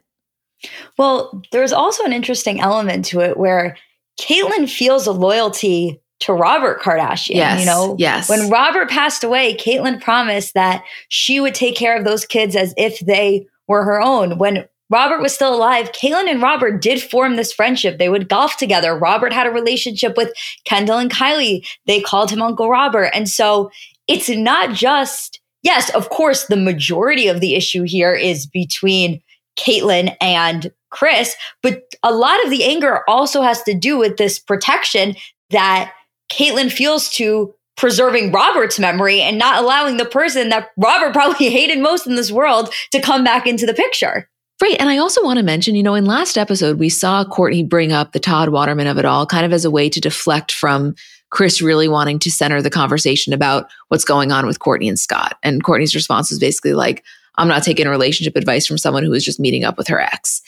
Well, 0.97 1.41
there's 1.53 1.71
also 1.71 2.03
an 2.03 2.11
interesting 2.11 2.59
element 2.59 3.05
to 3.05 3.21
it 3.21 3.37
where 3.37 3.77
Caitlyn 4.19 4.69
feels 4.69 5.07
a 5.07 5.13
loyalty 5.13 6.01
to 6.19 6.33
Robert 6.33 6.81
Kardashian. 6.81 7.35
Yes, 7.35 7.59
you 7.59 7.65
know, 7.65 7.95
yes. 7.99 8.29
When 8.29 8.49
Robert 8.49 8.89
passed 8.89 9.23
away, 9.23 9.55
Caitlyn 9.55 10.01
promised 10.01 10.53
that 10.53 10.83
she 11.09 11.39
would 11.39 11.55
take 11.55 11.75
care 11.75 11.95
of 11.95 12.05
those 12.05 12.25
kids 12.25 12.55
as 12.55 12.73
if 12.77 12.99
they 12.99 13.47
were 13.67 13.83
her 13.83 14.01
own. 14.01 14.37
When 14.37 14.65
Robert 14.89 15.21
was 15.21 15.33
still 15.33 15.53
alive, 15.53 15.91
Caitlyn 15.91 16.29
and 16.29 16.41
Robert 16.41 16.81
did 16.81 17.01
form 17.01 17.35
this 17.35 17.51
friendship. 17.51 17.97
They 17.97 18.09
would 18.09 18.29
golf 18.29 18.57
together. 18.57 18.97
Robert 18.97 19.33
had 19.33 19.45
a 19.45 19.51
relationship 19.51 20.15
with 20.15 20.33
Kendall 20.63 20.97
and 20.97 21.11
Kylie. 21.11 21.65
They 21.85 22.01
called 22.01 22.31
him 22.31 22.41
Uncle 22.41 22.69
Robert. 22.69 23.11
And 23.13 23.27
so 23.27 23.69
it's 24.07 24.29
not 24.29 24.73
just, 24.73 25.41
yes, 25.61 25.93
of 25.93 26.09
course, 26.09 26.45
the 26.45 26.55
majority 26.55 27.27
of 27.27 27.41
the 27.41 27.55
issue 27.55 27.83
here 27.83 28.13
is 28.13 28.47
between 28.47 29.21
Caitlyn 29.57 30.15
and 30.21 30.71
Kris, 30.89 31.35
but 31.61 31.81
a 32.01 32.13
lot 32.13 32.41
of 32.45 32.49
the 32.49 32.63
anger 32.63 33.01
also 33.09 33.41
has 33.41 33.61
to 33.63 33.73
do 33.73 33.97
with 33.97 34.15
this 34.15 34.39
protection 34.39 35.15
that 35.49 35.91
Caitlyn 36.29 36.71
feels 36.71 37.09
to 37.11 37.53
preserving 37.75 38.31
Robert's 38.31 38.79
memory 38.79 39.21
and 39.21 39.37
not 39.37 39.61
allowing 39.63 39.97
the 39.97 40.05
person 40.05 40.49
that 40.49 40.69
Robert 40.77 41.13
probably 41.13 41.49
hated 41.49 41.79
most 41.79 42.07
in 42.07 42.15
this 42.15 42.31
world 42.31 42.73
to 42.91 42.99
come 42.99 43.23
back 43.23 43.47
into 43.47 43.65
the 43.65 43.73
picture. 43.73 44.29
Right. 44.61 44.75
And 44.79 44.89
I 44.89 44.97
also 44.97 45.23
want 45.23 45.37
to 45.37 45.43
mention, 45.43 45.75
you 45.75 45.83
know, 45.83 45.93
in 45.93 46.05
last 46.05 46.35
episode, 46.35 46.79
we 46.79 46.89
saw 46.89 47.23
Kourtney 47.23 47.67
bring 47.67 47.91
up 47.91 48.11
the 48.11 48.19
Todd 48.19 48.49
Waterman 48.49 48.87
of 48.87 48.97
it 48.97 49.05
all 49.05 49.27
kind 49.27 49.45
of 49.45 49.53
as 49.53 49.65
a 49.65 49.71
way 49.71 49.87
to 49.87 50.01
deflect 50.01 50.51
from 50.51 50.95
Kris 51.29 51.61
really 51.61 51.87
wanting 51.87 52.17
to 52.19 52.31
center 52.31 52.59
the 52.61 52.71
conversation 52.71 53.33
about 53.33 53.69
what's 53.89 54.05
going 54.05 54.31
on 54.31 54.47
with 54.47 54.57
Kourtney 54.57 54.87
and 54.87 54.97
Scott. 54.97 55.37
And 55.43 55.63
Kourtney's 55.63 55.93
response 55.93 56.31
was 56.31 56.39
basically 56.39 56.73
like, 56.73 57.03
I'm 57.35 57.47
not 57.47 57.61
taking 57.61 57.87
relationship 57.87 58.35
advice 58.35 58.65
from 58.65 58.79
someone 58.79 59.03
who 59.03 59.13
is 59.13 59.23
just 59.23 59.39
meeting 59.39 59.63
up 59.63 59.77
with 59.77 59.87
her 59.89 59.99
ex. 59.99 60.41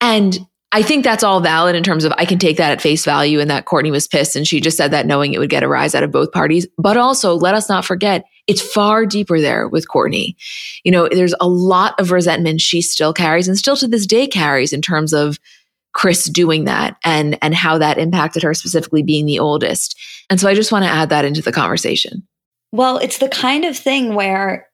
And 0.00 0.38
I 0.70 0.82
think 0.82 1.02
that's 1.02 1.24
all 1.24 1.40
valid 1.40 1.74
in 1.74 1.82
terms 1.82 2.04
of 2.04 2.12
I 2.18 2.26
can 2.26 2.38
take 2.38 2.58
that 2.58 2.72
at 2.72 2.82
face 2.82 3.04
value 3.04 3.40
and 3.40 3.50
that 3.50 3.64
Kourtney 3.64 3.90
was 3.90 4.06
pissed 4.06 4.36
and 4.36 4.46
she 4.46 4.60
just 4.60 4.76
said 4.76 4.90
that 4.90 5.06
knowing 5.06 5.32
it 5.32 5.38
would 5.38 5.48
get 5.48 5.62
a 5.62 5.68
rise 5.68 5.94
out 5.94 6.02
of 6.02 6.12
both 6.12 6.30
parties. 6.30 6.66
But 6.76 6.98
also, 6.98 7.34
let 7.34 7.54
us 7.54 7.70
not 7.70 7.86
forget, 7.86 8.24
it's 8.46 8.60
far 8.60 9.06
deeper 9.06 9.40
there 9.40 9.66
with 9.66 9.88
Kourtney. 9.88 10.36
You 10.84 10.92
know, 10.92 11.08
there's 11.08 11.34
a 11.40 11.48
lot 11.48 11.98
of 11.98 12.10
resentment 12.10 12.60
she 12.60 12.82
still 12.82 13.14
carries 13.14 13.48
and 13.48 13.56
still 13.56 13.76
to 13.76 13.88
this 13.88 14.06
day 14.06 14.26
carries 14.26 14.74
in 14.74 14.82
terms 14.82 15.14
of 15.14 15.38
Kris 15.94 16.26
doing 16.26 16.64
that 16.64 16.96
and 17.02 17.38
and 17.40 17.54
how 17.54 17.78
that 17.78 17.98
impacted 17.98 18.42
her 18.42 18.52
specifically 18.52 19.02
being 19.02 19.24
the 19.24 19.38
oldest. 19.38 19.98
And 20.28 20.38
so 20.38 20.48
I 20.48 20.54
just 20.54 20.70
want 20.70 20.84
to 20.84 20.90
add 20.90 21.08
that 21.08 21.24
into 21.24 21.40
the 21.40 21.50
conversation. 21.50 22.26
Well, 22.72 22.98
it's 22.98 23.18
the 23.18 23.30
kind 23.30 23.64
of 23.64 23.76
thing 23.76 24.14
where 24.14 24.67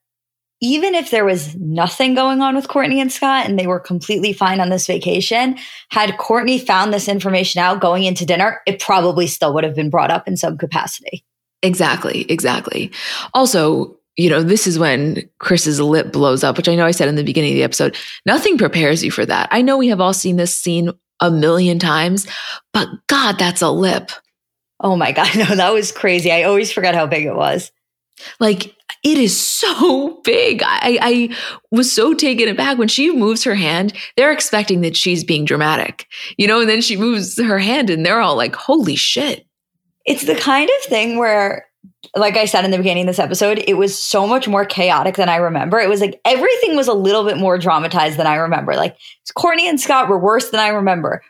even 0.60 0.94
if 0.94 1.10
there 1.10 1.24
was 1.24 1.54
nothing 1.56 2.14
going 2.14 2.40
on 2.40 2.54
with 2.54 2.68
Kourtney 2.68 3.00
and 3.00 3.12
Scott 3.12 3.46
and 3.46 3.58
they 3.58 3.66
were 3.66 3.80
completely 3.80 4.32
fine 4.32 4.60
on 4.60 4.70
this 4.70 4.86
vacation, 4.86 5.58
had 5.90 6.10
Kourtney 6.18 6.64
found 6.64 6.92
this 6.92 7.08
information 7.08 7.60
out 7.60 7.80
going 7.80 8.04
into 8.04 8.24
dinner, 8.24 8.62
it 8.66 8.80
probably 8.80 9.26
still 9.26 9.52
would 9.54 9.64
have 9.64 9.74
been 9.74 9.90
brought 9.90 10.10
up 10.10 10.26
in 10.26 10.36
some 10.36 10.56
capacity. 10.56 11.24
Exactly, 11.62 12.30
exactly. 12.30 12.90
Also, 13.32 13.96
you 14.16 14.30
know, 14.30 14.42
this 14.42 14.66
is 14.66 14.78
when 14.78 15.28
Kris's 15.38 15.80
lip 15.80 16.12
blows 16.12 16.44
up, 16.44 16.57
which 16.57 16.68
I 16.68 16.76
know 16.76 16.86
I 16.86 16.92
said 16.92 17.09
in 17.09 17.16
the 17.16 17.24
beginning 17.24 17.52
of 17.52 17.57
the 17.57 17.62
episode. 17.64 17.96
Nothing 18.26 18.59
prepares 18.59 19.02
you 19.02 19.11
for 19.11 19.26
that. 19.26 19.48
I 19.50 19.62
know 19.62 19.76
we 19.76 19.88
have 19.88 20.00
all 20.00 20.12
seen 20.12 20.36
this 20.36 20.55
scene 20.55 20.90
a 21.20 21.30
million 21.30 21.78
times, 21.78 22.26
but 22.72 22.88
God, 23.09 23.38
that's 23.38 23.62
a 23.62 23.70
lip. 23.70 24.11
Oh 24.80 24.96
my 24.96 25.12
God. 25.12 25.34
No, 25.36 25.57
that 25.57 25.72
was 25.72 25.90
crazy. 25.90 26.30
I 26.30 26.44
always 26.44 26.72
forgot 26.72 26.94
how 26.94 27.07
big 27.07 27.24
it 27.24 27.34
was. 27.34 27.72
Like 28.38 28.74
it 29.05 29.18
is 29.18 29.38
so 29.38 30.20
big. 30.24 30.62
I, 30.64 30.98
I 31.00 31.36
was 31.70 31.92
so 31.92 32.14
taken 32.14 32.48
aback 32.48 32.78
when 32.78 32.88
she 32.88 33.14
moves 33.14 33.44
her 33.44 33.55
hand. 33.55 33.92
They're 34.16 34.32
expecting 34.32 34.80
that 34.80 34.96
she's 34.96 35.22
being 35.22 35.44
dramatic, 35.44 36.07
you 36.36 36.46
know, 36.46 36.61
and 36.61 36.68
then 36.68 36.80
she 36.80 36.96
moves 36.96 37.38
her 37.40 37.59
hand 37.59 37.90
and 37.90 38.05
they're 38.05 38.20
all 38.20 38.36
like, 38.36 38.57
holy 38.57 38.96
shit. 38.96 39.46
It's 40.07 40.24
the 40.24 40.34
kind 40.34 40.68
of 40.68 40.84
thing 40.84 41.18
where 41.18 41.66
like 42.16 42.36
I 42.36 42.44
said 42.44 42.64
in 42.64 42.70
the 42.70 42.76
beginning 42.76 43.05
of 43.05 43.09
this 43.09 43.18
episode, 43.18 43.62
it 43.66 43.74
was 43.74 43.98
so 43.98 44.26
much 44.26 44.46
more 44.46 44.64
chaotic 44.64 45.16
than 45.16 45.28
I 45.28 45.36
remember. 45.36 45.80
It 45.80 45.88
was 45.88 46.00
like 46.00 46.20
everything 46.24 46.76
was 46.76 46.88
a 46.88 46.94
little 46.94 47.24
bit 47.24 47.38
more 47.38 47.59
dramatized 47.59 48.18
than 48.18 48.26
I 48.26 48.36
remember. 48.36 48.74
Like 48.74 48.96
Kourtney 49.36 49.62
and 49.62 49.80
Scott 49.80 50.09
were 50.09 50.18
worse 50.18 50.50
than 50.50 50.61
I 50.61 50.68
remember. 50.68 51.22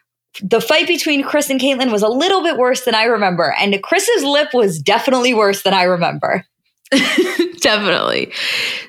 The 0.42 0.60
fight 0.60 0.86
between 0.86 1.22
Kris 1.22 1.48
and 1.48 1.60
Caitlyn 1.60 1.92
was 1.92 2.02
a 2.02 2.08
little 2.08 2.42
bit 2.42 2.56
worse 2.56 2.84
than 2.84 2.94
I 2.94 3.04
remember. 3.04 3.54
And 3.58 3.80
Kris's 3.82 4.24
lip 4.24 4.48
was 4.52 4.80
definitely 4.80 5.32
worse 5.32 5.62
than 5.62 5.74
I 5.74 5.84
remember. 5.84 6.44
Definitely. 7.60 8.32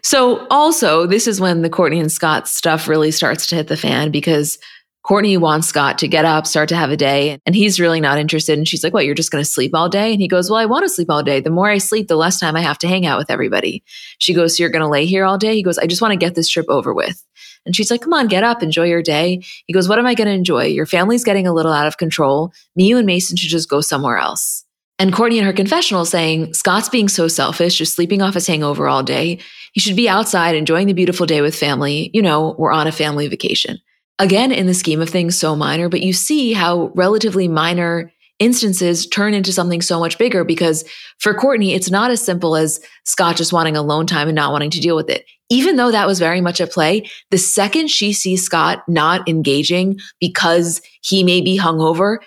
So, 0.04 0.46
also, 0.50 1.08
this 1.08 1.28
is 1.28 1.40
when 1.40 1.62
the 1.62 1.70
Kourtney 1.70 2.00
and 2.00 2.12
Scott 2.12 2.48
stuff 2.48 2.88
really 2.88 3.12
starts 3.12 3.48
to 3.48 3.56
hit 3.56 3.68
the 3.68 3.78
fan 3.78 4.12
because 4.12 4.60
Kourtney 5.06 5.38
wants 5.38 5.68
Scott 5.68 6.00
to 6.00 6.08
get 6.08 6.26
up, 6.26 6.48
start 6.48 6.68
to 6.70 6.76
have 6.76 6.90
a 6.90 6.98
day, 6.98 7.40
and 7.46 7.56
he's 7.56 7.80
really 7.80 8.02
not 8.02 8.18
interested. 8.18 8.58
And 8.58 8.68
she's 8.68 8.84
like, 8.84 8.94
What, 8.94 9.06
you're 9.06 9.14
just 9.14 9.32
going 9.32 9.44
to 9.44 9.50
sleep 9.50 9.72
all 9.76 9.88
day? 9.88 10.12
And 10.12 10.20
he 10.20 10.28
goes, 10.28 10.50
Well, 10.50 10.60
I 10.60 10.66
want 10.66 10.84
to 10.84 10.90
sleep 10.90 11.12
all 11.12 11.22
day. 11.22 11.40
The 11.40 11.52
more 11.52 11.70
I 11.70 11.78
sleep, 11.78 12.08
the 12.08 12.16
less 12.16 12.40
time 12.40 12.56
I 12.56 12.62
have 12.62 12.80
to 12.80 12.88
hang 12.88 13.06
out 13.06 13.20
with 13.20 13.30
everybody. 13.30 13.84
She 14.18 14.34
goes, 14.34 14.58
So 14.58 14.64
you're 14.64 14.72
going 14.72 14.82
to 14.82 14.90
lay 14.90 15.06
here 15.06 15.24
all 15.24 15.38
day? 15.38 15.56
He 15.56 15.64
goes, 15.64 15.78
I 15.78 15.86
just 15.86 16.02
want 16.02 16.12
to 16.14 16.18
get 16.18 16.34
this 16.34 16.50
trip 16.50 16.66
over 16.70 16.94
with. 16.94 17.24
And 17.68 17.76
she's 17.76 17.92
like, 17.92 18.02
Come 18.02 18.14
on, 18.14 18.28
get 18.28 18.44
up, 18.44 18.64
enjoy 18.64 18.86
your 18.86 19.04
day. 19.04 19.44
He 19.68 19.74
goes, 19.74 19.88
What 19.88 20.00
am 20.00 20.08
I 20.08 20.16
going 20.16 20.28
to 20.28 20.34
enjoy? 20.34 20.66
Your 20.66 20.88
family's 20.88 21.24
getting 21.24 21.46
a 21.46 21.54
little 21.54 21.72
out 21.74 21.88
of 21.88 21.98
control. 21.98 22.52
Me, 22.76 22.88
you, 22.88 22.98
and 22.98 23.06
Mason 23.06 23.38
should 23.38 23.52
just 23.52 23.70
go 23.70 23.82
somewhere 23.82 24.18
else. 24.18 24.65
And 24.98 25.12
Kourtney 25.12 25.38
in 25.38 25.44
her 25.44 25.54
confessional 25.54 26.06
saying, 26.06 26.54
Scott's 26.54 26.88
being 26.88 27.10
so 27.10 27.28
selfish, 27.28 27.78
just 27.78 27.96
sleeping 27.96 28.22
off 28.22 28.34
his 28.34 28.48
hangover 28.48 28.88
all 28.88 29.04
day. 29.04 29.40
He 29.74 29.82
should 29.82 29.98
be 29.98 30.08
outside 30.08 30.56
enjoying 30.56 30.88
the 30.88 30.94
beautiful 30.94 31.26
day 31.26 31.42
with 31.42 31.56
family. 31.56 32.10
You 32.14 32.22
know, 32.22 32.56
we're 32.58 32.72
on 32.72 32.88
a 32.88 32.94
family 32.94 33.28
vacation. 33.28 33.78
Again, 34.20 34.54
in 34.54 34.68
the 34.68 34.74
scheme 34.74 35.02
of 35.02 35.10
things, 35.10 35.38
so 35.38 35.56
minor, 35.56 35.90
but 35.90 36.02
you 36.02 36.14
see 36.14 36.54
how 36.54 36.92
relatively 36.96 37.50
minor 37.50 38.14
instances 38.40 39.08
turn 39.08 39.34
into 39.34 39.54
something 39.54 39.82
so 39.82 40.00
much 40.00 40.18
bigger 40.18 40.44
because 40.44 40.84
for 41.20 41.34
Kourtney, 41.34 41.74
it's 41.74 41.90
not 41.90 42.12
as 42.12 42.24
simple 42.24 42.56
as 42.56 42.80
Scott 43.06 43.38
just 43.38 43.54
wanting 43.54 43.78
alone 43.78 44.06
time 44.06 44.28
and 44.28 44.36
not 44.36 44.52
wanting 44.52 44.70
to 44.72 44.80
deal 44.80 44.96
with 44.96 45.10
it. 45.10 45.26
Even 45.50 45.76
though 45.76 45.92
that 45.92 46.08
was 46.08 46.20
very 46.20 46.42
much 46.42 46.60
at 46.60 46.72
play, 46.72 47.10
the 47.30 47.38
second 47.38 47.90
she 47.90 48.12
sees 48.12 48.44
Scott 48.44 48.84
not 48.88 49.28
engaging 49.30 49.98
because 50.20 50.82
he 51.02 51.24
may 51.24 51.40
be 51.40 51.58
hungover, 51.58 52.18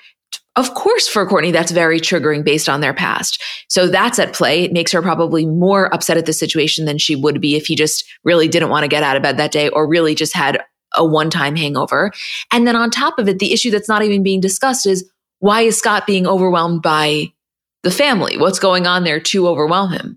of 0.59 0.75
course, 0.75 1.07
for 1.07 1.25
Kourtney, 1.25 1.53
that's 1.53 1.71
very 1.71 2.01
triggering 2.01 2.45
based 2.45 2.69
on 2.69 2.81
their 2.81 2.93
past. 2.93 3.41
So 3.69 3.87
that's 3.87 4.19
at 4.19 4.33
play. 4.33 4.65
It 4.65 4.73
makes 4.73 4.91
her 4.91 5.01
probably 5.01 5.47
more 5.47 5.93
upset 5.95 6.17
at 6.17 6.27
the 6.27 6.33
situation 6.33 6.85
than 6.85 6.99
she 6.99 7.15
would 7.15 7.41
be 7.41 7.55
if 7.55 7.67
he 7.67 7.77
just 7.77 8.05
really 8.25 8.49
didn't 8.49 8.69
want 8.69 8.83
to 8.83 8.89
get 8.89 9.05
out 9.05 9.17
of 9.17 9.23
bed 9.23 9.37
that 9.37 9.53
day 9.53 9.69
or 9.69 9.87
really 9.89 10.17
just 10.17 10.35
had 10.35 10.61
a 10.97 11.07
one 11.07 11.31
time 11.31 11.55
hangover. 11.55 12.11
And 12.53 12.67
then 12.67 12.75
on 12.75 12.91
top 12.91 13.21
of 13.21 13.29
it, 13.29 13.39
the 13.39 13.53
issue 13.53 13.71
that's 13.71 13.89
not 13.89 14.03
even 14.03 14.25
being 14.25 14.41
discussed 14.41 14.85
is 14.85 15.09
why 15.39 15.61
is 15.61 15.79
Scott 15.79 16.09
being 16.09 16.27
overwhelmed 16.27 16.83
by 16.83 17.33
the 17.85 17.93
family? 17.93 18.37
What's 18.37 18.59
going 18.59 18.85
on 18.85 19.05
there 19.05 19.21
to 19.21 19.47
overwhelm 19.47 19.93
him? 19.93 20.17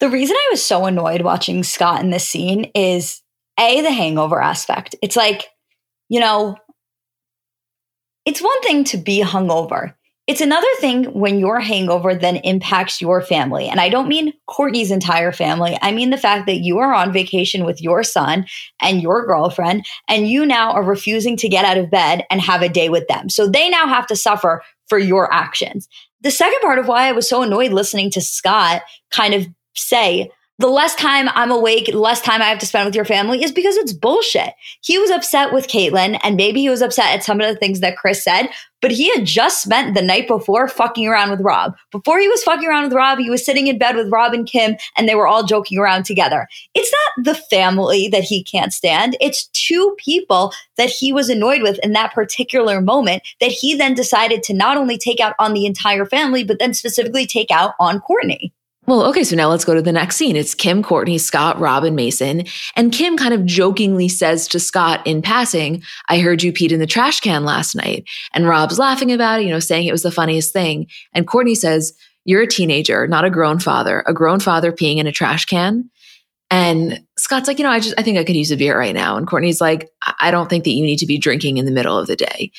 The 0.00 0.08
reason 0.08 0.36
I 0.36 0.48
was 0.52 0.64
so 0.64 0.86
annoyed 0.86 1.20
watching 1.20 1.62
Scott 1.64 2.00
in 2.02 2.08
this 2.08 2.26
scene 2.26 2.70
is 2.74 3.20
A, 3.60 3.82
the 3.82 3.92
hangover 3.92 4.40
aspect. 4.40 4.94
It's 5.02 5.16
like, 5.16 5.48
you 6.08 6.18
know, 6.18 6.56
it's 8.24 8.42
one 8.42 8.60
thing 8.62 8.84
to 8.84 8.96
be 8.96 9.22
hungover. 9.22 9.94
It's 10.28 10.40
another 10.40 10.68
thing 10.78 11.04
when 11.06 11.40
your 11.40 11.58
hangover 11.58 12.14
then 12.14 12.36
impacts 12.36 13.00
your 13.00 13.20
family. 13.22 13.68
And 13.68 13.80
I 13.80 13.88
don't 13.88 14.08
mean 14.08 14.32
Kourtney's 14.48 14.92
entire 14.92 15.32
family. 15.32 15.76
I 15.82 15.90
mean 15.90 16.10
the 16.10 16.16
fact 16.16 16.46
that 16.46 16.60
you 16.60 16.78
are 16.78 16.94
on 16.94 17.12
vacation 17.12 17.64
with 17.64 17.82
your 17.82 18.04
son 18.04 18.46
and 18.80 19.02
your 19.02 19.26
girlfriend, 19.26 19.84
and 20.08 20.28
you 20.28 20.46
now 20.46 20.70
are 20.72 20.84
refusing 20.84 21.36
to 21.38 21.48
get 21.48 21.64
out 21.64 21.76
of 21.76 21.90
bed 21.90 22.24
and 22.30 22.40
have 22.40 22.62
a 22.62 22.68
day 22.68 22.88
with 22.88 23.08
them. 23.08 23.28
So 23.28 23.48
they 23.48 23.68
now 23.68 23.88
have 23.88 24.06
to 24.06 24.16
suffer 24.16 24.62
for 24.88 24.98
your 24.98 25.32
actions. 25.32 25.88
The 26.20 26.30
second 26.30 26.60
part 26.60 26.78
of 26.78 26.86
why 26.86 27.08
I 27.08 27.12
was 27.12 27.28
so 27.28 27.42
annoyed 27.42 27.72
listening 27.72 28.10
to 28.12 28.20
Scott 28.20 28.82
kind 29.10 29.34
of 29.34 29.48
say, 29.74 30.30
the 30.58 30.68
less 30.68 30.94
time 30.94 31.28
I'm 31.30 31.50
awake, 31.50 31.90
less 31.92 32.20
time 32.20 32.42
I 32.42 32.46
have 32.46 32.58
to 32.58 32.66
spend 32.66 32.86
with 32.86 32.94
your 32.94 33.04
family 33.04 33.42
is 33.42 33.50
because 33.50 33.76
it's 33.76 33.92
bullshit. 33.92 34.52
He 34.82 34.98
was 34.98 35.10
upset 35.10 35.52
with 35.52 35.66
Caitlyn, 35.66 36.20
and 36.22 36.36
maybe 36.36 36.60
he 36.60 36.68
was 36.68 36.82
upset 36.82 37.14
at 37.14 37.24
some 37.24 37.40
of 37.40 37.48
the 37.48 37.58
things 37.58 37.80
that 37.80 37.96
Kris 37.96 38.22
said, 38.22 38.48
but 38.80 38.90
he 38.90 39.10
had 39.10 39.24
just 39.24 39.62
spent 39.62 39.94
the 39.94 40.02
night 40.02 40.28
before 40.28 40.68
fucking 40.68 41.06
around 41.08 41.30
with 41.30 41.40
Rob. 41.40 41.74
Before 41.90 42.20
he 42.20 42.28
was 42.28 42.44
fucking 42.44 42.68
around 42.68 42.84
with 42.84 42.92
Rob, 42.92 43.18
he 43.18 43.30
was 43.30 43.44
sitting 43.44 43.66
in 43.66 43.78
bed 43.78 43.96
with 43.96 44.12
Rob 44.12 44.34
and 44.34 44.46
Kim, 44.46 44.76
and 44.96 45.08
they 45.08 45.14
were 45.14 45.26
all 45.26 45.44
joking 45.44 45.78
around 45.78 46.04
together. 46.04 46.46
It's 46.74 46.92
not 46.92 47.24
the 47.24 47.40
family 47.50 48.08
that 48.08 48.24
he 48.24 48.44
can't 48.44 48.72
stand, 48.72 49.16
it's 49.20 49.46
two 49.48 49.96
people 49.98 50.52
that 50.76 50.90
he 50.90 51.12
was 51.12 51.28
annoyed 51.28 51.62
with 51.62 51.78
in 51.82 51.92
that 51.92 52.12
particular 52.12 52.80
moment 52.80 53.22
that 53.40 53.50
he 53.50 53.74
then 53.74 53.94
decided 53.94 54.42
to 54.44 54.54
not 54.54 54.76
only 54.76 54.98
take 54.98 55.18
out 55.18 55.34
on 55.38 55.54
the 55.54 55.66
entire 55.66 56.04
family, 56.04 56.44
but 56.44 56.58
then 56.58 56.74
specifically 56.74 57.26
take 57.26 57.50
out 57.50 57.74
on 57.80 58.00
Kourtney. 58.00 58.52
Well, 58.86 59.04
okay, 59.06 59.22
so 59.22 59.36
now 59.36 59.48
let's 59.48 59.64
go 59.64 59.74
to 59.74 59.82
the 59.82 59.92
next 59.92 60.16
scene. 60.16 60.34
It's 60.34 60.56
Kim, 60.56 60.82
Kourtney, 60.82 61.20
Scott, 61.20 61.60
Rob, 61.60 61.84
and 61.84 61.94
Mason. 61.94 62.44
And 62.74 62.92
Kim 62.92 63.16
kind 63.16 63.32
of 63.32 63.46
jokingly 63.46 64.08
says 64.08 64.48
to 64.48 64.58
Scott 64.58 65.06
in 65.06 65.22
passing, 65.22 65.84
I 66.08 66.18
heard 66.18 66.42
you 66.42 66.52
peed 66.52 66.72
in 66.72 66.80
the 66.80 66.86
trash 66.86 67.20
can 67.20 67.44
last 67.44 67.76
night. 67.76 68.04
And 68.34 68.48
Rob's 68.48 68.80
laughing 68.80 69.12
about 69.12 69.40
it, 69.40 69.44
you 69.44 69.50
know, 69.50 69.60
saying 69.60 69.86
it 69.86 69.92
was 69.92 70.02
the 70.02 70.10
funniest 70.10 70.52
thing. 70.52 70.88
And 71.14 71.28
Kourtney 71.28 71.56
says, 71.56 71.92
You're 72.24 72.42
a 72.42 72.46
teenager, 72.48 73.06
not 73.06 73.24
a 73.24 73.30
grown 73.30 73.60
father. 73.60 74.02
A 74.08 74.12
grown 74.12 74.40
father 74.40 74.72
peeing 74.72 74.96
in 74.96 75.06
a 75.06 75.12
trash 75.12 75.44
can. 75.44 75.88
And 76.50 77.00
Scott's 77.16 77.48
like, 77.48 77.58
you 77.58 77.64
know, 77.64 77.70
I 77.70 77.80
just, 77.80 77.94
I 77.96 78.02
think 78.02 78.18
I 78.18 78.24
could 78.24 78.36
use 78.36 78.50
a 78.50 78.58
beer 78.58 78.78
right 78.78 78.94
now. 78.94 79.16
And 79.16 79.26
Kourtney's 79.26 79.60
like, 79.60 79.88
I 80.20 80.30
don't 80.30 80.50
think 80.50 80.64
that 80.64 80.72
you 80.72 80.84
need 80.84 80.98
to 80.98 81.06
be 81.06 81.16
drinking 81.16 81.56
in 81.56 81.64
the 81.64 81.70
middle 81.70 81.96
of 81.96 82.08
the 82.08 82.16
day. 82.16 82.50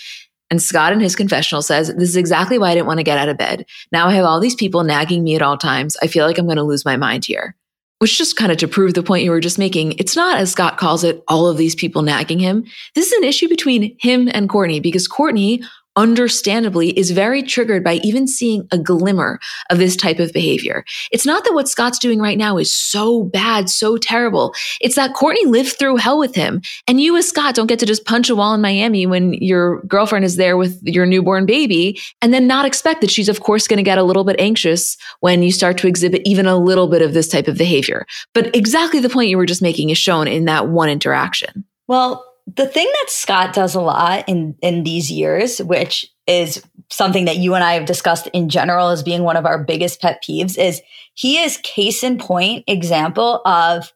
And 0.54 0.62
Scott 0.62 0.94
in 0.94 1.00
his 1.00 1.16
confessional 1.16 1.64
says, 1.64 1.88
This 1.88 2.10
is 2.10 2.16
exactly 2.16 2.60
why 2.60 2.70
I 2.70 2.74
didn't 2.76 2.86
want 2.86 3.00
to 3.00 3.04
get 3.04 3.18
out 3.18 3.28
of 3.28 3.40
bed. 3.40 3.66
Now 3.92 4.08
I 4.08 4.14
have 4.14 4.26
all 4.26 4.40
these 4.40 4.54
people 4.54 4.84
nagging 4.84 5.24
me 5.24 5.34
at 5.34 5.42
all 5.42 5.58
times. 5.58 5.98
I 6.04 6.06
feel 6.06 6.28
like 6.28 6.38
I'm 6.38 6.46
going 6.46 6.58
to 6.58 6.64
lose 6.64 6.86
my 6.86 6.96
mind 6.96 7.26
here. 7.26 7.56
Which 7.98 8.20
just 8.20 8.36
kind 8.36 8.52
of 8.52 8.60
to 8.60 8.68
prove 8.68 8.94
the 8.94 9.02
point 9.02 9.24
you 9.24 9.32
were 9.32 9.40
just 9.40 9.58
making, 9.58 9.94
it's 9.94 10.16
not, 10.16 10.38
as 10.38 10.52
Scott 10.52 10.78
calls 10.78 11.04
it, 11.04 11.24
all 11.28 11.48
of 11.48 11.58
these 11.58 11.74
people 11.74 12.04
nagging 12.04 12.38
him. 12.38 12.66
This 12.94 13.08
is 13.08 13.14
an 13.14 13.24
issue 13.24 13.50
between 13.50 13.98
him 14.00 14.30
and 14.32 14.48
Kourtney 14.48 14.80
because 14.80 15.10
Kourtney 15.10 15.66
understandably 15.96 16.98
is 16.98 17.12
very 17.12 17.44
triggered 17.44 17.84
by 17.84 17.96
even 17.96 18.28
seeing 18.28 18.68
a 18.72 18.78
glimmer 18.78 19.40
of 19.70 19.78
this 19.78 19.96
type 19.96 20.20
of 20.20 20.34
behavior. 20.34 20.84
It's 21.12 21.26
not 21.26 21.44
that 21.44 21.54
what 21.54 21.70
Scott's 21.70 22.00
doing 22.00 22.20
right 22.20 22.38
now 22.38 22.58
is 22.58 22.74
so 22.74 23.24
bad, 23.24 23.70
so 23.70 23.98
terrible. 23.98 24.54
It's 24.82 24.96
that 24.96 25.14
Kourtney 25.14 25.46
lived 25.46 25.78
through 25.78 25.98
hell 25.98 26.18
with 26.18 26.36
him. 26.36 26.62
And 26.88 27.00
you 27.00 27.16
as 27.18 27.28
Scott 27.28 27.56
don't 27.56 27.68
get 27.68 27.80
to 27.80 27.86
just 27.86 28.06
punch 28.06 28.30
a 28.30 28.36
wall 28.36 28.54
in 28.54 28.62
Miami 28.62 29.06
when 29.06 29.34
your 29.34 29.82
girlfriend 29.84 30.26
is 30.26 30.36
there 30.36 30.58
with 30.58 30.82
your 30.84 31.06
newborn 31.06 31.46
baby 31.46 32.00
and 32.22 32.34
then 32.34 32.48
not 32.48 32.66
expect 32.66 33.02
that 33.02 33.12
she's 33.12 33.30
of 33.30 33.42
course 33.42 33.68
going 33.68 33.78
to 33.78 33.84
get 33.84 33.98
a 33.98 34.04
little 34.04 34.24
bit 34.24 34.40
anxious 34.40 34.98
when 35.20 35.44
you 35.44 35.52
start 35.52 35.78
to 35.80 35.88
exhibit 35.88 36.22
even 36.26 36.46
a 36.46 36.58
little 36.58 36.88
bit 36.88 37.02
of 37.02 37.14
this 37.14 37.28
type 37.28 37.48
of 37.48 37.58
behavior. 37.58 38.06
But 38.34 38.56
exactly 38.56 39.00
the 39.00 39.10
point 39.10 39.30
you 39.30 39.38
were 39.38 39.46
just 39.46 39.62
making 39.62 39.90
is 39.90 39.98
shown 39.98 40.28
in 40.28 40.46
that 40.46 40.68
one 40.70 40.90
interaction. 40.90 41.66
Well, 41.88 42.26
the 42.48 42.68
thing 42.68 42.86
that 42.86 43.10
Scott 43.10 43.54
does 43.54 43.76
a 43.76 43.82
lot 43.82 44.28
in 44.28 44.56
in 44.62 44.84
these 44.84 45.12
years, 45.12 45.60
which 45.60 46.06
is 46.28 46.64
something 46.90 47.26
that 47.26 47.38
you 47.38 47.54
and 47.56 47.64
I 47.64 47.74
have 47.74 47.86
discussed 47.86 48.28
in 48.28 48.50
general 48.50 48.90
as 48.90 49.04
being 49.04 49.24
one 49.24 49.38
of 49.38 49.46
our 49.46 49.64
biggest 49.64 50.02
pet 50.02 50.24
peeves, 50.28 50.58
is 50.58 50.82
he 51.14 51.40
is 51.40 51.58
case 51.64 52.04
in 52.04 52.18
point 52.18 52.64
example 52.68 53.42
of 53.46 53.92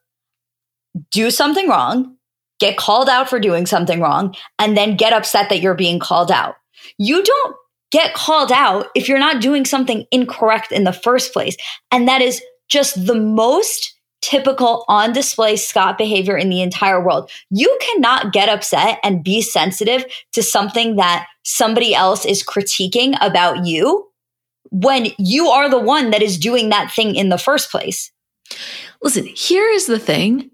do 1.12 1.30
something 1.30 1.68
wrong, 1.68 2.16
get 2.60 2.78
called 2.78 3.10
out 3.10 3.30
for 3.30 3.40
doing 3.40 3.66
something 3.66 4.02
wrong, 4.02 4.36
and 4.58 4.76
then 4.76 4.98
get 4.98 5.14
upset 5.14 5.50
that 5.50 5.62
you're 5.62 5.76
being 5.76 6.00
called 6.00 6.32
out. 6.32 6.56
You 6.98 7.24
don't 7.24 7.56
get 7.92 8.14
called 8.14 8.52
out 8.52 8.88
if 8.96 9.08
you're 9.08 9.20
not 9.20 9.42
doing 9.42 9.66
something 9.66 10.06
incorrect 10.12 10.72
in 10.72 10.84
the 10.84 10.94
first 10.94 11.34
place. 11.34 11.56
And 11.92 12.08
that 12.08 12.22
is 12.22 12.42
just 12.70 13.06
the 13.06 13.16
most 13.16 13.97
typical 14.22 14.86
on 14.88 15.14
display 15.14 15.56
Scott 15.56 15.98
behavior 15.98 16.38
in 16.38 16.50
the 16.50 16.62
entire 16.62 17.04
world. 17.04 17.30
You 17.50 17.78
cannot 17.82 18.34
get 18.34 18.50
upset 18.50 19.00
and 19.04 19.24
be 19.24 19.42
sensitive 19.42 20.06
to 20.34 20.44
something 20.44 20.96
that 20.96 21.28
somebody 21.44 21.94
else 21.94 22.26
is 22.26 22.44
critiquing 22.44 23.16
about 23.22 23.66
you 23.66 24.08
when 24.72 25.08
you 25.18 25.48
are 25.48 25.70
the 25.70 25.80
one 25.80 26.10
that 26.12 26.22
is 26.22 26.38
doing 26.38 26.70
that 26.70 26.92
thing 26.92 27.16
in 27.16 27.30
the 27.30 27.38
first 27.38 27.72
place. 27.72 28.12
Listen, 29.02 29.26
here 29.26 29.70
is 29.70 29.86
the 29.86 30.00
thing. 30.00 30.52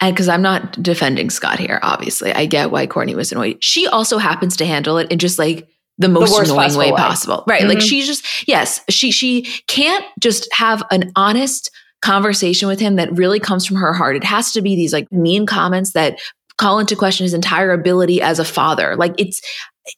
Because 0.00 0.28
I'm 0.28 0.42
not 0.42 0.82
defending 0.82 1.30
Scott 1.30 1.58
here, 1.58 1.78
obviously. 1.82 2.32
I 2.32 2.46
get 2.46 2.70
why 2.70 2.86
Kourtney 2.86 3.14
was 3.14 3.32
annoyed. 3.32 3.62
She 3.62 3.86
also 3.86 4.18
happens 4.18 4.56
to 4.58 4.66
handle 4.66 4.98
it 4.98 5.10
in 5.10 5.18
just 5.18 5.38
like 5.38 5.68
the 5.98 6.08
most 6.08 6.36
the 6.36 6.42
annoying 6.42 6.76
way, 6.76 6.90
way, 6.90 6.96
possible. 6.96 7.44
Right. 7.46 7.60
Mm-hmm. 7.60 7.68
Like 7.68 7.80
she's 7.80 8.06
just, 8.06 8.46
yes, 8.46 8.80
she 8.90 9.10
she 9.10 9.42
can't 9.66 10.04
just 10.20 10.52
have 10.52 10.82
an 10.90 11.12
honest, 11.16 11.70
conversation 12.02 12.68
with 12.68 12.80
him 12.80 12.96
that 12.96 13.16
really 13.16 13.40
comes 13.40 13.66
from 13.66 13.76
her 13.76 13.92
heart. 13.92 14.16
It 14.16 14.24
has 14.24 14.52
to 14.52 14.62
be 14.62 14.76
these 14.76 14.92
like 14.92 15.10
mean 15.10 15.46
comments 15.46 15.92
that 15.92 16.18
call 16.56 16.78
into 16.78 16.96
question 16.96 17.24
his 17.24 17.34
entire 17.34 17.72
ability 17.72 18.20
as 18.20 18.38
a 18.38 18.44
father. 18.44 18.96
Like 18.96 19.14
it's 19.18 19.40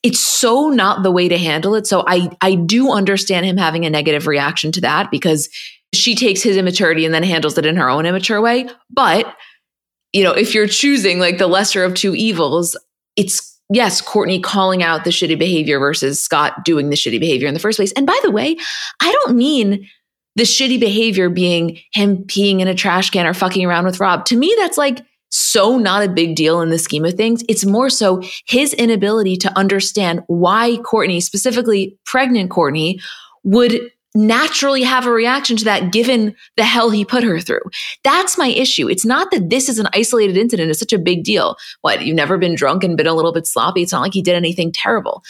it's 0.03 0.19
so 0.19 0.69
not 0.69 1.03
the 1.03 1.11
way 1.11 1.27
to 1.27 1.37
handle 1.37 1.75
it. 1.75 1.85
So 1.85 2.03
I 2.07 2.29
I 2.41 2.55
do 2.55 2.91
understand 2.91 3.45
him 3.45 3.57
having 3.57 3.85
a 3.85 3.89
negative 3.89 4.27
reaction 4.27 4.71
to 4.73 4.81
that 4.81 5.11
because 5.11 5.49
she 5.93 6.15
takes 6.15 6.41
his 6.41 6.57
immaturity 6.57 7.05
and 7.05 7.13
then 7.13 7.23
handles 7.23 7.57
it 7.57 7.65
in 7.65 7.75
her 7.75 7.89
own 7.89 8.05
immature 8.05 8.41
way. 8.41 8.67
But 8.89 9.35
you 10.13 10.23
know, 10.23 10.31
if 10.31 10.53
you're 10.53 10.67
choosing 10.67 11.19
like 11.19 11.37
the 11.37 11.47
lesser 11.47 11.83
of 11.83 11.93
two 11.93 12.15
evils, 12.15 12.77
it's 13.15 13.59
yes, 13.71 14.01
Kourtney 14.01 14.41
calling 14.41 14.83
out 14.83 15.03
the 15.03 15.09
shitty 15.09 15.37
behavior 15.37 15.79
versus 15.79 16.21
Scott 16.21 16.63
doing 16.65 16.89
the 16.89 16.95
shitty 16.95 17.19
behavior 17.19 17.47
in 17.47 17.53
the 17.53 17.59
first 17.59 17.77
place. 17.77 17.91
And 17.93 18.05
by 18.05 18.19
the 18.23 18.31
way, 18.31 18.57
I 19.01 19.11
don't 19.11 19.35
mean 19.35 19.87
the 20.35 20.43
shitty 20.43 20.79
behavior 20.79 21.29
being 21.29 21.79
him 21.93 22.23
peeing 22.23 22.61
in 22.61 22.67
a 22.67 22.75
trash 22.75 23.09
can 23.09 23.25
or 23.25 23.33
fucking 23.33 23.65
around 23.65 23.85
with 23.85 23.99
Rob. 23.99 24.25
To 24.25 24.37
me, 24.37 24.53
that's 24.57 24.77
like 24.77 25.01
so 25.29 25.77
not 25.77 26.03
a 26.03 26.09
big 26.09 26.35
deal 26.35 26.61
in 26.61 26.69
the 26.69 26.79
scheme 26.79 27.05
of 27.05 27.13
things. 27.13 27.43
It's 27.47 27.65
more 27.65 27.89
so 27.89 28.21
his 28.45 28.73
inability 28.73 29.37
to 29.37 29.57
understand 29.57 30.23
why 30.27 30.77
Kourtney, 30.83 31.21
specifically 31.21 31.97
pregnant 32.05 32.51
Kourtney, 32.51 33.01
would 33.43 33.91
naturally 34.13 34.83
have 34.83 35.05
a 35.05 35.11
reaction 35.11 35.55
to 35.57 35.65
that 35.65 35.91
given 35.91 36.35
the 36.57 36.63
hell 36.63 36.89
he 36.89 37.05
put 37.05 37.23
her 37.23 37.39
through. 37.39 37.61
That's 38.03 38.37
my 38.37 38.47
issue. 38.47 38.89
It's 38.89 39.05
not 39.05 39.31
that 39.31 39.49
this 39.49 39.69
is 39.69 39.79
an 39.79 39.87
isolated 39.93 40.37
incident. 40.37 40.69
It's 40.69 40.79
such 40.79 40.93
a 40.93 40.99
big 40.99 41.23
deal. 41.23 41.55
What, 41.81 42.05
you've 42.05 42.15
never 42.15 42.37
been 42.37 42.55
drunk 42.55 42.83
and 42.83 42.97
been 42.97 43.07
a 43.07 43.13
little 43.13 43.31
bit 43.31 43.47
sloppy. 43.47 43.83
It's 43.83 43.91
not 43.91 44.01
like 44.01 44.13
he 44.13 44.21
did 44.21 44.35
anything 44.35 44.71
terrible. 44.73 45.23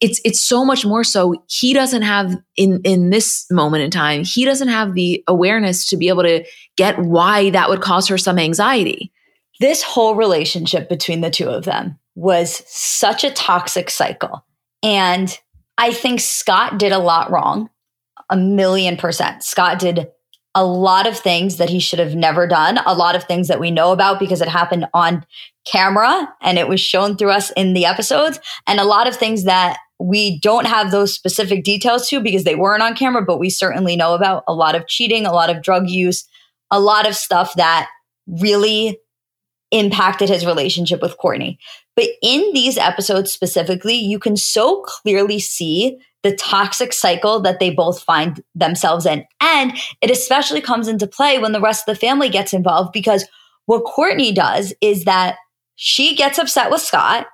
It's 0.00 0.20
it's 0.24 0.42
so 0.42 0.64
much 0.64 0.84
more 0.84 1.04
so 1.04 1.34
he 1.48 1.72
doesn't 1.72 2.02
have 2.02 2.36
in 2.56 2.80
in 2.84 3.10
this 3.10 3.46
moment 3.50 3.84
in 3.84 3.90
time, 3.90 4.24
he 4.24 4.44
doesn't 4.44 4.68
have 4.68 4.94
the 4.94 5.24
awareness 5.26 5.88
to 5.88 5.96
be 5.96 6.08
able 6.08 6.22
to 6.24 6.44
get 6.76 6.98
why 6.98 7.50
that 7.50 7.70
would 7.70 7.80
cause 7.80 8.08
her 8.08 8.18
some 8.18 8.38
anxiety. 8.38 9.12
This 9.60 9.82
whole 9.82 10.14
relationship 10.14 10.88
between 10.90 11.22
the 11.22 11.30
two 11.30 11.48
of 11.48 11.64
them 11.64 11.98
was 12.14 12.62
such 12.66 13.24
a 13.24 13.30
toxic 13.30 13.88
cycle. 13.88 14.44
And 14.82 15.36
I 15.78 15.92
think 15.92 16.20
Scott 16.20 16.78
did 16.78 16.92
a 16.92 16.98
lot 16.98 17.30
wrong 17.30 17.70
a 18.30 18.36
million 18.36 18.96
percent. 18.96 19.42
Scott 19.42 19.78
did 19.78 20.08
a 20.54 20.64
lot 20.64 21.06
of 21.06 21.18
things 21.18 21.58
that 21.58 21.68
he 21.68 21.78
should 21.78 21.98
have 21.98 22.14
never 22.14 22.46
done, 22.46 22.78
a 22.86 22.94
lot 22.94 23.14
of 23.14 23.24
things 23.24 23.48
that 23.48 23.60
we 23.60 23.70
know 23.70 23.92
about 23.92 24.18
because 24.18 24.40
it 24.40 24.48
happened 24.48 24.86
on 24.94 25.24
camera 25.66 26.32
and 26.40 26.58
it 26.58 26.66
was 26.66 26.80
shown 26.80 27.16
through 27.16 27.30
us 27.30 27.50
in 27.52 27.74
the 27.74 27.84
episodes, 27.84 28.40
and 28.66 28.80
a 28.80 28.84
lot 28.84 29.06
of 29.06 29.14
things 29.14 29.44
that 29.44 29.78
we 29.98 30.38
don't 30.40 30.66
have 30.66 30.90
those 30.90 31.14
specific 31.14 31.64
details 31.64 32.08
to 32.08 32.20
because 32.20 32.44
they 32.44 32.54
weren't 32.54 32.82
on 32.82 32.94
camera, 32.94 33.22
but 33.22 33.38
we 33.38 33.50
certainly 33.50 33.96
know 33.96 34.14
about 34.14 34.44
a 34.46 34.54
lot 34.54 34.74
of 34.74 34.86
cheating, 34.86 35.26
a 35.26 35.32
lot 35.32 35.50
of 35.50 35.62
drug 35.62 35.88
use, 35.88 36.26
a 36.70 36.80
lot 36.80 37.06
of 37.08 37.14
stuff 37.14 37.54
that 37.54 37.88
really 38.26 38.98
impacted 39.70 40.28
his 40.28 40.46
relationship 40.46 41.02
with 41.02 41.16
Kourtney. 41.22 41.58
But 41.96 42.08
in 42.22 42.52
these 42.52 42.78
episodes 42.78 43.32
specifically, 43.32 43.94
you 43.94 44.18
can 44.18 44.36
so 44.36 44.82
clearly 44.82 45.38
see 45.38 45.98
the 46.26 46.34
toxic 46.34 46.92
cycle 46.92 47.40
that 47.40 47.60
they 47.60 47.70
both 47.70 48.02
find 48.02 48.42
themselves 48.56 49.06
in. 49.06 49.24
And 49.40 49.78
it 50.00 50.10
especially 50.10 50.60
comes 50.60 50.88
into 50.88 51.06
play 51.06 51.38
when 51.38 51.52
the 51.52 51.60
rest 51.60 51.88
of 51.88 51.94
the 51.94 52.00
family 52.00 52.28
gets 52.28 52.52
involved 52.52 52.92
because 52.92 53.24
what 53.66 53.84
Kourtney 53.84 54.34
does 54.34 54.74
is 54.80 55.04
that 55.04 55.36
she 55.76 56.16
gets 56.16 56.38
upset 56.38 56.68
with 56.68 56.80
Scott, 56.80 57.26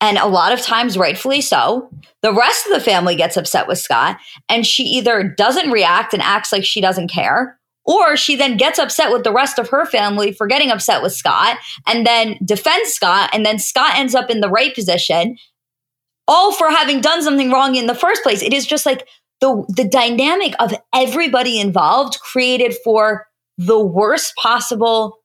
and 0.00 0.18
a 0.18 0.26
lot 0.26 0.52
of 0.52 0.60
times, 0.60 0.98
rightfully 0.98 1.40
so. 1.40 1.88
The 2.22 2.34
rest 2.34 2.66
of 2.66 2.72
the 2.72 2.80
family 2.80 3.14
gets 3.14 3.36
upset 3.36 3.68
with 3.68 3.78
Scott, 3.78 4.18
and 4.48 4.66
she 4.66 4.82
either 4.84 5.22
doesn't 5.22 5.70
react 5.70 6.12
and 6.12 6.22
acts 6.22 6.50
like 6.50 6.64
she 6.64 6.80
doesn't 6.80 7.12
care, 7.12 7.60
or 7.84 8.16
she 8.16 8.34
then 8.34 8.56
gets 8.56 8.80
upset 8.80 9.12
with 9.12 9.22
the 9.22 9.32
rest 9.32 9.60
of 9.60 9.68
her 9.68 9.86
family 9.86 10.32
for 10.32 10.48
getting 10.48 10.70
upset 10.70 11.02
with 11.02 11.12
Scott 11.12 11.58
and 11.86 12.06
then 12.06 12.38
defends 12.44 12.92
Scott. 12.92 13.30
And 13.32 13.44
then 13.44 13.58
Scott 13.58 13.96
ends 13.96 14.14
up 14.14 14.30
in 14.30 14.40
the 14.40 14.48
right 14.48 14.74
position 14.74 15.36
all 16.28 16.52
for 16.52 16.70
having 16.70 17.00
done 17.00 17.22
something 17.22 17.50
wrong 17.50 17.76
in 17.76 17.86
the 17.86 17.94
first 17.94 18.22
place. 18.22 18.42
It 18.42 18.52
is 18.52 18.66
just 18.66 18.86
like 18.86 19.06
the 19.40 19.64
the 19.68 19.88
dynamic 19.88 20.54
of 20.58 20.74
everybody 20.94 21.60
involved 21.60 22.20
created 22.20 22.74
for 22.84 23.26
the 23.58 23.78
worst 23.78 24.34
possible 24.36 25.18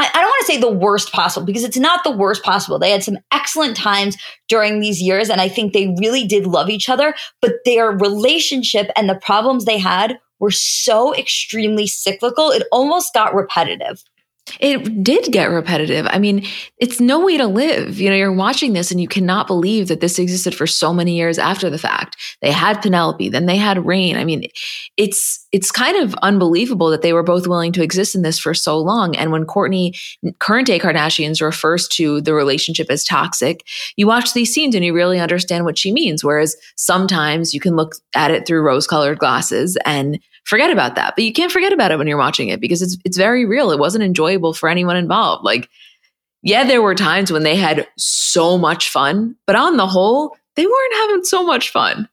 I, 0.00 0.08
I 0.14 0.20
don't 0.22 0.30
want 0.30 0.46
to 0.46 0.52
say 0.52 0.58
the 0.58 0.72
worst 0.72 1.12
possible 1.12 1.44
because 1.44 1.62
it's 1.62 1.76
not 1.76 2.04
the 2.04 2.10
worst 2.10 2.42
possible. 2.42 2.78
They 2.78 2.90
had 2.90 3.04
some 3.04 3.18
excellent 3.32 3.76
times 3.76 4.16
during 4.48 4.80
these 4.80 5.02
years, 5.02 5.28
and 5.28 5.42
I 5.42 5.48
think 5.48 5.74
they 5.74 5.94
really 6.00 6.26
did 6.26 6.46
love 6.46 6.70
each 6.70 6.88
other, 6.88 7.14
but 7.42 7.56
their 7.66 7.90
relationship 7.90 8.90
and 8.96 9.10
the 9.10 9.20
problems 9.22 9.66
they 9.66 9.76
had 9.76 10.18
were 10.38 10.50
so 10.50 11.14
extremely 11.14 11.86
cyclical, 11.86 12.50
it 12.50 12.66
almost 12.72 13.12
got 13.12 13.34
repetitive. 13.34 14.02
It 14.58 15.04
did 15.04 15.32
get 15.32 15.50
repetitive. 15.50 16.06
I 16.10 16.18
mean, 16.18 16.44
it's 16.78 17.00
no 17.00 17.24
way 17.24 17.36
to 17.36 17.46
live. 17.46 18.00
You 18.00 18.10
know, 18.10 18.16
you're 18.16 18.32
watching 18.32 18.72
this 18.72 18.90
and 18.90 19.00
you 19.00 19.06
cannot 19.06 19.46
believe 19.46 19.88
that 19.88 20.00
this 20.00 20.18
existed 20.18 20.54
for 20.54 20.66
so 20.66 20.92
many 20.92 21.16
years 21.16 21.38
after 21.38 21.70
the 21.70 21.78
fact. 21.78 22.16
They 22.42 22.50
had 22.50 22.82
Penelope, 22.82 23.28
then 23.28 23.46
they 23.46 23.56
had 23.56 23.86
Reign. 23.86 24.16
I 24.16 24.24
mean, 24.24 24.44
it's 24.96 25.46
it's 25.52 25.70
kind 25.70 25.96
of 25.96 26.14
unbelievable 26.22 26.90
that 26.90 27.02
they 27.02 27.12
were 27.12 27.22
both 27.22 27.46
willing 27.46 27.72
to 27.72 27.82
exist 27.82 28.14
in 28.14 28.22
this 28.22 28.38
for 28.38 28.54
so 28.54 28.78
long. 28.78 29.16
And 29.16 29.32
when 29.32 29.44
Kourtney, 29.44 29.98
current 30.38 30.66
day 30.66 30.78
Kardashians, 30.78 31.42
refers 31.42 31.88
to 31.88 32.20
the 32.20 32.34
relationship 32.34 32.88
as 32.90 33.04
toxic, 33.04 33.64
you 33.96 34.06
watch 34.06 34.32
these 34.32 34.52
scenes 34.52 34.74
and 34.74 34.84
you 34.84 34.94
really 34.94 35.20
understand 35.20 35.64
what 35.64 35.78
she 35.78 35.92
means. 35.92 36.24
Whereas 36.24 36.56
sometimes 36.76 37.54
you 37.54 37.60
can 37.60 37.76
look 37.76 37.94
at 38.14 38.30
it 38.30 38.46
through 38.46 38.62
rose 38.62 38.86
colored 38.86 39.18
glasses 39.18 39.76
and 39.84 40.18
forget 40.50 40.70
about 40.70 40.96
that. 40.96 41.14
But 41.16 41.24
you 41.24 41.32
can't 41.32 41.52
forget 41.52 41.72
about 41.72 41.92
it 41.92 41.98
when 41.98 42.08
you're 42.08 42.18
watching 42.18 42.48
it 42.48 42.60
because 42.60 42.82
it's 42.82 42.98
it's 43.04 43.16
very 43.16 43.46
real. 43.46 43.70
It 43.70 43.78
wasn't 43.78 44.04
enjoyable 44.04 44.52
for 44.52 44.68
anyone 44.68 44.96
involved. 44.96 45.44
Like, 45.44 45.70
yeah, 46.42 46.64
there 46.64 46.82
were 46.82 46.94
times 46.94 47.32
when 47.32 47.44
they 47.44 47.56
had 47.56 47.86
so 47.96 48.58
much 48.58 48.90
fun, 48.90 49.36
but 49.46 49.56
on 49.56 49.76
the 49.76 49.86
whole, 49.86 50.36
they 50.56 50.66
weren't 50.66 50.94
having 50.94 51.24
so 51.24 51.44
much 51.44 51.70
fun. 51.70 52.08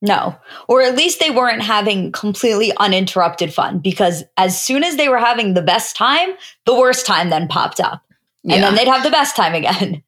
No, 0.00 0.36
or 0.68 0.82
at 0.82 0.94
least 0.94 1.18
they 1.18 1.30
weren't 1.30 1.62
having 1.62 2.12
completely 2.12 2.72
uninterrupted 2.76 3.52
fun 3.52 3.80
because 3.80 4.22
as 4.36 4.60
soon 4.60 4.84
as 4.84 4.96
they 4.96 5.08
were 5.08 5.18
having 5.18 5.54
the 5.54 5.62
best 5.62 5.96
time, 5.96 6.28
the 6.66 6.78
worst 6.78 7.04
time 7.04 7.30
then 7.30 7.48
popped 7.48 7.80
up. 7.80 8.02
And 8.44 8.52
yeah. 8.52 8.60
then 8.60 8.76
they'd 8.76 8.86
have 8.86 9.02
the 9.02 9.10
best 9.10 9.34
time 9.34 9.54
again. 9.54 10.04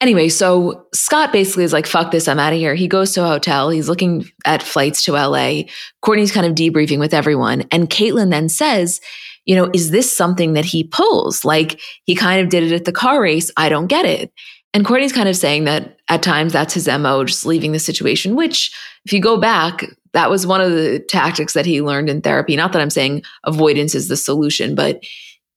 Anyway, 0.00 0.28
so 0.28 0.86
Scott 0.92 1.32
basically 1.32 1.64
is 1.64 1.72
like, 1.72 1.86
fuck 1.86 2.10
this, 2.10 2.28
I'm 2.28 2.38
out 2.38 2.52
of 2.52 2.58
here. 2.58 2.74
He 2.74 2.88
goes 2.88 3.12
to 3.12 3.24
a 3.24 3.28
hotel. 3.28 3.70
He's 3.70 3.88
looking 3.88 4.24
at 4.44 4.62
flights 4.62 5.04
to 5.04 5.12
LA. 5.12 5.62
Kourtney's 6.02 6.32
kind 6.32 6.46
of 6.46 6.54
debriefing 6.54 6.98
with 6.98 7.14
everyone. 7.14 7.62
And 7.70 7.90
Caitlyn 7.90 8.30
then 8.30 8.48
says, 8.48 9.00
you 9.44 9.54
know, 9.54 9.70
is 9.74 9.90
this 9.90 10.14
something 10.14 10.54
that 10.54 10.64
he 10.64 10.84
pulls? 10.84 11.44
Like 11.44 11.80
he 12.04 12.14
kind 12.14 12.40
of 12.40 12.48
did 12.48 12.62
it 12.62 12.72
at 12.72 12.84
the 12.84 12.92
car 12.92 13.20
race. 13.20 13.50
I 13.56 13.68
don't 13.68 13.86
get 13.86 14.04
it. 14.04 14.32
And 14.72 14.84
Kourtney's 14.84 15.12
kind 15.12 15.28
of 15.28 15.36
saying 15.36 15.64
that 15.64 15.98
at 16.08 16.22
times 16.22 16.52
that's 16.52 16.74
his 16.74 16.88
MO, 16.88 17.24
just 17.24 17.46
leaving 17.46 17.72
the 17.72 17.78
situation, 17.78 18.34
which 18.34 18.74
if 19.04 19.12
you 19.12 19.20
go 19.20 19.38
back, 19.38 19.84
that 20.14 20.30
was 20.30 20.46
one 20.46 20.60
of 20.60 20.72
the 20.72 20.98
tactics 20.98 21.52
that 21.52 21.66
he 21.66 21.80
learned 21.80 22.10
in 22.10 22.22
therapy. 22.22 22.56
Not 22.56 22.72
that 22.72 22.82
I'm 22.82 22.90
saying 22.90 23.22
avoidance 23.44 23.94
is 23.94 24.08
the 24.08 24.16
solution, 24.16 24.74
but 24.74 25.02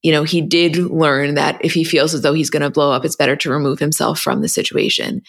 you 0.03 0.11
know, 0.11 0.23
he 0.23 0.41
did 0.41 0.77
learn 0.77 1.35
that 1.35 1.63
if 1.63 1.73
he 1.73 1.83
feels 1.83 2.13
as 2.13 2.21
though 2.21 2.33
he's 2.33 2.49
going 2.49 2.61
to 2.61 2.69
blow 2.69 2.91
up, 2.91 3.03
it's 3.03 3.15
better 3.15 3.35
to 3.37 3.51
remove 3.51 3.79
himself 3.79 4.19
from 4.19 4.41
the 4.41 4.47
situation. 4.47 5.21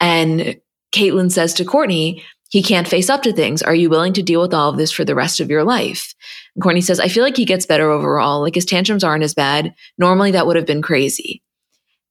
And 0.00 0.56
Caitlyn 0.94 1.30
says 1.30 1.54
to 1.54 1.64
Kourtney, 1.64 2.22
he 2.50 2.62
can't 2.62 2.88
face 2.88 3.10
up 3.10 3.22
to 3.22 3.32
things. 3.32 3.62
Are 3.62 3.74
you 3.74 3.90
willing 3.90 4.12
to 4.14 4.22
deal 4.22 4.40
with 4.40 4.54
all 4.54 4.70
of 4.70 4.76
this 4.76 4.92
for 4.92 5.04
the 5.04 5.14
rest 5.14 5.40
of 5.40 5.50
your 5.50 5.64
life? 5.64 6.14
And 6.54 6.62
Kourtney 6.62 6.82
says, 6.82 7.00
I 7.00 7.08
feel 7.08 7.24
like 7.24 7.36
he 7.36 7.44
gets 7.44 7.66
better 7.66 7.90
overall. 7.90 8.40
Like 8.40 8.54
his 8.54 8.64
tantrums 8.64 9.04
aren't 9.04 9.24
as 9.24 9.34
bad. 9.34 9.74
Normally 9.98 10.30
that 10.30 10.46
would 10.46 10.56
have 10.56 10.66
been 10.66 10.82
crazy. 10.82 11.42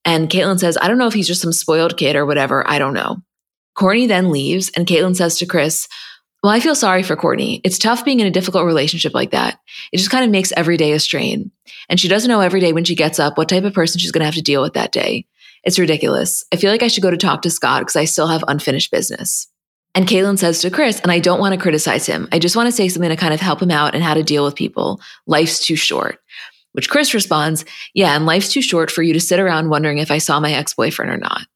And 0.03 0.30
Caitlyn 0.30 0.60
says, 0.60 0.78
I 0.80 0.88
don't 0.88 0.97
know 0.97 1.08
if 1.08 1.14
he's 1.14 1.28
just 1.28 1.41
some 1.41 1.53
spoiled 1.53 1.97
kid 1.97 2.16
or 2.16 2.26
whatever. 2.26 2.70
I 2.70 2.80
don't 2.80 2.93
know. 2.93 3.18
Kourtney 3.78 4.08
then 4.08 4.32
leaves 4.32 4.70
and 4.76 4.86
Caitlyn 4.86 5.16
says 5.16 5.38
to 5.39 5.45
Kris, 5.45 5.88
well, 6.46 6.54
I 6.54 6.60
feel 6.60 6.76
sorry 6.76 7.02
for 7.02 7.16
Kourtney. 7.16 7.60
It's 7.64 7.80
tough 7.80 8.06
being 8.06 8.20
in 8.20 8.28
a 8.28 8.32
difficult 8.32 8.68
relationship 8.68 9.16
like 9.16 9.32
that. 9.32 9.60
It 9.91 9.98
just 9.98 10.12
kind 10.12 10.24
of 10.24 10.30
makes 10.30 10.52
every 10.52 10.78
day 10.78 10.91
a 10.91 11.00
strain. 11.00 11.50
And 11.89 12.00
she 12.00 12.08
doesn't 12.08 12.30
know 12.30 12.41
every 12.41 12.60
day 12.60 12.72
when 12.72 12.84
she 12.84 12.93
gets 12.93 13.18
up 13.18 13.36
what 13.36 13.50
type 13.50 13.64
of 13.64 13.74
person 13.74 13.98
she's 13.98 14.12
going 14.12 14.20
to 14.20 14.26
have 14.26 14.36
to 14.36 14.43
deal 14.43 14.62
with 14.62 14.74
that 14.74 14.91
day. 14.91 15.26
It's 15.64 15.80
ridiculous. 15.80 16.46
I 16.54 16.58
feel 16.58 16.70
like 16.70 16.84
I 16.84 16.88
should 16.88 17.02
go 17.02 17.10
to 17.10 17.18
talk 17.18 17.41
to 17.41 17.50
Scott 17.50 17.82
because 17.82 17.96
I 17.96 18.06
still 18.06 18.28
have 18.28 18.43
unfinished 18.48 18.91
business. 18.91 19.48
And 19.96 20.06
Caitlyn 20.06 20.38
says 20.38 20.62
to 20.62 20.70
Kris, 20.70 21.00
and 21.00 21.12
I 21.12 21.18
don't 21.18 21.39
want 21.39 21.56
to 21.56 21.60
criticize 21.60 22.06
him. 22.06 22.28
I 22.32 22.38
just 22.38 22.56
want 22.56 22.68
to 22.68 22.72
say 22.72 22.89
something 22.89 23.10
to 23.10 23.16
kind 23.16 23.34
of 23.34 23.41
help 23.41 23.60
him 23.60 23.72
out 23.72 23.96
and 23.96 24.04
how 24.04 24.14
to 24.14 24.22
deal 24.22 24.46
with 24.46 24.54
people. 24.54 25.02
Life's 25.26 25.66
too 25.66 25.76
short. 25.76 26.20
Which 26.74 26.91
Kris 26.91 27.16
responds, 27.16 27.66
Yeah, 27.96 28.16
and 28.16 28.28
life's 28.28 28.54
too 28.54 28.62
short 28.62 28.91
for 28.91 29.02
you 29.02 29.14
to 29.14 29.20
sit 29.20 29.39
around 29.39 29.70
wondering 29.72 29.98
if 29.98 30.12
I 30.12 30.20
saw 30.20 30.39
my 30.39 30.54
ex 30.54 30.76
boyfriend 30.76 31.12
or 31.12 31.18
not. 31.18 31.48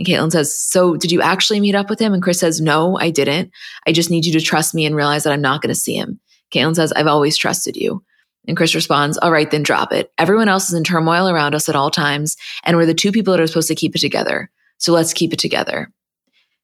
And 0.00 0.06
Caitlyn 0.06 0.32
says, 0.32 0.56
So 0.56 0.96
did 0.96 1.12
you 1.12 1.20
actually 1.20 1.60
meet 1.60 1.74
up 1.74 1.90
with 1.90 1.98
him? 1.98 2.14
And 2.14 2.22
Kris 2.22 2.40
says, 2.40 2.58
No, 2.58 2.96
I 2.98 3.10
didn't. 3.10 3.50
I 3.86 3.92
just 3.92 4.08
need 4.08 4.24
you 4.24 4.32
to 4.32 4.40
trust 4.40 4.74
me 4.74 4.86
and 4.86 4.96
realize 4.96 5.24
that 5.24 5.32
I'm 5.34 5.42
not 5.42 5.60
going 5.60 5.68
to 5.68 5.78
see 5.78 5.94
him. 5.94 6.18
Caitlyn 6.50 6.74
says, 6.74 6.90
I've 6.92 7.06
always 7.06 7.36
trusted 7.36 7.76
you. 7.76 8.02
And 8.48 8.56
Kris 8.56 8.74
responds, 8.74 9.18
All 9.18 9.30
right, 9.30 9.50
then 9.50 9.62
drop 9.62 9.92
it. 9.92 10.10
Everyone 10.16 10.48
else 10.48 10.70
is 10.70 10.74
in 10.74 10.84
turmoil 10.84 11.28
around 11.28 11.54
us 11.54 11.68
at 11.68 11.76
all 11.76 11.90
times, 11.90 12.38
and 12.64 12.78
we're 12.78 12.86
the 12.86 12.94
two 12.94 13.12
people 13.12 13.32
that 13.32 13.42
are 13.42 13.46
supposed 13.46 13.68
to 13.68 13.74
keep 13.74 13.94
it 13.94 13.98
together. 13.98 14.50
So 14.78 14.94
let's 14.94 15.12
keep 15.12 15.34
it 15.34 15.38
together. 15.38 15.92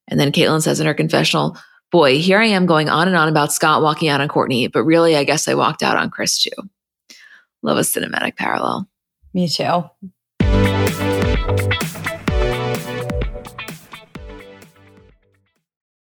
And 0.09 0.19
then 0.19 0.33
Caitlyn 0.33 0.63
says 0.63 0.81
in 0.81 0.87
her 0.87 0.95
confessional, 0.95 1.59
Boy, 1.93 2.21
here 2.21 2.39
I 2.39 2.47
am 2.47 2.65
going 2.65 2.89
on 2.89 3.07
and 3.07 3.19
on 3.19 3.29
about 3.29 3.53
Scott 3.53 3.83
walking 3.83 4.09
out 4.09 4.23
on 4.23 4.29
Kourtney, 4.29 4.73
but 4.73 4.85
really, 4.85 5.15
I 5.15 5.25
guess 5.25 5.47
I 5.47 5.53
walked 5.53 5.83
out 5.83 5.99
on 5.99 6.09
Kris 6.09 6.43
too. 6.43 6.71
Love 7.61 7.77
a 7.77 7.83
cinematic 7.83 8.35
parallel. 8.35 8.89
Me 9.35 9.47
too. 9.47 9.85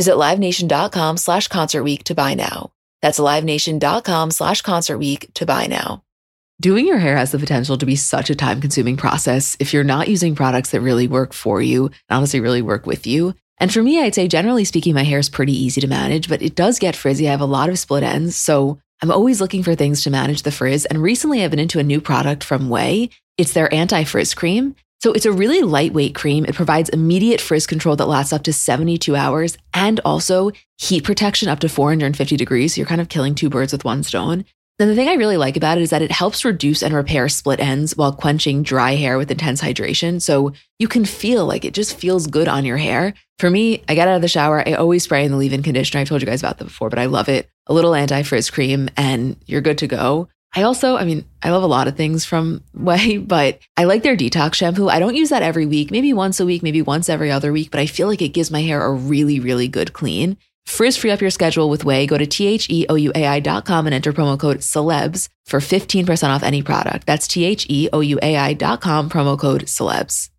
Visit 0.00 0.14
LiveNation.com 0.14 1.18
slash 1.18 1.48
Concert 1.48 1.84
to 2.04 2.14
buy 2.14 2.32
now. 2.32 2.72
That's 3.02 3.20
LiveNation.com 3.20 4.30
slash 4.30 4.62
Concert 4.62 4.98
to 5.34 5.44
buy 5.44 5.66
now. 5.66 6.02
Doing 6.58 6.86
your 6.86 6.96
hair 6.96 7.18
has 7.18 7.32
the 7.32 7.38
potential 7.38 7.76
to 7.76 7.84
be 7.84 7.96
such 7.96 8.30
a 8.30 8.34
time 8.34 8.62
consuming 8.62 8.96
process 8.96 9.58
if 9.60 9.74
you're 9.74 9.84
not 9.84 10.08
using 10.08 10.34
products 10.34 10.70
that 10.70 10.80
really 10.80 11.06
work 11.06 11.34
for 11.34 11.60
you 11.60 11.84
and 11.88 11.94
honestly 12.08 12.40
really 12.40 12.62
work 12.62 12.86
with 12.86 13.06
you. 13.06 13.34
And 13.58 13.70
for 13.70 13.82
me, 13.82 14.00
I'd 14.00 14.14
say 14.14 14.26
generally 14.26 14.64
speaking, 14.64 14.94
my 14.94 15.02
hair 15.02 15.18
is 15.18 15.28
pretty 15.28 15.52
easy 15.52 15.82
to 15.82 15.86
manage, 15.86 16.30
but 16.30 16.40
it 16.40 16.54
does 16.54 16.78
get 16.78 16.96
frizzy. 16.96 17.28
I 17.28 17.32
have 17.32 17.42
a 17.42 17.44
lot 17.44 17.68
of 17.68 17.78
split 17.78 18.02
ends. 18.02 18.36
So 18.36 18.80
I'm 19.02 19.10
always 19.10 19.38
looking 19.38 19.62
for 19.62 19.74
things 19.74 20.02
to 20.04 20.10
manage 20.10 20.44
the 20.44 20.50
frizz. 20.50 20.86
And 20.86 21.02
recently 21.02 21.44
I've 21.44 21.50
been 21.50 21.60
into 21.60 21.78
a 21.78 21.82
new 21.82 22.00
product 22.00 22.42
from 22.42 22.70
Ouai. 22.70 23.10
It's 23.36 23.52
their 23.52 23.70
anti 23.74 24.04
frizz 24.04 24.32
cream. 24.32 24.76
So 25.00 25.12
it's 25.12 25.24
a 25.24 25.32
really 25.32 25.62
lightweight 25.62 26.14
cream. 26.14 26.44
It 26.44 26.54
provides 26.54 26.90
immediate 26.90 27.40
frizz 27.40 27.66
control 27.66 27.96
that 27.96 28.08
lasts 28.08 28.34
up 28.34 28.42
to 28.42 28.52
72 28.52 29.16
hours 29.16 29.56
and 29.72 29.98
also 30.04 30.50
heat 30.76 31.04
protection 31.04 31.48
up 31.48 31.60
to 31.60 31.70
450 31.70 32.36
degrees. 32.36 32.74
So 32.74 32.80
you're 32.80 32.86
kind 32.86 33.00
of 33.00 33.08
killing 33.08 33.34
two 33.34 33.48
birds 33.48 33.72
with 33.72 33.84
one 33.84 34.02
stone. 34.02 34.44
Then 34.78 34.88
the 34.88 34.94
thing 34.94 35.08
I 35.08 35.14
really 35.14 35.38
like 35.38 35.56
about 35.56 35.78
it 35.78 35.82
is 35.82 35.90
that 35.90 36.02
it 36.02 36.10
helps 36.10 36.44
reduce 36.44 36.82
and 36.82 36.94
repair 36.94 37.28
split 37.30 37.60
ends 37.60 37.96
while 37.96 38.12
quenching 38.12 38.62
dry 38.62 38.94
hair 38.94 39.16
with 39.16 39.30
intense 39.30 39.60
hydration. 39.60 40.20
So 40.20 40.52
you 40.78 40.88
can 40.88 41.04
feel 41.06 41.46
like 41.46 41.64
it 41.64 41.74
just 41.74 41.96
feels 41.96 42.26
good 42.26 42.48
on 42.48 42.64
your 42.66 42.78
hair. 42.78 43.14
For 43.38 43.50
me, 43.50 43.82
I 43.88 43.94
get 43.94 44.08
out 44.08 44.16
of 44.16 44.22
the 44.22 44.28
shower, 44.28 44.66
I 44.66 44.72
always 44.74 45.04
spray 45.04 45.24
in 45.24 45.32
the 45.32 45.36
leave 45.38 45.52
in 45.52 45.62
conditioner. 45.62 46.00
I've 46.00 46.08
told 46.08 46.22
you 46.22 46.26
guys 46.26 46.42
about 46.42 46.58
that 46.58 46.64
before, 46.64 46.90
but 46.90 46.98
I 46.98 47.06
love 47.06 47.28
it. 47.28 47.50
A 47.66 47.74
little 47.74 47.94
anti 47.94 48.22
frizz 48.22 48.50
cream 48.50 48.90
and 48.98 49.36
you're 49.46 49.60
good 49.62 49.78
to 49.78 49.86
go. 49.86 50.28
I 50.54 50.62
also, 50.62 50.96
I 50.96 51.04
mean, 51.04 51.24
I 51.42 51.50
love 51.50 51.62
a 51.62 51.68
lot 51.68 51.86
of 51.86 51.96
things 51.96 52.24
from 52.24 52.62
Ouai, 52.76 53.26
but 53.26 53.60
I 53.76 53.84
like 53.84 54.02
their 54.02 54.16
detox 54.16 54.54
shampoo. 54.54 54.88
I 54.88 54.98
don't 54.98 55.14
use 55.14 55.28
that 55.30 55.42
every 55.42 55.66
week, 55.66 55.90
maybe 55.90 56.12
once 56.12 56.40
a 56.40 56.46
week, 56.46 56.62
maybe 56.62 56.82
once 56.82 57.08
every 57.08 57.30
other 57.30 57.52
week, 57.52 57.70
but 57.70 57.80
I 57.80 57.86
feel 57.86 58.08
like 58.08 58.22
it 58.22 58.30
gives 58.30 58.50
my 58.50 58.62
hair 58.62 58.84
a 58.84 58.92
really, 58.92 59.38
really 59.38 59.68
good 59.68 59.92
clean. 59.92 60.36
Frizz 60.66 60.96
free 60.96 61.10
up 61.10 61.20
your 61.20 61.30
schedule 61.30 61.68
with 61.68 61.84
Ouai. 61.84 62.06
Go 62.06 62.18
to 62.18 62.26
T-H-E-O-U-A-I.com 62.26 63.86
and 63.86 63.94
enter 63.94 64.12
promo 64.12 64.38
code 64.38 64.58
celebs 64.58 65.28
for 65.46 65.60
15% 65.60 66.28
off 66.28 66.42
any 66.42 66.62
product. 66.62 67.06
That's 67.06 67.26
T-H-E-O-U-A-I.com, 67.26 69.10
promo 69.10 69.38
code 69.38 69.62
celebs. 69.62 70.30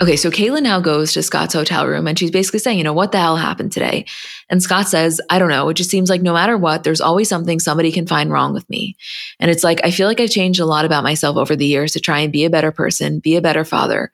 Okay, 0.00 0.16
so 0.16 0.30
Caitlyn 0.30 0.62
now 0.62 0.80
goes 0.80 1.12
to 1.12 1.22
Scott's 1.22 1.54
hotel 1.54 1.86
room 1.86 2.08
and 2.08 2.18
she's 2.18 2.30
basically 2.30 2.58
saying, 2.58 2.78
you 2.78 2.82
know, 2.82 2.94
what 2.94 3.12
the 3.12 3.20
hell 3.20 3.36
happened 3.36 3.70
today? 3.70 4.06
And 4.48 4.62
Scott 4.62 4.88
says, 4.88 5.20
I 5.30 5.38
don't 5.38 5.50
know. 5.50 5.68
It 5.68 5.74
just 5.74 5.90
seems 5.90 6.10
like 6.10 6.22
no 6.22 6.32
matter 6.32 6.56
what, 6.56 6.82
there's 6.82 7.00
always 7.00 7.28
something 7.28 7.60
somebody 7.60 7.92
can 7.92 8.06
find 8.06 8.32
wrong 8.32 8.52
with 8.52 8.68
me. 8.68 8.96
And 9.38 9.50
it's 9.50 9.62
like, 9.62 9.80
I 9.84 9.90
feel 9.90 10.08
like 10.08 10.18
I've 10.18 10.30
changed 10.30 10.60
a 10.60 10.66
lot 10.66 10.84
about 10.84 11.04
myself 11.04 11.36
over 11.36 11.54
the 11.54 11.66
years 11.66 11.92
to 11.92 12.00
try 12.00 12.20
and 12.20 12.32
be 12.32 12.44
a 12.44 12.50
better 12.50 12.72
person, 12.72 13.20
be 13.20 13.36
a 13.36 13.42
better 13.42 13.64
father 13.64 14.10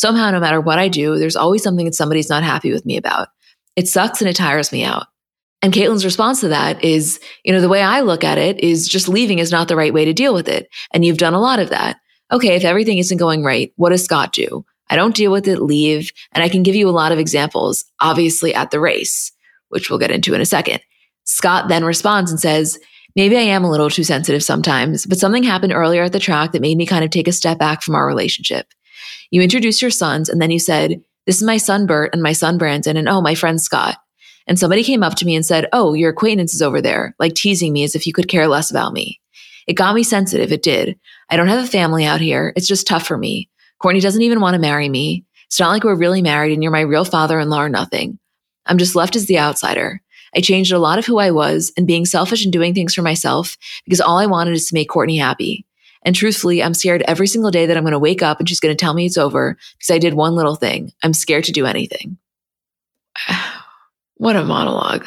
somehow, 0.00 0.30
no 0.30 0.40
matter 0.40 0.60
what 0.60 0.78
I 0.78 0.88
do, 0.88 1.18
there's 1.18 1.36
always 1.36 1.62
something 1.62 1.84
that 1.84 1.94
somebody's 1.94 2.30
not 2.30 2.42
happy 2.42 2.72
with 2.72 2.86
me 2.86 2.96
about. 2.96 3.28
It 3.76 3.86
sucks 3.86 4.20
and 4.20 4.28
it 4.28 4.36
tires 4.36 4.72
me 4.72 4.82
out. 4.82 5.06
And 5.62 5.74
Caitlyn's 5.74 6.06
response 6.06 6.40
to 6.40 6.48
that 6.48 6.82
is, 6.82 7.20
you 7.44 7.52
know, 7.52 7.60
the 7.60 7.68
way 7.68 7.82
I 7.82 8.00
look 8.00 8.24
at 8.24 8.38
it 8.38 8.60
is 8.60 8.88
just 8.88 9.08
leaving 9.08 9.38
is 9.38 9.52
not 9.52 9.68
the 9.68 9.76
right 9.76 9.92
way 9.92 10.06
to 10.06 10.14
deal 10.14 10.32
with 10.32 10.48
it. 10.48 10.68
And 10.92 11.04
you've 11.04 11.18
done 11.18 11.34
a 11.34 11.40
lot 11.40 11.60
of 11.60 11.68
that. 11.68 11.98
Okay, 12.32 12.56
if 12.56 12.64
everything 12.64 12.96
isn't 12.96 13.18
going 13.18 13.44
right, 13.44 13.72
what 13.76 13.90
does 13.90 14.02
Scott 14.02 14.32
do? 14.32 14.64
I 14.90 14.96
don't 14.96 15.14
deal 15.14 15.30
with 15.30 15.48
it, 15.48 15.62
leave. 15.62 16.12
And 16.32 16.44
I 16.44 16.48
can 16.48 16.62
give 16.62 16.74
you 16.74 16.88
a 16.88 16.90
lot 16.90 17.12
of 17.12 17.18
examples, 17.18 17.84
obviously 18.00 18.54
at 18.54 18.70
the 18.70 18.80
race, 18.80 19.32
which 19.68 19.88
we'll 19.88 20.00
get 20.00 20.10
into 20.10 20.34
in 20.34 20.40
a 20.40 20.46
second. 20.46 20.80
Scott 21.24 21.68
then 21.68 21.84
responds 21.84 22.30
and 22.30 22.40
says, 22.40 22.78
Maybe 23.16 23.36
I 23.36 23.40
am 23.40 23.64
a 23.64 23.70
little 23.70 23.90
too 23.90 24.04
sensitive 24.04 24.42
sometimes, 24.42 25.06
but 25.06 25.18
something 25.18 25.42
happened 25.42 25.72
earlier 25.72 26.04
at 26.04 26.12
the 26.12 26.20
track 26.20 26.52
that 26.52 26.62
made 26.62 26.76
me 26.76 26.86
kind 26.86 27.04
of 27.04 27.10
take 27.10 27.26
a 27.26 27.32
step 27.32 27.58
back 27.58 27.82
from 27.82 27.94
our 27.94 28.06
relationship. 28.06 28.66
You 29.30 29.42
introduced 29.42 29.82
your 29.82 29.90
sons 29.90 30.28
and 30.28 30.40
then 30.40 30.50
you 30.50 30.58
said, 30.58 31.02
This 31.26 31.36
is 31.36 31.42
my 31.42 31.56
son 31.56 31.86
Burt 31.86 32.10
and 32.12 32.22
my 32.22 32.32
son 32.32 32.58
Brandon, 32.58 32.96
and 32.96 33.08
oh, 33.08 33.20
my 33.20 33.34
friend 33.34 33.60
Scott. 33.60 33.96
And 34.46 34.58
somebody 34.58 34.82
came 34.82 35.02
up 35.02 35.14
to 35.16 35.24
me 35.24 35.34
and 35.34 35.44
said, 35.44 35.68
Oh, 35.72 35.94
your 35.94 36.10
acquaintance 36.10 36.54
is 36.54 36.62
over 36.62 36.80
there, 36.80 37.14
like 37.18 37.34
teasing 37.34 37.72
me 37.72 37.84
as 37.84 37.94
if 37.94 38.06
you 38.06 38.12
could 38.12 38.28
care 38.28 38.48
less 38.48 38.70
about 38.70 38.92
me. 38.92 39.20
It 39.66 39.74
got 39.74 39.94
me 39.94 40.02
sensitive. 40.02 40.52
It 40.52 40.62
did. 40.62 40.98
I 41.28 41.36
don't 41.36 41.48
have 41.48 41.62
a 41.62 41.68
family 41.68 42.04
out 42.04 42.20
here. 42.20 42.52
It's 42.56 42.66
just 42.66 42.86
tough 42.86 43.06
for 43.06 43.16
me. 43.16 43.48
Kourtney 43.82 44.00
doesn't 44.00 44.22
even 44.22 44.40
want 44.40 44.54
to 44.54 44.60
marry 44.60 44.88
me. 44.88 45.24
It's 45.46 45.58
not 45.58 45.70
like 45.70 45.84
we're 45.84 45.94
really 45.94 46.22
married 46.22 46.52
and 46.52 46.62
you're 46.62 46.72
my 46.72 46.80
real 46.80 47.04
father 47.04 47.38
in 47.40 47.50
law 47.50 47.62
or 47.62 47.68
nothing. 47.68 48.18
I'm 48.66 48.78
just 48.78 48.94
left 48.94 49.16
as 49.16 49.26
the 49.26 49.38
outsider. 49.38 50.00
I 50.34 50.40
changed 50.40 50.72
a 50.72 50.78
lot 50.78 50.98
of 50.98 51.06
who 51.06 51.18
I 51.18 51.30
was 51.32 51.72
and 51.76 51.86
being 51.86 52.06
selfish 52.06 52.44
and 52.44 52.52
doing 52.52 52.72
things 52.72 52.94
for 52.94 53.02
myself 53.02 53.56
because 53.84 54.00
all 54.00 54.18
I 54.18 54.26
wanted 54.26 54.54
is 54.54 54.68
to 54.68 54.74
make 54.74 54.90
Kourtney 54.90 55.18
happy. 55.18 55.66
And 56.02 56.14
truthfully, 56.14 56.62
I'm 56.62 56.74
scared 56.74 57.02
every 57.02 57.26
single 57.26 57.50
day 57.50 57.66
that 57.66 57.76
I'm 57.76 57.82
going 57.82 57.92
to 57.92 57.98
wake 57.98 58.22
up 58.22 58.38
and 58.38 58.48
she's 58.48 58.60
going 58.60 58.74
to 58.74 58.80
tell 58.80 58.94
me 58.94 59.06
it's 59.06 59.18
over 59.18 59.56
because 59.78 59.90
I 59.90 59.98
did 59.98 60.14
one 60.14 60.34
little 60.34 60.54
thing. 60.54 60.92
I'm 61.02 61.12
scared 61.12 61.44
to 61.44 61.52
do 61.52 61.66
anything. 61.66 62.16
what 64.16 64.36
a 64.36 64.44
monologue. 64.44 65.06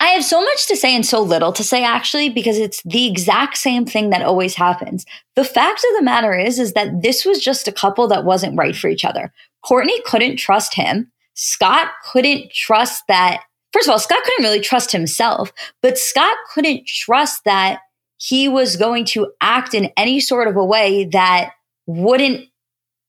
I 0.00 0.08
have 0.08 0.24
so 0.24 0.40
much 0.40 0.66
to 0.68 0.76
say 0.76 0.94
and 0.94 1.04
so 1.04 1.20
little 1.20 1.52
to 1.52 1.62
say 1.62 1.84
actually 1.84 2.30
because 2.30 2.56
it's 2.56 2.82
the 2.84 3.06
exact 3.06 3.58
same 3.58 3.84
thing 3.84 4.10
that 4.10 4.22
always 4.22 4.54
happens. 4.54 5.04
The 5.36 5.44
fact 5.44 5.84
of 5.84 5.96
the 5.96 6.02
matter 6.02 6.34
is 6.34 6.58
is 6.58 6.72
that 6.72 7.02
this 7.02 7.26
was 7.26 7.38
just 7.38 7.68
a 7.68 7.72
couple 7.72 8.08
that 8.08 8.24
wasn't 8.24 8.56
right 8.56 8.74
for 8.74 8.88
each 8.88 9.04
other. 9.04 9.32
Kourtney 9.64 10.02
couldn't 10.04 10.36
trust 10.36 10.74
him. 10.74 11.12
Scott 11.34 11.88
couldn't 12.10 12.50
trust 12.52 13.04
that 13.08 13.42
First 13.72 13.86
of 13.86 13.92
all, 13.92 13.98
Scott 14.00 14.24
couldn't 14.24 14.42
really 14.42 14.60
trust 14.60 14.90
himself, 14.90 15.52
but 15.80 15.96
Scott 15.96 16.36
couldn't 16.52 16.86
trust 16.86 17.44
that 17.44 17.80
he 18.16 18.48
was 18.48 18.76
going 18.76 19.04
to 19.06 19.32
act 19.40 19.74
in 19.74 19.92
any 19.96 20.18
sort 20.20 20.48
of 20.48 20.56
a 20.56 20.64
way 20.64 21.04
that 21.04 21.52
wouldn't 21.86 22.48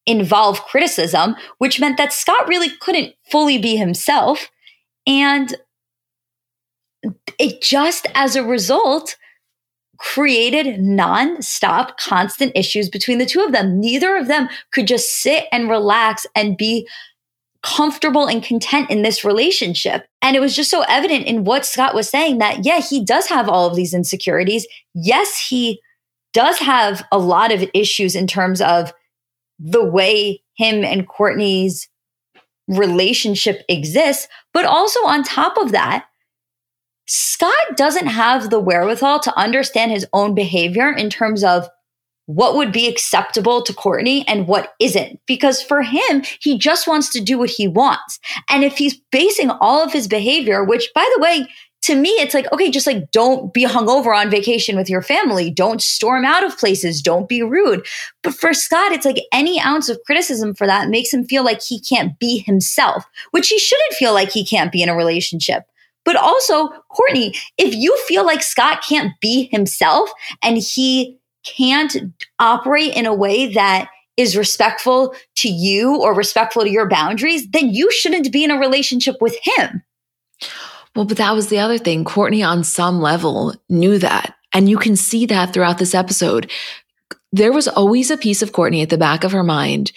involve 0.05 0.63
criticism, 0.65 1.35
which 1.57 1.79
meant 1.79 1.97
that 1.97 2.13
Scott 2.13 2.47
really 2.47 2.69
couldn't 2.79 3.13
fully 3.29 3.57
be 3.57 3.75
himself. 3.75 4.49
And 5.07 5.55
it 7.39 7.61
just 7.61 8.07
as 8.15 8.35
a 8.35 8.43
result 8.43 9.15
created 9.97 10.81
non-stop 10.81 11.97
constant 11.99 12.51
issues 12.55 12.89
between 12.89 13.19
the 13.19 13.25
two 13.25 13.41
of 13.41 13.51
them. 13.51 13.79
Neither 13.79 14.15
of 14.15 14.27
them 14.27 14.49
could 14.73 14.87
just 14.87 15.21
sit 15.21 15.45
and 15.51 15.69
relax 15.69 16.25
and 16.35 16.57
be 16.57 16.87
comfortable 17.61 18.25
and 18.25 18.43
content 18.43 18.89
in 18.89 19.03
this 19.03 19.23
relationship. 19.23 20.07
And 20.23 20.35
it 20.35 20.39
was 20.39 20.55
just 20.55 20.71
so 20.71 20.83
evident 20.89 21.27
in 21.27 21.43
what 21.43 21.65
Scott 21.65 21.93
was 21.93 22.09
saying 22.09 22.39
that, 22.39 22.65
yeah, 22.65 22.81
he 22.81 23.05
does 23.05 23.27
have 23.27 23.47
all 23.47 23.67
of 23.67 23.75
these 23.75 23.93
insecurities. 23.93 24.65
Yes, 24.95 25.47
he 25.49 25.79
does 26.33 26.57
have 26.57 27.05
a 27.11 27.19
lot 27.19 27.51
of 27.51 27.69
issues 27.75 28.15
in 28.15 28.25
terms 28.25 28.61
of 28.61 28.91
the 29.59 29.83
way 29.83 30.41
him 30.55 30.83
and 30.83 31.07
Kourtney's 31.07 31.87
relationship 32.67 33.63
exists. 33.69 34.27
But 34.53 34.65
also 34.65 34.99
on 35.01 35.23
top 35.23 35.57
of 35.57 35.71
that, 35.73 36.05
Scott 37.13 37.75
doesn't 37.75 38.07
have 38.07 38.49
the 38.49 38.59
wherewithal 38.61 39.19
to 39.19 39.37
understand 39.37 39.91
his 39.91 40.07
own 40.13 40.33
behavior 40.33 40.89
in 40.89 41.09
terms 41.09 41.43
of 41.43 41.67
what 42.27 42.55
would 42.55 42.71
be 42.71 42.87
acceptable 42.87 43.61
to 43.63 43.73
Kourtney 43.73 44.23
and 44.29 44.47
what 44.47 44.73
isn't. 44.79 45.19
Because 45.27 45.61
for 45.61 45.81
him, 45.81 46.23
he 46.39 46.57
just 46.57 46.87
wants 46.87 47.09
to 47.09 47.19
do 47.19 47.37
what 47.37 47.49
he 47.49 47.67
wants. 47.67 48.17
And 48.49 48.63
if 48.63 48.77
he's 48.77 48.95
basing 49.11 49.49
all 49.49 49.83
of 49.83 49.91
his 49.91 50.07
behavior, 50.07 50.63
which 50.63 50.89
by 50.95 51.05
the 51.13 51.21
way, 51.21 51.47
to 51.81 51.95
me, 51.95 52.11
it's 52.11 52.33
like, 52.33 52.49
okay, 52.53 52.71
just 52.71 52.87
like 52.87 53.11
don't 53.11 53.53
be 53.53 53.65
hungover 53.65 54.15
on 54.15 54.29
vacation 54.29 54.77
with 54.77 54.89
your 54.89 55.01
family. 55.01 55.49
Don't 55.51 55.81
storm 55.81 56.23
out 56.23 56.45
of 56.45 56.57
places. 56.57 57.01
Don't 57.01 57.27
be 57.27 57.43
rude. 57.43 57.85
But 58.23 58.35
for 58.35 58.53
Scott, 58.53 58.93
it's 58.93 59.05
like 59.05 59.17
any 59.33 59.59
ounce 59.59 59.89
of 59.89 59.99
criticism 60.05 60.53
for 60.53 60.65
that 60.65 60.87
makes 60.87 61.13
him 61.13 61.25
feel 61.25 61.43
like 61.43 61.61
he 61.61 61.77
can't 61.77 62.17
be 62.19 62.37
himself, 62.37 63.03
which 63.31 63.49
he 63.49 63.59
shouldn't 63.59 63.95
feel 63.95 64.13
like 64.13 64.31
he 64.31 64.45
can't 64.45 64.71
be 64.71 64.81
in 64.81 64.87
a 64.87 64.95
relationship. 64.95 65.65
But 66.03 66.15
also, 66.15 66.69
Kourtney, 66.91 67.37
if 67.57 67.75
you 67.75 67.95
feel 68.07 68.25
like 68.25 68.41
Scott 68.41 68.83
can't 68.87 69.13
be 69.21 69.49
himself 69.51 70.11
and 70.43 70.57
he 70.57 71.19
can't 71.43 71.95
operate 72.39 72.95
in 72.95 73.05
a 73.05 73.13
way 73.13 73.53
that 73.53 73.89
is 74.17 74.37
respectful 74.37 75.15
to 75.35 75.49
you 75.49 75.95
or 75.95 76.13
respectful 76.13 76.63
to 76.63 76.69
your 76.69 76.87
boundaries, 76.87 77.49
then 77.51 77.73
you 77.73 77.91
shouldn't 77.91 78.31
be 78.31 78.43
in 78.43 78.51
a 78.51 78.59
relationship 78.59 79.15
with 79.21 79.37
him. 79.43 79.83
Well, 80.95 81.05
but 81.05 81.17
that 81.17 81.33
was 81.33 81.47
the 81.47 81.59
other 81.59 81.77
thing. 81.77 82.03
Kourtney, 82.03 82.45
on 82.45 82.63
some 82.63 83.01
level, 83.01 83.55
knew 83.69 83.97
that. 83.99 84.35
And 84.53 84.69
you 84.69 84.77
can 84.77 84.95
see 84.95 85.25
that 85.27 85.53
throughout 85.53 85.77
this 85.77 85.95
episode. 85.95 86.51
There 87.31 87.53
was 87.53 87.67
always 87.67 88.11
a 88.11 88.17
piece 88.17 88.41
of 88.41 88.51
Kourtney 88.51 88.83
at 88.83 88.89
the 88.89 88.97
back 88.97 89.23
of 89.23 89.31
her 89.31 89.43
mind 89.43 89.93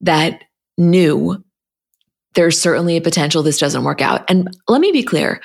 that 0.00 0.44
knew 0.78 1.44
there's 2.34 2.60
certainly 2.60 2.96
a 2.96 3.00
potential 3.00 3.42
this 3.42 3.58
doesn't 3.58 3.84
work 3.84 4.00
out. 4.00 4.28
And 4.30 4.48
let 4.68 4.80
me 4.80 4.92
be 4.92 5.02
clear 5.02 5.40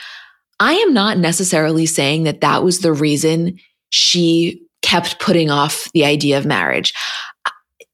I 0.59 0.73
am 0.73 0.93
not 0.93 1.17
necessarily 1.17 1.85
saying 1.85 2.23
that 2.23 2.41
that 2.41 2.63
was 2.63 2.79
the 2.79 2.93
reason 2.93 3.59
she 3.89 4.61
kept 4.81 5.19
putting 5.19 5.49
off 5.49 5.89
the 5.93 6.05
idea 6.05 6.37
of 6.37 6.45
marriage. 6.45 6.93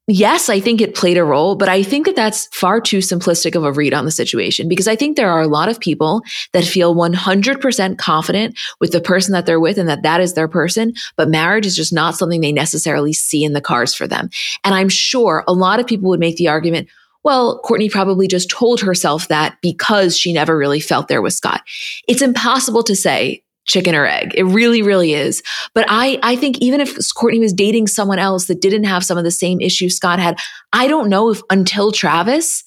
yes, 0.08 0.50
I 0.50 0.60
think 0.60 0.82
it 0.82 0.96
played 0.96 1.18
a 1.18 1.24
role, 1.24 1.56
but 1.56 1.70
I 1.70 1.84
think 1.84 2.08
that 2.08 2.16
that's 2.16 2.48
far 2.52 2.82
too 2.82 2.98
simplistic 2.98 3.56
of 3.56 3.64
a 3.64 3.72
read 3.72 3.94
on 3.94 4.06
the 4.06 4.12
situation 4.12 4.68
because 4.68 4.88
I 4.88 4.96
think 4.96 5.16
there 5.16 5.30
are 5.30 5.42
a 5.42 5.48
lot 5.48 5.70
of 5.70 5.80
people 5.80 6.22
that 6.54 6.64
feel 6.64 6.96
100% 6.96 7.98
confident 8.00 8.58
with 8.80 8.92
the 8.92 9.02
person 9.02 9.34
that 9.34 9.46
they're 9.46 9.60
with 9.60 9.78
and 9.78 9.88
that 9.88 10.02
that 10.02 10.20
is 10.20 10.34
their 10.34 10.48
person, 10.48 10.94
but 11.16 11.30
marriage 11.30 11.68
is 11.68 11.76
just 11.76 11.94
not 11.94 12.16
something 12.16 12.42
they 12.42 12.52
necessarily 12.52 13.14
see 13.14 13.44
in 13.44 13.54
the 13.54 13.62
cards 13.62 13.94
for 13.94 14.08
them. 14.08 14.30
And 14.64 14.74
I'm 14.74 14.90
sure 14.90 15.44
a 15.48 15.54
lot 15.54 15.80
of 15.80 15.86
people 15.86 16.10
would 16.10 16.20
make 16.20 16.38
the 16.38 16.48
argument, 16.48 16.90
well, 17.24 17.62
Kourtney 17.64 17.92
probably 17.92 18.28
just 18.28 18.50
told 18.50 18.80
herself 18.82 19.28
that 19.28 19.58
because 19.62 20.18
she 20.18 20.34
never 20.34 20.58
really 20.58 20.80
felt 20.80 21.08
there 21.08 21.22
with 21.22 21.34
Scott. 21.34 21.62
It's 22.08 22.22
impossible 22.22 22.84
to 22.84 22.96
say 22.96 23.44
chicken 23.66 23.94
or 23.94 24.06
egg. 24.06 24.34
It 24.36 24.44
really, 24.44 24.82
really 24.82 25.14
is. 25.14 25.44
But 25.74 25.86
I, 25.90 26.20
I 26.24 26.36
think 26.36 26.58
even 26.60 26.82
if 26.82 26.96
Kourtney 26.96 27.40
was 27.40 27.54
dating 27.54 27.88
someone 27.88 28.20
else 28.20 28.46
that 28.46 28.62
didn't 28.62 28.86
have 28.86 29.04
some 29.04 29.18
of 29.18 29.24
the 29.24 29.32
same 29.32 29.62
issues 29.62 29.96
Scott 29.96 30.20
had, 30.20 30.40
I 30.74 30.88
don't 30.88 31.10
know 31.10 31.30
if 31.30 31.42
until 31.50 31.92
Travis, 31.92 32.64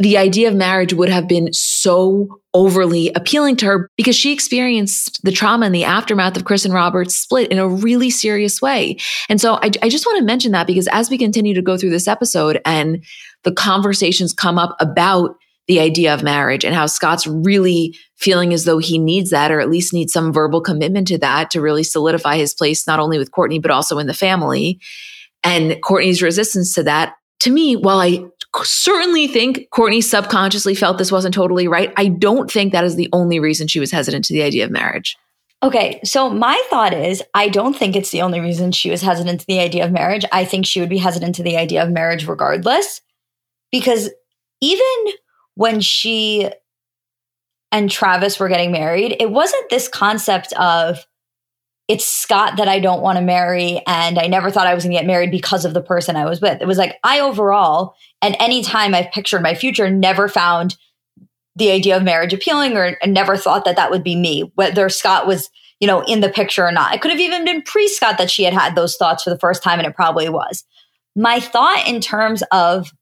the 0.00 0.16
idea 0.16 0.48
of 0.48 0.54
marriage 0.54 0.94
would 0.94 1.10
have 1.10 1.28
been 1.28 1.52
so 1.52 2.40
overly 2.54 3.12
appealing 3.14 3.54
to 3.54 3.66
her 3.66 3.90
because 3.98 4.16
she 4.16 4.32
experienced 4.32 5.22
the 5.22 5.30
trauma 5.30 5.66
and 5.66 5.74
the 5.74 5.84
aftermath 5.84 6.38
of 6.38 6.46
Kris 6.46 6.64
and 6.64 6.72
Robert's 6.72 7.14
split 7.14 7.52
in 7.52 7.58
a 7.58 7.68
really 7.68 8.08
serious 8.08 8.62
way. 8.62 8.96
And 9.28 9.38
so 9.38 9.56
I, 9.56 9.70
I 9.82 9.90
just 9.90 10.06
want 10.06 10.18
to 10.18 10.24
mention 10.24 10.52
that 10.52 10.66
because 10.66 10.88
as 10.88 11.10
we 11.10 11.18
continue 11.18 11.52
to 11.52 11.60
go 11.60 11.76
through 11.76 11.90
this 11.90 12.08
episode 12.08 12.62
and 12.64 13.04
the 13.44 13.52
conversations 13.52 14.32
come 14.32 14.58
up 14.58 14.74
about 14.80 15.36
the 15.68 15.80
idea 15.80 16.14
of 16.14 16.22
marriage 16.22 16.64
and 16.64 16.74
how 16.74 16.86
Scott's 16.86 17.26
really 17.26 17.94
feeling 18.16 18.54
as 18.54 18.64
though 18.64 18.78
he 18.78 18.98
needs 18.98 19.28
that 19.30 19.52
or 19.52 19.60
at 19.60 19.70
least 19.70 19.92
needs 19.92 20.14
some 20.14 20.32
verbal 20.32 20.62
commitment 20.62 21.08
to 21.08 21.18
that 21.18 21.50
to 21.50 21.60
really 21.60 21.84
solidify 21.84 22.38
his 22.38 22.54
place 22.54 22.86
not 22.86 23.00
only 23.00 23.18
with 23.18 23.30
Kourtney, 23.32 23.60
but 23.60 23.70
also 23.70 23.98
in 23.98 24.06
the 24.06 24.14
family. 24.14 24.80
And 25.44 25.72
Kourtney's 25.82 26.22
resistance 26.22 26.74
to 26.74 26.82
that. 26.84 27.16
To 27.40 27.50
me, 27.50 27.76
while 27.76 27.98
I 28.00 28.24
certainly 28.62 29.26
think 29.26 29.68
Kourtney 29.72 30.02
subconsciously 30.02 30.74
felt 30.74 30.98
this 30.98 31.12
wasn't 31.12 31.34
totally 31.34 31.68
right, 31.68 31.92
I 31.96 32.08
don't 32.08 32.50
think 32.50 32.72
that 32.72 32.84
is 32.84 32.96
the 32.96 33.08
only 33.12 33.38
reason 33.38 33.68
she 33.68 33.80
was 33.80 33.90
hesitant 33.90 34.24
to 34.26 34.32
the 34.32 34.42
idea 34.42 34.64
of 34.64 34.70
marriage. 34.70 35.16
Okay, 35.62 36.00
so 36.04 36.30
my 36.30 36.60
thought 36.70 36.94
is 36.94 37.22
I 37.34 37.48
don't 37.48 37.76
think 37.76 37.94
it's 37.94 38.10
the 38.10 38.22
only 38.22 38.40
reason 38.40 38.72
she 38.72 38.90
was 38.90 39.02
hesitant 39.02 39.40
to 39.40 39.46
the 39.46 39.60
idea 39.60 39.84
of 39.84 39.92
marriage. 39.92 40.24
I 40.32 40.44
think 40.44 40.64
she 40.64 40.80
would 40.80 40.88
be 40.88 40.98
hesitant 40.98 41.34
to 41.34 41.42
the 41.42 41.58
idea 41.58 41.82
of 41.82 41.90
marriage 41.90 42.26
regardless 42.26 43.02
because 43.70 44.10
even 44.62 44.86
when 45.54 45.80
she 45.80 46.50
and 47.72 47.90
Travis 47.90 48.40
were 48.40 48.48
getting 48.48 48.72
married, 48.72 49.16
it 49.20 49.30
wasn't 49.30 49.68
this 49.68 49.86
concept 49.86 50.52
of 50.54 51.06
it's 51.90 52.06
Scott 52.06 52.56
that 52.58 52.68
I 52.68 52.78
don't 52.78 53.02
want 53.02 53.18
to 53.18 53.24
marry 53.24 53.82
and 53.84 54.16
I 54.16 54.28
never 54.28 54.48
thought 54.48 54.68
I 54.68 54.74
was 54.74 54.84
going 54.84 54.92
to 54.92 54.98
get 55.00 55.08
married 55.08 55.32
because 55.32 55.64
of 55.64 55.74
the 55.74 55.82
person 55.82 56.14
I 56.14 56.24
was 56.24 56.40
with. 56.40 56.62
It 56.62 56.68
was 56.68 56.78
like 56.78 56.96
I 57.02 57.18
overall 57.18 57.96
and 58.22 58.36
anytime 58.38 58.94
I've 58.94 59.10
pictured 59.10 59.42
my 59.42 59.56
future 59.56 59.90
never 59.90 60.28
found 60.28 60.76
the 61.56 61.72
idea 61.72 61.96
of 61.96 62.04
marriage 62.04 62.32
appealing 62.32 62.76
or 62.76 62.96
never 63.04 63.36
thought 63.36 63.64
that 63.64 63.74
that 63.74 63.90
would 63.90 64.04
be 64.04 64.14
me 64.14 64.52
whether 64.54 64.88
Scott 64.88 65.26
was, 65.26 65.50
you 65.80 65.88
know, 65.88 66.02
in 66.02 66.20
the 66.20 66.28
picture 66.28 66.64
or 66.64 66.70
not. 66.70 66.94
It 66.94 67.00
could 67.00 67.10
have 67.10 67.18
even 67.18 67.44
been 67.44 67.62
pre-Scott 67.62 68.18
that 68.18 68.30
she 68.30 68.44
had 68.44 68.54
had 68.54 68.76
those 68.76 68.94
thoughts 68.94 69.24
for 69.24 69.30
the 69.30 69.38
first 69.40 69.60
time 69.60 69.80
and 69.80 69.88
it 69.88 69.96
probably 69.96 70.28
was. 70.28 70.62
My 71.16 71.40
thought 71.40 71.88
in 71.88 72.00
terms 72.00 72.44
of 72.52 72.92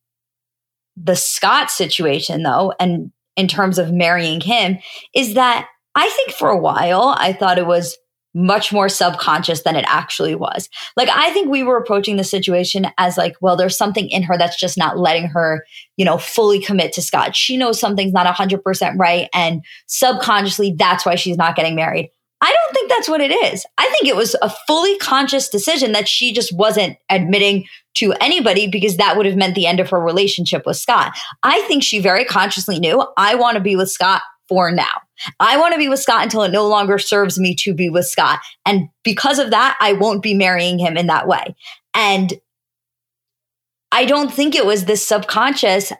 the 0.97 1.14
Scott 1.14 1.70
situation, 1.70 2.43
though, 2.43 2.72
and 2.80 3.12
in 3.36 3.49
terms 3.49 3.78
of 3.78 3.93
marrying 3.93 4.41
him, 4.41 4.78
is 5.14 5.34
that 5.34 5.68
I 5.95 6.09
think 6.09 6.30
for 6.30 6.49
a 6.49 6.59
while 6.59 7.14
I 7.18 7.34
thought 7.34 7.59
it 7.59 7.66
was 7.66 7.99
much 8.39 8.72
more 8.72 8.89
subconscious 8.89 9.62
than 9.62 9.74
it 9.74 9.84
actually 9.89 10.36
was. 10.36 10.68
Like 10.97 11.09
I 11.12 11.30
think 11.32 11.51
we 11.51 11.64
were 11.64 11.76
approaching 11.76 12.16
the 12.16 12.24
situation 12.24 12.86
as 12.97 13.18
like, 13.18 13.34
well, 13.41 13.57
there's 13.57 13.76
something 13.76 14.09
in 14.09 14.22
her 14.22 14.39
that's 14.39 14.59
just 14.59 14.78
not 14.78 14.97
letting 14.97 15.26
her, 15.26 15.64
you 15.97 16.05
know, 16.05 16.18
fully 16.18 16.61
commit 16.61 16.93
to 16.93 17.03
Scott. 17.03 17.34
She 17.34 17.57
knows 17.57 17.80
something's 17.80 18.12
not 18.12 18.32
100% 18.32 18.99
right 18.99 19.28
and 19.34 19.64
subconsciously 19.86 20.74
that's 20.78 21.05
why 21.05 21.16
she's 21.16 21.36
not 21.36 21.57
getting 21.57 21.74
married. 21.74 22.11
I 22.41 22.53
don't 22.53 22.74
think 22.74 22.89
that's 22.89 23.09
what 23.09 23.20
it 23.20 23.32
is. 23.32 23.66
I 23.78 23.89
think 23.89 24.07
it 24.07 24.14
was 24.14 24.36
a 24.41 24.51
fully 24.68 24.97
conscious 24.99 25.49
decision 25.49 25.91
that 25.91 26.07
she 26.07 26.32
just 26.32 26.57
wasn't 26.57 26.97
admitting 27.11 27.64
to 27.95 28.12
anybody 28.20 28.68
because 28.68 28.97
that 28.99 29.16
would 29.16 29.26
have 29.26 29.34
meant 29.34 29.57
the 29.57 29.66
end 29.66 29.80
of 29.80 29.91
her 29.91 30.01
relationship 30.01 30.64
with 30.64 30.76
Scott. 30.76 31.18
I 31.43 31.61
think 31.62 31.82
she 31.82 31.99
very 31.99 32.24
consciously 32.24 32.78
knew 32.78 33.05
I 33.16 33.34
want 33.34 33.57
to 33.57 33.61
be 33.61 33.74
with 33.74 33.91
Scott 33.91 34.22
for 34.49 34.70
now. 34.70 35.03
I 35.40 35.59
want 35.59 35.74
to 35.74 35.78
be 35.78 35.88
with 35.88 36.01
Scott 36.01 36.22
until 36.22 36.42
it 36.42 36.53
no 36.53 36.66
longer 36.66 36.99
serves 36.99 37.38
me 37.38 37.55
to 37.61 37.74
be 37.74 37.90
with 37.90 38.07
Scott. 38.07 38.40
And 38.64 38.88
because 39.05 39.38
of 39.38 39.51
that, 39.51 39.76
I 39.80 39.92
won't 39.92 40.22
be 40.22 40.34
marrying 40.34 40.78
him 40.78 40.96
in 40.96 41.09
that 41.09 41.26
way. 41.26 41.57
And 41.94 42.32
I 43.90 44.05
don't 44.05 44.32
think 44.32 44.55
it 44.55 44.66
was 44.66 44.84
this 44.84 45.07
subconscious, 45.07 45.92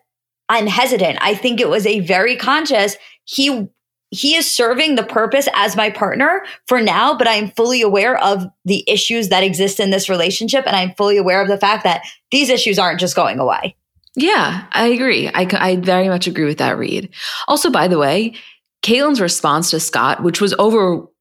I'm 0.49 0.67
hesitant. 0.67 1.19
I 1.21 1.35
think 1.35 1.61
it 1.61 1.69
was 1.69 1.87
a 1.87 2.01
very 2.01 2.37
conscious, 2.37 2.97
he 3.25 3.69
he 4.11 4.37
is 4.37 4.51
serving 4.51 4.95
the 4.95 5.03
purpose 5.03 5.49
as 5.55 5.77
my 5.77 5.91
partner 5.91 6.43
for 6.67 6.81
now, 6.81 7.15
but 7.15 7.29
I'm 7.29 7.51
fully 7.51 7.83
aware 7.83 8.17
of 8.17 8.47
the 8.65 8.83
issues 8.89 9.29
that 9.29 9.43
exist 9.43 9.81
in 9.81 9.91
this 9.91 10.09
relationship. 10.09 10.67
And 10.67 10.75
I'm 10.75 10.95
fully 10.95 11.19
aware 11.19 11.43
of 11.43 11.49
the 11.49 11.59
fact 11.59 11.85
that 11.85 12.03
these 12.31 12.49
issues 12.49 12.79
aren't 12.79 13.01
just 13.01 13.15
going 13.15 13.39
away. 13.39 13.77
Yeah, 14.19 14.67
I 14.73 14.89
agree. 14.89 15.29
I, 15.29 15.47
I 15.53 15.77
very 15.77 16.09
much 16.09 16.27
agree 16.27 16.45
with 16.45 16.59
that 16.59 16.77
read. 16.77 17.09
Also, 17.47 17.71
by 17.71 17.87
the 17.89 17.99
way, 17.99 18.35
Caitlyn's 18.83 19.21
response 19.21 19.71
to 19.71 19.81
Scott, 19.81 20.23
which 20.23 20.41
was 20.41 20.55
overall 20.59 21.13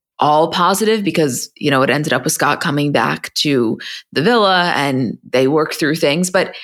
positive 0.51 1.03
because, 1.03 1.51
you 1.57 1.69
know, 1.69 1.83
it 1.83 1.89
ended 1.89 2.11
up 2.11 2.23
with 2.23 2.33
Scott 2.33 2.59
coming 2.59 2.91
back 2.91 3.33
to 3.35 3.79
the 4.11 4.23
villa 4.23 4.73
and 4.75 5.17
they 5.29 5.47
worked 5.47 5.75
through 5.75 5.95
things. 5.95 6.31
But 6.31 6.55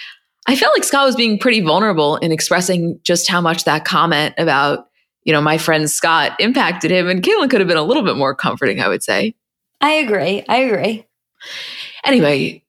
I 0.47 0.55
felt 0.55 0.75
like 0.75 0.84
Scott 0.84 1.05
was 1.05 1.15
being 1.15 1.38
pretty 1.38 1.61
vulnerable 1.61 2.17
in 2.17 2.31
expressing 2.31 2.99
just 3.03 3.29
how 3.29 3.39
much 3.39 3.65
that 3.65 3.86
comment 3.86 4.34
about 4.38 4.88
you 5.23 5.31
know, 5.31 5.41
my 5.41 5.57
friend 5.57 5.89
Scott 5.89 6.34
impacted 6.39 6.91
him. 6.91 7.07
And 7.07 7.21
Caitlyn 7.23 7.49
could 7.49 7.61
have 7.61 7.67
been 7.67 7.77
a 7.77 7.84
little 7.84 8.03
bit 8.03 8.17
more 8.17 8.36
comforting, 8.36 8.81
I 8.81 8.88
would 8.88 9.03
say. 9.03 9.36
I 9.81 9.93
agree. 9.93 10.43
I 10.47 10.57
agree. 10.57 11.05
Anyway, 12.05 12.62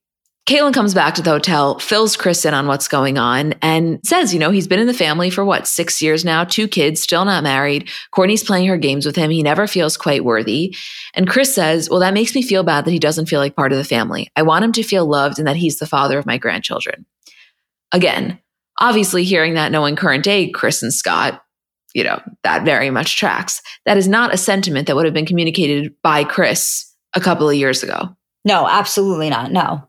Caitlyn 0.47 0.74
comes 0.74 0.92
back 0.92 1.14
to 1.14 1.22
the 1.22 1.30
hotel, 1.30 1.78
fills 1.78 2.18
Kris 2.18 2.45
in 2.45 2.53
on 2.53 2.66
what's 2.66 2.86
going 2.86 3.16
on, 3.16 3.55
and 3.62 3.99
says, 4.05 4.34
you 4.34 4.38
know, 4.38 4.51
he's 4.51 4.68
been 4.68 4.78
in 4.78 4.86
the 4.86 4.92
family 4.92 5.30
for 5.30 5.42
what, 5.42 5.66
six 5.66 6.03
years 6.03 6.22
now, 6.22 6.45
two 6.45 6.68
kids, 6.68 7.01
still 7.01 7.24
not 7.24 7.42
married. 7.42 7.88
Kourtney's 8.14 8.45
playing 8.45 8.68
her 8.68 8.76
games 8.76 9.07
with 9.07 9.16
him. 9.16 9.30
He 9.30 9.42
never 9.42 9.66
feels 9.66 9.97
quite 9.97 10.22
worthy. 10.22 10.76
And 11.14 11.26
Kris 11.26 11.55
says, 11.55 11.88
well, 11.88 12.01
that 12.01 12.12
makes 12.12 12.34
me 12.34 12.42
feel 12.42 12.62
bad 12.62 12.84
that 12.84 12.90
he 12.90 12.99
doesn't 12.99 13.24
feel 13.24 13.40
like 13.40 13.57
part 13.57 13.72
of 13.72 13.78
the 13.78 13.84
family. 13.84 14.30
I 14.36 14.42
want 14.42 14.66
him 14.66 14.72
to 14.72 14.82
feel 14.82 15.07
loved 15.07 15.38
and 15.38 15.49
that 15.49 15.57
he's 15.57 15.78
the 15.78 15.86
father 15.86 16.18
of 16.18 16.26
my 16.26 16.36
grandchildren. 16.36 17.07
Again, 17.90 18.38
obviously, 18.78 19.24
hearing 19.24 19.55
that 19.55 19.72
knowing 19.72 19.97
current 19.97 20.24
day 20.24 20.51
Kris 20.51 20.82
and 20.82 20.92
Scott, 20.92 21.42
you 21.95 22.05
know, 22.05 22.20
that 22.42 22.66
very 22.66 22.90
much 22.90 23.16
tracks. 23.16 23.62
That 23.86 23.97
is 23.97 24.09
not 24.09 24.34
a 24.34 24.36
sentiment 24.36 24.88
that 24.88 24.97
would 24.97 25.07
have 25.07 25.14
been 25.14 25.24
communicated 25.24 25.95
by 26.03 26.24
Kris 26.24 26.92
a 27.14 27.20
couple 27.20 27.49
of 27.49 27.55
years 27.55 27.82
ago. 27.82 28.14
No, 28.45 28.68
absolutely 28.68 29.30
not. 29.30 29.51
No. 29.51 29.88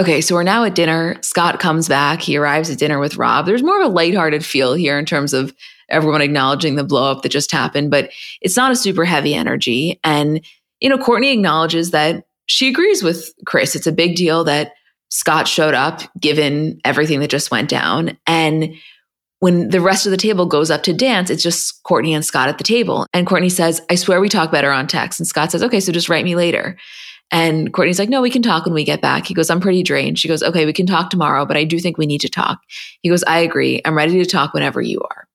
Okay, 0.00 0.20
so 0.20 0.34
we're 0.34 0.42
now 0.42 0.64
at 0.64 0.74
dinner. 0.74 1.16
Scott 1.22 1.60
comes 1.60 1.88
back. 1.88 2.20
He 2.20 2.36
arrives 2.36 2.68
at 2.68 2.78
dinner 2.78 2.98
with 2.98 3.16
Rob. 3.16 3.46
There's 3.46 3.62
more 3.62 3.80
of 3.80 3.86
a 3.86 3.94
lighthearted 3.94 4.44
feel 4.44 4.74
here 4.74 4.98
in 4.98 5.06
terms 5.06 5.32
of 5.32 5.54
everyone 5.88 6.20
acknowledging 6.20 6.74
the 6.74 6.84
blowup 6.84 7.22
that 7.22 7.28
just 7.28 7.52
happened, 7.52 7.90
but 7.90 8.10
it's 8.40 8.56
not 8.56 8.72
a 8.72 8.76
super 8.76 9.04
heavy 9.04 9.34
energy. 9.34 10.00
And, 10.02 10.40
you 10.80 10.88
know, 10.88 10.98
Kourtney 10.98 11.32
acknowledges 11.32 11.92
that 11.92 12.24
she 12.46 12.68
agrees 12.68 13.02
with 13.02 13.32
Kris. 13.46 13.76
It's 13.76 13.86
a 13.86 13.92
big 13.92 14.16
deal 14.16 14.42
that 14.44 14.72
Scott 15.10 15.46
showed 15.46 15.74
up 15.74 16.00
given 16.18 16.80
everything 16.84 17.20
that 17.20 17.30
just 17.30 17.52
went 17.52 17.70
down. 17.70 18.18
And 18.26 18.74
when 19.38 19.68
the 19.68 19.80
rest 19.80 20.06
of 20.06 20.10
the 20.10 20.16
table 20.16 20.46
goes 20.46 20.70
up 20.70 20.82
to 20.84 20.92
dance, 20.92 21.30
it's 21.30 21.42
just 21.42 21.82
Kourtney 21.84 22.14
and 22.14 22.24
Scott 22.24 22.48
at 22.48 22.58
the 22.58 22.64
table. 22.64 23.06
And 23.12 23.26
Kourtney 23.26 23.50
says, 23.50 23.80
I 23.90 23.94
swear 23.94 24.20
we 24.20 24.28
talk 24.28 24.50
better 24.50 24.72
on 24.72 24.88
text. 24.88 25.20
And 25.20 25.26
Scott 25.26 25.52
says, 25.52 25.62
okay, 25.62 25.78
so 25.78 25.92
just 25.92 26.08
write 26.08 26.24
me 26.24 26.34
later. 26.34 26.76
And 27.30 27.72
Kourtney's 27.72 27.98
like, 27.98 28.08
no, 28.08 28.22
we 28.22 28.30
can 28.30 28.42
talk 28.42 28.64
when 28.64 28.74
we 28.74 28.84
get 28.84 29.00
back. 29.00 29.26
He 29.26 29.34
goes, 29.34 29.50
I'm 29.50 29.60
pretty 29.60 29.82
drained. 29.82 30.18
She 30.18 30.28
goes, 30.28 30.42
okay, 30.42 30.66
we 30.66 30.72
can 30.72 30.86
talk 30.86 31.10
tomorrow, 31.10 31.44
but 31.44 31.56
I 31.56 31.64
do 31.64 31.78
think 31.78 31.98
we 31.98 32.06
need 32.06 32.20
to 32.20 32.28
talk. 32.28 32.60
He 33.02 33.08
goes, 33.08 33.24
I 33.24 33.40
agree. 33.40 33.80
I'm 33.84 33.96
ready 33.96 34.22
to 34.22 34.28
talk 34.28 34.54
whenever 34.54 34.80
you 34.80 35.00
are. 35.00 35.26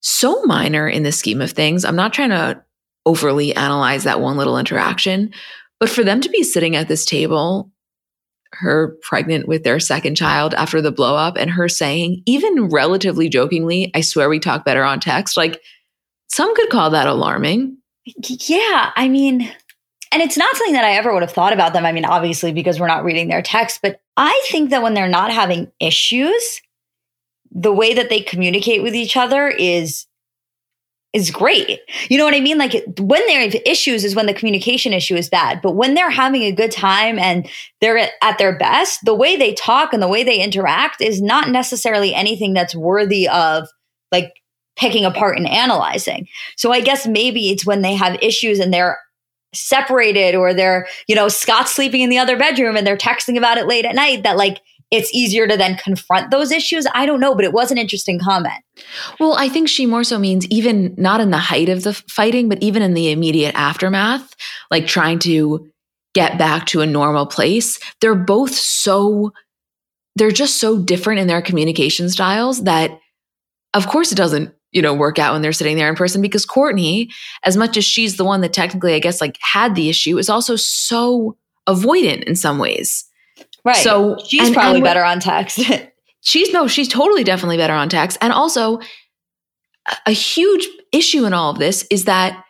So 0.00 0.42
minor 0.44 0.86
in 0.86 1.02
the 1.02 1.12
scheme 1.12 1.40
of 1.40 1.52
things. 1.52 1.84
I'm 1.84 1.96
not 1.96 2.12
trying 2.12 2.30
to 2.30 2.62
overly 3.06 3.54
analyze 3.54 4.04
that 4.04 4.20
one 4.20 4.36
little 4.36 4.58
interaction, 4.58 5.32
but 5.80 5.88
for 5.88 6.04
them 6.04 6.20
to 6.20 6.28
be 6.28 6.42
sitting 6.42 6.76
at 6.76 6.88
this 6.88 7.04
table 7.04 7.70
her 8.52 8.96
pregnant 9.02 9.46
with 9.46 9.64
their 9.64 9.80
second 9.80 10.14
child 10.14 10.54
after 10.54 10.80
the 10.80 10.92
blow 10.92 11.16
up 11.16 11.36
and 11.36 11.50
her 11.50 11.68
saying, 11.68 12.22
even 12.26 12.68
relatively 12.68 13.28
jokingly, 13.28 13.90
I 13.94 14.00
swear 14.00 14.28
we 14.28 14.38
talk 14.38 14.64
better 14.64 14.82
on 14.82 15.00
text. 15.00 15.36
Like 15.36 15.60
some 16.28 16.54
could 16.54 16.70
call 16.70 16.90
that 16.90 17.06
alarming. 17.06 17.78
Yeah. 18.06 18.92
I 18.96 19.08
mean, 19.08 19.50
and 20.12 20.22
it's 20.22 20.36
not 20.36 20.54
something 20.56 20.74
that 20.74 20.84
I 20.84 20.92
ever 20.96 21.12
would 21.12 21.22
have 21.22 21.32
thought 21.32 21.52
about 21.52 21.72
them. 21.72 21.84
I 21.84 21.92
mean, 21.92 22.04
obviously, 22.04 22.52
because 22.52 22.78
we're 22.78 22.86
not 22.86 23.04
reading 23.04 23.28
their 23.28 23.42
text, 23.42 23.80
but 23.82 24.00
I 24.16 24.40
think 24.50 24.70
that 24.70 24.82
when 24.82 24.94
they're 24.94 25.08
not 25.08 25.32
having 25.32 25.70
issues, 25.80 26.62
the 27.50 27.72
way 27.72 27.94
that 27.94 28.08
they 28.08 28.20
communicate 28.20 28.82
with 28.82 28.94
each 28.94 29.16
other 29.16 29.48
is 29.48 30.06
is 31.12 31.30
great. 31.30 31.80
You 32.10 32.18
know 32.18 32.26
what 32.26 32.34
I 32.34 32.40
mean? 32.40 32.58
Like 32.58 32.72
when 32.98 33.26
they 33.26 33.48
have 33.48 33.54
issues 33.64 34.04
is 34.04 34.14
when 34.14 34.26
the 34.26 34.34
communication 34.34 34.92
issue 34.92 35.14
is 35.14 35.30
bad. 35.30 35.62
But 35.62 35.72
when 35.72 35.94
they're 35.94 36.10
having 36.10 36.42
a 36.42 36.52
good 36.52 36.70
time 36.70 37.18
and 37.18 37.48
they're 37.80 38.10
at 38.22 38.36
their 38.36 38.58
best, 38.58 39.02
the 39.04 39.14
way 39.14 39.34
they 39.34 39.54
talk 39.54 39.94
and 39.94 40.02
the 40.02 40.08
way 40.08 40.24
they 40.24 40.42
interact 40.42 41.00
is 41.00 41.22
not 41.22 41.48
necessarily 41.48 42.14
anything 42.14 42.52
that's 42.52 42.74
worthy 42.74 43.26
of 43.28 43.66
like 44.12 44.34
picking 44.76 45.06
apart 45.06 45.38
and 45.38 45.48
analyzing. 45.48 46.28
So 46.56 46.70
I 46.70 46.82
guess 46.82 47.06
maybe 47.06 47.48
it's 47.48 47.64
when 47.64 47.80
they 47.80 47.94
have 47.94 48.18
issues 48.20 48.60
and 48.60 48.72
they're 48.72 48.98
separated 49.56 50.34
or 50.34 50.54
they're, 50.54 50.86
you 51.08 51.14
know, 51.14 51.28
Scott's 51.28 51.74
sleeping 51.74 52.02
in 52.02 52.10
the 52.10 52.18
other 52.18 52.36
bedroom 52.36 52.76
and 52.76 52.86
they're 52.86 52.96
texting 52.96 53.36
about 53.36 53.58
it 53.58 53.66
late 53.66 53.84
at 53.84 53.94
night 53.94 54.22
that 54.22 54.36
like 54.36 54.60
it's 54.90 55.12
easier 55.12 55.48
to 55.48 55.56
then 55.56 55.76
confront 55.76 56.30
those 56.30 56.52
issues. 56.52 56.86
I 56.94 57.06
don't 57.06 57.20
know, 57.20 57.34
but 57.34 57.44
it 57.44 57.52
was 57.52 57.70
an 57.70 57.78
interesting 57.78 58.20
comment. 58.20 58.62
Well, 59.18 59.34
I 59.34 59.48
think 59.48 59.68
she 59.68 59.84
more 59.86 60.04
so 60.04 60.18
means 60.18 60.46
even 60.46 60.94
not 60.96 61.20
in 61.20 61.30
the 61.30 61.38
height 61.38 61.68
of 61.68 61.82
the 61.82 61.92
fighting, 61.92 62.48
but 62.48 62.62
even 62.62 62.82
in 62.82 62.94
the 62.94 63.10
immediate 63.10 63.54
aftermath, 63.54 64.34
like 64.70 64.86
trying 64.86 65.18
to 65.20 65.68
get 66.14 66.38
back 66.38 66.66
to 66.66 66.80
a 66.80 66.86
normal 66.86 67.26
place. 67.26 67.78
They're 68.00 68.14
both 68.14 68.54
so, 68.54 69.32
they're 70.14 70.30
just 70.30 70.56
so 70.60 70.78
different 70.78 71.20
in 71.20 71.26
their 71.26 71.42
communication 71.42 72.08
styles 72.08 72.64
that, 72.64 72.98
of 73.74 73.88
course, 73.88 74.12
it 74.12 74.16
doesn't 74.16 74.54
you 74.76 74.82
know, 74.82 74.92
work 74.92 75.18
out 75.18 75.32
when 75.32 75.40
they're 75.40 75.54
sitting 75.54 75.76
there 75.76 75.88
in 75.88 75.94
person 75.94 76.20
because 76.20 76.44
Kourtney, 76.44 77.10
as 77.44 77.56
much 77.56 77.78
as 77.78 77.84
she's 77.84 78.18
the 78.18 78.24
one 78.24 78.42
that 78.42 78.52
technically, 78.52 78.92
I 78.92 78.98
guess, 78.98 79.22
like 79.22 79.38
had 79.40 79.74
the 79.74 79.88
issue, 79.88 80.18
is 80.18 80.28
also 80.28 80.54
so 80.54 81.38
avoidant 81.66 82.24
in 82.24 82.36
some 82.36 82.58
ways. 82.58 83.06
Right. 83.64 83.76
So 83.76 84.18
she's 84.28 84.48
and, 84.48 84.54
probably 84.54 84.76
and 84.76 84.84
better 84.84 85.02
on 85.02 85.18
text. 85.18 85.60
she's 86.20 86.52
no, 86.52 86.68
she's 86.68 86.88
totally 86.88 87.24
definitely 87.24 87.56
better 87.56 87.72
on 87.72 87.88
text. 87.88 88.18
And 88.20 88.34
also, 88.34 88.80
a, 89.88 89.96
a 90.08 90.12
huge 90.12 90.68
issue 90.92 91.24
in 91.24 91.32
all 91.32 91.50
of 91.50 91.58
this 91.58 91.86
is 91.90 92.04
that 92.04 92.44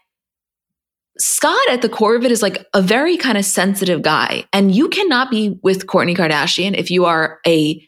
Scott 1.19 1.71
at 1.71 1.81
the 1.81 1.89
core 1.89 2.17
of 2.17 2.25
it 2.25 2.33
is 2.33 2.43
like 2.43 2.67
a 2.75 2.83
very 2.83 3.17
kind 3.17 3.39
of 3.39 3.45
sensitive 3.45 4.03
guy. 4.03 4.45
And 4.53 4.75
you 4.75 4.89
cannot 4.89 5.31
be 5.31 5.61
with 5.63 5.87
Kourtney 5.87 6.17
Kardashian 6.17 6.77
if 6.77 6.91
you 6.91 7.05
are 7.05 7.39
a 7.47 7.81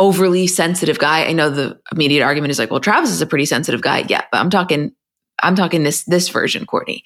overly 0.00 0.46
sensitive 0.46 0.98
guy. 0.98 1.26
I 1.26 1.32
know 1.32 1.50
the 1.50 1.78
immediate 1.92 2.24
argument 2.24 2.50
is 2.50 2.58
like, 2.58 2.70
well, 2.70 2.80
Travis 2.80 3.10
is 3.10 3.20
a 3.20 3.26
pretty 3.26 3.46
sensitive 3.46 3.82
guy. 3.82 4.04
Yeah, 4.08 4.22
but 4.30 4.38
I'm 4.38 4.50
talking, 4.50 4.92
I'm 5.42 5.54
talking 5.54 5.82
this 5.82 6.04
this 6.04 6.28
version, 6.28 6.66
Kourtney. 6.66 7.02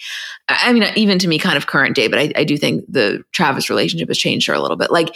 I 0.49 0.73
mean, 0.73 0.85
even 0.97 1.19
to 1.19 1.29
me, 1.29 1.39
kind 1.39 1.57
of 1.57 1.67
current 1.67 1.97
day, 1.97 2.09
but 2.09 2.19
I, 2.19 2.33
I 2.37 2.45
do 2.45 2.57
think 2.57 2.85
the 2.89 3.23
Travis 3.33 3.71
relationship 3.71 4.09
has 4.09 4.19
changed 4.19 4.47
her 4.47 4.55
a 4.55 4.61
little 4.61 4.77
bit. 4.77 4.91
Like, 4.91 5.15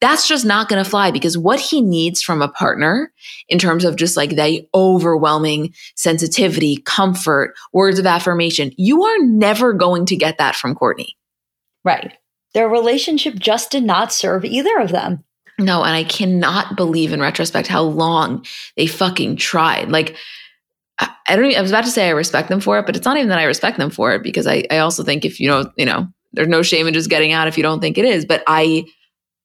that's 0.00 0.28
just 0.28 0.44
not 0.44 0.68
going 0.68 0.82
to 0.82 0.88
fly 0.88 1.10
because 1.10 1.36
what 1.36 1.58
he 1.58 1.80
needs 1.80 2.22
from 2.22 2.40
a 2.40 2.48
partner 2.48 3.12
in 3.48 3.58
terms 3.58 3.84
of 3.84 3.96
just 3.96 4.16
like 4.16 4.30
the 4.30 4.68
overwhelming 4.74 5.74
sensitivity, 5.96 6.76
comfort, 6.76 7.54
words 7.72 7.98
of 7.98 8.06
affirmation, 8.06 8.70
you 8.76 9.02
are 9.04 9.18
never 9.20 9.72
going 9.72 10.06
to 10.06 10.16
get 10.16 10.38
that 10.38 10.54
from 10.54 10.76
Kourtney. 10.76 11.14
Right. 11.84 12.12
Their 12.54 12.68
relationship 12.68 13.34
just 13.34 13.70
did 13.70 13.82
not 13.82 14.12
serve 14.12 14.44
either 14.44 14.78
of 14.78 14.90
them. 14.90 15.24
No, 15.58 15.82
and 15.82 15.94
I 15.94 16.04
cannot 16.04 16.76
believe 16.76 17.12
in 17.12 17.20
retrospect 17.20 17.66
how 17.66 17.82
long 17.82 18.44
they 18.76 18.86
fucking 18.86 19.36
tried. 19.36 19.90
Like, 19.90 20.16
I, 20.98 21.36
don't. 21.36 21.44
Even, 21.46 21.58
I 21.58 21.62
was 21.62 21.70
about 21.70 21.84
to 21.84 21.90
say 21.90 22.06
I 22.08 22.10
respect 22.10 22.48
them 22.48 22.60
for 22.60 22.78
it, 22.78 22.86
but 22.86 22.96
it's 22.96 23.04
not 23.04 23.16
even 23.16 23.28
that 23.28 23.38
I 23.38 23.44
respect 23.44 23.78
them 23.78 23.90
for 23.90 24.12
it 24.12 24.22
because 24.22 24.46
I, 24.46 24.64
I 24.70 24.78
also 24.78 25.02
think 25.02 25.24
if 25.24 25.40
you 25.40 25.48
know, 25.48 25.70
you 25.76 25.84
know, 25.84 26.08
there's 26.32 26.48
no 26.48 26.62
shame 26.62 26.86
in 26.86 26.94
just 26.94 27.10
getting 27.10 27.32
out 27.32 27.48
if 27.48 27.56
you 27.56 27.62
don't 27.62 27.80
think 27.80 27.98
it 27.98 28.04
is. 28.04 28.24
But 28.24 28.42
I, 28.46 28.84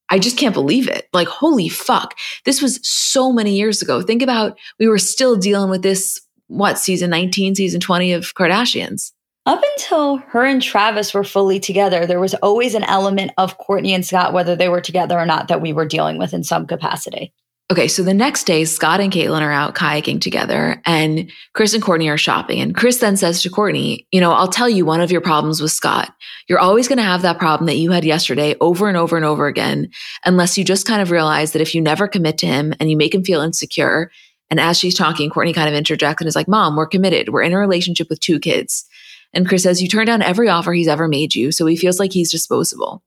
I 0.09 0.19
just 0.19 0.37
can't 0.37 0.53
believe 0.53 0.87
it. 0.87 1.07
Like, 1.13 1.27
holy 1.27 1.69
fuck, 1.69 2.15
this 2.45 2.61
was 2.61 2.79
so 2.87 3.31
many 3.31 3.55
years 3.55 3.81
ago. 3.81 4.01
Think 4.01 4.21
about 4.21 4.57
we 4.79 4.87
were 4.87 4.99
still 4.99 5.35
dealing 5.35 5.69
with 5.69 5.81
this. 5.81 6.19
What 6.47 6.77
season 6.77 7.09
19, 7.09 7.55
season 7.55 7.79
20 7.79 8.13
of 8.13 8.35
Kardashians? 8.35 9.11
Up 9.45 9.61
until 9.73 10.17
her 10.17 10.45
and 10.45 10.61
Travis 10.61 11.13
were 11.13 11.25
fully 11.25 11.59
together, 11.59 12.05
there 12.05 12.19
was 12.19 12.33
always 12.35 12.75
an 12.75 12.83
element 12.83 13.31
of 13.37 13.57
Kourtney 13.57 13.89
and 13.89 14.05
Scott, 14.05 14.31
whether 14.31 14.55
they 14.55 14.69
were 14.69 14.79
together 14.79 15.19
or 15.19 15.25
not, 15.25 15.49
that 15.49 15.61
we 15.61 15.73
were 15.73 15.85
dealing 15.85 16.17
with 16.17 16.33
in 16.33 16.45
some 16.45 16.65
capacity. 16.65 17.33
Okay, 17.69 17.87
so 17.87 18.03
the 18.03 18.13
next 18.13 18.45
day, 18.45 18.63
Scott 18.63 19.01
and 19.01 19.11
Caitlyn 19.11 19.41
are 19.41 19.51
out 19.51 19.75
kayaking 19.75 20.21
together, 20.21 20.81
and 20.85 21.29
Kris 21.53 21.73
and 21.73 21.83
Kourtney 21.83 22.09
are 22.09 22.17
shopping. 22.17 22.61
And 22.61 22.75
Kris 22.75 22.99
then 22.99 23.17
says 23.17 23.41
to 23.41 23.49
Kourtney, 23.49 24.05
You 24.11 24.21
know, 24.21 24.31
I'll 24.31 24.47
tell 24.47 24.69
you 24.69 24.85
one 24.85 25.01
of 25.01 25.11
your 25.11 25.21
problems 25.21 25.61
with 25.61 25.71
Scott. 25.71 26.13
You're 26.47 26.59
always 26.59 26.87
going 26.87 26.97
to 26.97 27.03
have 27.03 27.21
that 27.23 27.39
problem 27.39 27.65
that 27.67 27.77
you 27.77 27.91
had 27.91 28.05
yesterday 28.05 28.55
over 28.61 28.87
and 28.87 28.95
over 28.95 29.17
and 29.17 29.25
over 29.25 29.47
again, 29.47 29.89
unless 30.23 30.57
you 30.57 30.63
just 30.63 30.85
kind 30.85 31.01
of 31.01 31.11
realize 31.11 31.51
that 31.51 31.61
if 31.61 31.73
you 31.73 31.81
never 31.81 32.07
commit 32.07 32.37
to 32.39 32.45
him 32.45 32.73
and 32.79 32.89
you 32.89 32.95
make 32.95 33.13
him 33.13 33.23
feel 33.23 33.41
insecure. 33.41 34.09
And 34.49 34.59
as 34.59 34.77
she's 34.77 34.95
talking, 34.95 35.31
Kourtney 35.31 35.55
kind 35.55 35.67
of 35.67 35.73
interjects 35.73 36.21
and 36.21 36.27
is 36.27 36.35
like, 36.35 36.47
Mom, 36.47 36.75
we're 36.75 36.85
committed. 36.85 37.29
We're 37.29 37.41
in 37.41 37.53
a 37.53 37.57
relationship 37.57 38.07
with 38.09 38.19
two 38.19 38.39
kids. 38.39 38.85
And 39.33 39.47
Kris 39.47 39.63
says, 39.63 39.81
You 39.81 39.87
turn 39.87 40.05
down 40.05 40.21
every 40.21 40.49
offer 40.49 40.73
he's 40.73 40.87
ever 40.87 41.07
made 41.07 41.35
you, 41.35 41.51
so 41.51 41.65
he 41.65 41.75
feels 41.75 41.99
like 41.99 42.13
he's 42.13 42.31
disposable. 42.31 43.03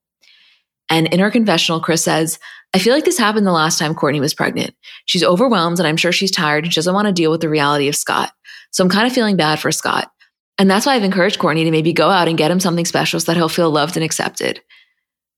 And 0.88 1.06
in 1.12 1.20
her 1.20 1.30
confessional, 1.30 1.80
Kris 1.80 2.04
says, 2.04 2.38
I 2.74 2.78
feel 2.78 2.94
like 2.94 3.04
this 3.04 3.18
happened 3.18 3.46
the 3.46 3.52
last 3.52 3.78
time 3.78 3.94
Kourtney 3.94 4.20
was 4.20 4.34
pregnant. 4.34 4.74
She's 5.06 5.24
overwhelmed 5.24 5.78
and 5.78 5.86
I'm 5.86 5.96
sure 5.96 6.12
she's 6.12 6.30
tired 6.30 6.64
and 6.64 6.72
she 6.72 6.78
doesn't 6.78 6.94
want 6.94 7.06
to 7.06 7.12
deal 7.12 7.30
with 7.30 7.40
the 7.40 7.48
reality 7.48 7.88
of 7.88 7.96
Scott. 7.96 8.32
So 8.70 8.84
I'm 8.84 8.90
kind 8.90 9.06
of 9.06 9.12
feeling 9.12 9.36
bad 9.36 9.58
for 9.58 9.72
Scott. 9.72 10.10
And 10.58 10.70
that's 10.70 10.86
why 10.86 10.94
I've 10.94 11.02
encouraged 11.02 11.38
Kourtney 11.38 11.64
to 11.64 11.70
maybe 11.70 11.92
go 11.92 12.08
out 12.08 12.28
and 12.28 12.38
get 12.38 12.50
him 12.50 12.60
something 12.60 12.84
special 12.84 13.20
so 13.20 13.26
that 13.26 13.36
he'll 13.36 13.48
feel 13.48 13.70
loved 13.70 13.96
and 13.96 14.04
accepted. 14.04 14.60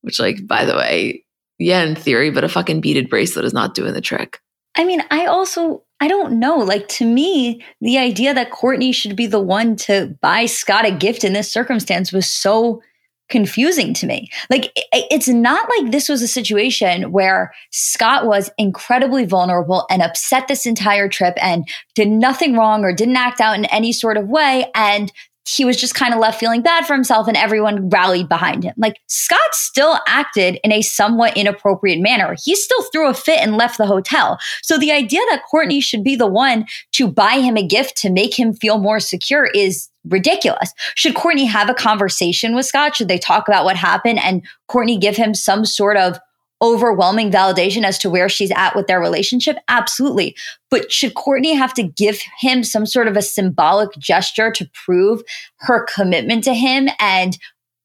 Which, 0.02 0.20
like, 0.20 0.46
by 0.46 0.64
the 0.64 0.76
way, 0.76 1.24
yeah, 1.58 1.82
in 1.82 1.96
theory, 1.96 2.30
but 2.30 2.44
a 2.44 2.48
fucking 2.48 2.80
beaded 2.80 3.10
bracelet 3.10 3.44
is 3.44 3.52
not 3.52 3.74
doing 3.74 3.94
the 3.94 4.00
trick. 4.00 4.38
I 4.78 4.84
mean, 4.84 5.02
I 5.10 5.26
also 5.26 5.82
I 6.00 6.06
don't 6.06 6.38
know. 6.38 6.56
Like 6.58 6.86
to 6.88 7.04
me, 7.04 7.62
the 7.80 7.98
idea 7.98 8.32
that 8.32 8.52
Kourtney 8.52 8.94
should 8.94 9.16
be 9.16 9.26
the 9.26 9.40
one 9.40 9.74
to 9.76 10.16
buy 10.22 10.46
Scott 10.46 10.86
a 10.86 10.92
gift 10.92 11.24
in 11.24 11.32
this 11.32 11.52
circumstance 11.52 12.12
was 12.12 12.30
so 12.30 12.80
confusing 13.28 13.92
to 13.94 14.06
me. 14.06 14.30
Like 14.48 14.72
it's 14.92 15.28
not 15.28 15.68
like 15.76 15.90
this 15.90 16.08
was 16.08 16.22
a 16.22 16.28
situation 16.28 17.12
where 17.12 17.52
Scott 17.72 18.26
was 18.26 18.50
incredibly 18.56 19.26
vulnerable 19.26 19.86
and 19.90 20.00
upset 20.00 20.48
this 20.48 20.64
entire 20.64 21.08
trip 21.08 21.34
and 21.42 21.68
did 21.94 22.08
nothing 22.08 22.56
wrong 22.56 22.84
or 22.84 22.92
didn't 22.92 23.16
act 23.16 23.40
out 23.40 23.58
in 23.58 23.66
any 23.66 23.92
sort 23.92 24.16
of 24.16 24.28
way 24.28 24.70
and 24.74 25.12
he 25.48 25.64
was 25.64 25.78
just 25.78 25.94
kind 25.94 26.12
of 26.12 26.20
left 26.20 26.38
feeling 26.38 26.60
bad 26.60 26.86
for 26.86 26.92
himself 26.92 27.26
and 27.26 27.36
everyone 27.36 27.88
rallied 27.88 28.28
behind 28.28 28.64
him. 28.64 28.74
Like 28.76 29.00
Scott 29.06 29.38
still 29.52 29.98
acted 30.06 30.58
in 30.62 30.72
a 30.72 30.82
somewhat 30.82 31.36
inappropriate 31.38 32.00
manner. 32.00 32.36
He 32.42 32.54
still 32.54 32.82
threw 32.92 33.08
a 33.08 33.14
fit 33.14 33.40
and 33.40 33.56
left 33.56 33.78
the 33.78 33.86
hotel. 33.86 34.38
So 34.62 34.76
the 34.76 34.92
idea 34.92 35.20
that 35.30 35.44
Kourtney 35.50 35.82
should 35.82 36.04
be 36.04 36.16
the 36.16 36.26
one 36.26 36.66
to 36.92 37.08
buy 37.08 37.38
him 37.38 37.56
a 37.56 37.66
gift 37.66 37.96
to 37.98 38.10
make 38.10 38.38
him 38.38 38.52
feel 38.52 38.78
more 38.78 39.00
secure 39.00 39.46
is 39.46 39.88
ridiculous. 40.06 40.72
Should 40.94 41.14
Kourtney 41.14 41.48
have 41.48 41.70
a 41.70 41.74
conversation 41.74 42.54
with 42.54 42.66
Scott? 42.66 42.96
Should 42.96 43.08
they 43.08 43.18
talk 43.18 43.48
about 43.48 43.64
what 43.64 43.76
happened 43.76 44.18
and 44.22 44.46
Kourtney 44.68 45.00
give 45.00 45.16
him 45.16 45.32
some 45.32 45.64
sort 45.64 45.96
of 45.96 46.18
overwhelming 46.60 47.30
validation 47.30 47.84
as 47.84 47.98
to 47.98 48.10
where 48.10 48.28
she's 48.28 48.50
at 48.52 48.74
with 48.74 48.86
their 48.86 49.00
relationship? 49.00 49.56
Absolutely. 49.68 50.36
But 50.70 50.90
should 50.90 51.14
Kourtney 51.14 51.56
have 51.56 51.72
to 51.74 51.82
give 51.82 52.20
him 52.40 52.64
some 52.64 52.86
sort 52.86 53.08
of 53.08 53.16
a 53.16 53.22
symbolic 53.22 53.90
gesture 53.98 54.50
to 54.52 54.68
prove 54.84 55.22
her 55.58 55.84
commitment 55.84 56.44
to 56.44 56.54
him 56.54 56.88
and, 56.98 57.38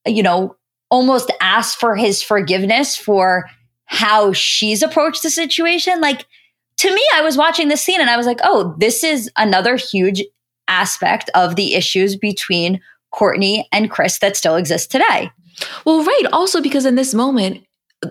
you 0.06 0.24
know, 0.24 0.56
almost 0.90 1.32
ask 1.42 1.78
for 1.78 1.96
his 1.96 2.22
forgiveness 2.22 2.96
for 2.96 3.50
how 3.86 4.34
she's 4.34 4.82
approached 4.82 5.24
the 5.24 5.30
situation? 5.30 6.02
Like, 6.02 6.26
to 6.78 6.94
me, 6.94 7.04
I 7.14 7.22
was 7.22 7.38
watching 7.38 7.68
this 7.68 7.82
scene 7.82 8.02
and 8.02 8.10
I 8.10 8.18
was 8.18 8.26
like, 8.26 8.40
oh, 8.44 8.76
this 8.80 9.04
is 9.04 9.30
another 9.38 9.76
huge 9.76 10.24
aspect 10.68 11.30
of 11.36 11.56
the 11.56 11.76
issues 11.76 12.16
between 12.16 12.82
Kourtney 13.14 13.66
and 13.72 13.92
Kris 13.92 14.20
that 14.20 14.36
still 14.36 14.56
exist 14.56 14.92
today. 14.92 15.30
Well, 15.86 16.04
right. 16.04 16.24
Also, 16.34 16.62
because 16.62 16.86
in 16.86 16.96
this 16.96 17.14
moment, 17.14 17.64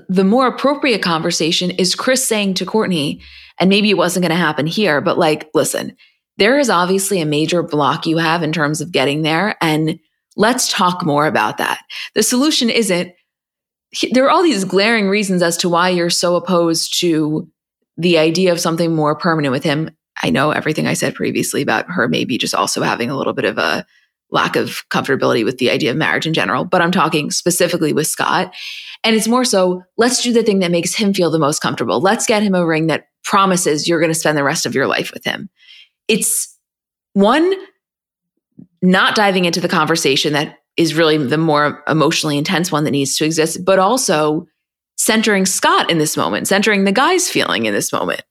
the 0.09 0.25
more 0.25 0.47
appropriate 0.47 1.03
conversation 1.03 1.71
is 1.71 1.95
Kris 1.95 2.27
saying 2.27 2.55
to 2.55 2.67
Kourtney, 2.67 3.21
and 3.59 3.69
maybe 3.69 3.91
it 3.91 3.97
wasn't 3.97 4.23
going 4.23 4.31
to 4.31 4.37
happen 4.37 4.67
here, 4.67 5.01
but 5.01 5.19
like, 5.19 5.51
listen, 5.55 5.97
there 6.39 6.59
is 6.59 6.71
obviously 6.71 7.21
a 7.21 7.27
major 7.27 7.63
block 7.63 8.07
you 8.07 8.19
have 8.19 8.43
in 8.43 8.53
terms 8.53 8.81
of 8.81 8.93
getting 8.93 9.23
there. 9.23 9.57
And 9.61 9.99
let's 10.37 10.73
talk 10.73 11.05
more 11.05 11.27
about 11.27 11.59
that. 11.59 11.81
The 12.15 12.23
solution 12.23 12.71
isn't, 12.71 13.13
there 14.13 14.25
are 14.25 14.31
all 14.31 14.43
these 14.43 14.65
glaring 14.65 15.09
reasons 15.09 15.43
as 15.43 15.57
to 15.59 15.69
why 15.69 15.91
you're 15.91 16.11
so 16.11 16.37
opposed 16.37 16.99
to 17.01 17.49
the 17.99 18.17
idea 18.19 18.51
of 18.53 18.61
something 18.61 18.95
more 18.95 19.15
permanent 19.15 19.53
with 19.53 19.63
him. 19.63 19.91
I 20.23 20.31
know 20.31 20.51
everything 20.51 20.87
I 20.87 20.95
said 20.95 21.15
previously 21.15 21.61
about 21.61 21.91
her 21.91 22.09
maybe 22.09 22.39
just 22.39 22.55
also 22.55 22.83
having 22.83 23.11
a 23.11 23.17
little 23.17 23.35
bit 23.35 23.45
of 23.45 23.59
a 23.59 23.85
lack 24.31 24.57
of 24.57 24.89
comfortability 24.89 25.45
with 25.45 25.59
the 25.59 25.71
idea 25.71 25.91
of 25.91 25.97
marriage 25.97 26.27
in 26.27 26.33
general, 26.33 26.65
but 26.65 26.81
I'm 26.81 26.91
talking 26.91 27.31
specifically 27.31 27.93
with 27.93 28.07
Scott. 28.07 28.55
And 29.05 29.17
it's 29.17 29.29
more 29.29 29.45
so, 29.45 29.83
let's 29.97 30.23
do 30.23 30.33
the 30.33 30.43
thing 30.43 30.61
that 30.61 30.71
makes 30.71 30.95
him 30.95 31.13
feel 31.13 31.31
the 31.31 31.39
most 31.39 31.61
comfortable. 31.61 32.01
Let's 32.01 32.27
get 32.27 32.43
him 32.43 32.55
a 32.55 32.65
ring 32.65 32.87
that 32.87 33.09
promises 33.25 33.89
you're 33.89 34.01
going 34.01 34.13
to 34.13 34.19
spend 34.19 34.39
the 34.39 34.45
rest 34.45 34.67
of 34.67 34.75
your 34.75 34.87
life 34.87 35.13
with 35.13 35.25
him. 35.25 35.51
It's 36.09 36.57
one, 37.15 37.53
not 38.81 39.15
diving 39.15 39.45
into 39.45 39.61
the 39.61 39.69
conversation 39.69 40.33
that 40.33 40.59
is 40.77 40.95
really 40.95 41.19
the 41.19 41.39
more 41.39 41.83
emotionally 41.89 42.39
intense 42.39 42.73
one 42.73 42.85
that 42.85 42.91
needs 42.91 43.17
to 43.17 43.25
exist, 43.25 43.65
but 43.65 43.79
also 43.79 44.47
centering 44.97 45.47
Scott 45.47 45.91
in 45.91 45.99
this 45.99 46.17
moment, 46.17 46.49
centering 46.49 46.85
the 46.85 46.93
guy's 46.93 47.29
feeling 47.29 47.67
in 47.67 47.75
this 47.75 47.93
moment. 47.93 48.23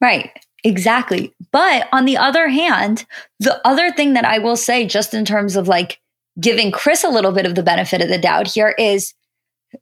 Right. 0.00 0.30
Exactly. 0.64 1.34
But 1.52 1.88
on 1.92 2.04
the 2.04 2.16
other 2.16 2.48
hand, 2.48 3.04
the 3.38 3.60
other 3.66 3.92
thing 3.92 4.14
that 4.14 4.24
I 4.24 4.38
will 4.38 4.56
say, 4.56 4.86
just 4.86 5.14
in 5.14 5.24
terms 5.24 5.56
of 5.56 5.68
like 5.68 6.00
giving 6.40 6.72
Kris 6.72 7.04
a 7.04 7.10
little 7.10 7.32
bit 7.32 7.46
of 7.46 7.54
the 7.54 7.62
benefit 7.62 8.00
of 8.00 8.08
the 8.08 8.18
doubt 8.18 8.48
here, 8.48 8.74
is 8.78 9.14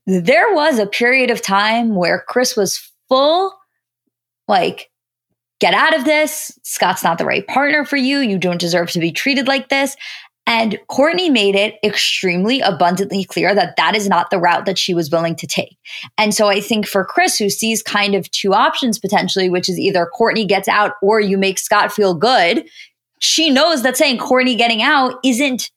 there 0.07 0.53
was 0.55 0.79
a 0.79 0.87
period 0.87 1.31
of 1.31 1.43
time 1.43 1.95
where 1.95 2.25
Kris 2.29 2.57
was 2.57 2.93
full, 3.09 3.53
like, 4.49 4.91
get 5.61 5.75
out 5.75 5.97
of 5.97 6.05
this. 6.05 6.59
Scott's 6.63 7.05
not 7.05 7.19
the 7.19 7.25
right 7.25 7.47
partner 7.47 7.85
for 7.85 7.97
you. 7.97 8.19
You 8.19 8.39
don't 8.39 8.61
deserve 8.61 8.91
to 8.91 9.01
be 9.01 9.13
treated 9.13 9.47
like 9.47 9.69
this. 9.69 9.97
And 10.45 10.79
Kourtney 10.91 11.31
made 11.31 11.55
it 11.55 11.77
extremely 11.85 12.61
abundantly 12.61 13.23
clear 13.25 13.55
that 13.55 13.77
that 13.77 13.95
is 13.95 14.09
not 14.09 14.31
the 14.31 14.41
route 14.41 14.67
that 14.67 14.77
she 14.77 14.93
was 14.93 15.11
willing 15.11 15.37
to 15.37 15.47
take. 15.47 15.77
And 16.19 16.35
so 16.35 16.49
I 16.49 16.61
think 16.61 16.87
for 16.87 17.05
Kris, 17.05 17.39
who 17.39 17.49
sees 17.49 17.81
kind 17.81 18.17
of 18.17 18.29
two 18.33 18.53
options 18.53 18.99
potentially, 18.99 19.49
which 19.49 19.69
is 19.69 19.79
either 19.79 20.11
Kourtney 20.19 20.47
gets 20.47 20.67
out 20.67 20.95
or 21.01 21.21
you 21.21 21.39
make 21.39 21.61
Scott 21.61 21.93
feel 21.93 22.15
good, 22.15 22.69
she 23.21 23.51
knows 23.51 23.85
that 23.85 23.97
saying 23.97 24.19
Kourtney 24.19 24.59
getting 24.59 24.83
out 24.83 25.21
isn't 25.25 25.71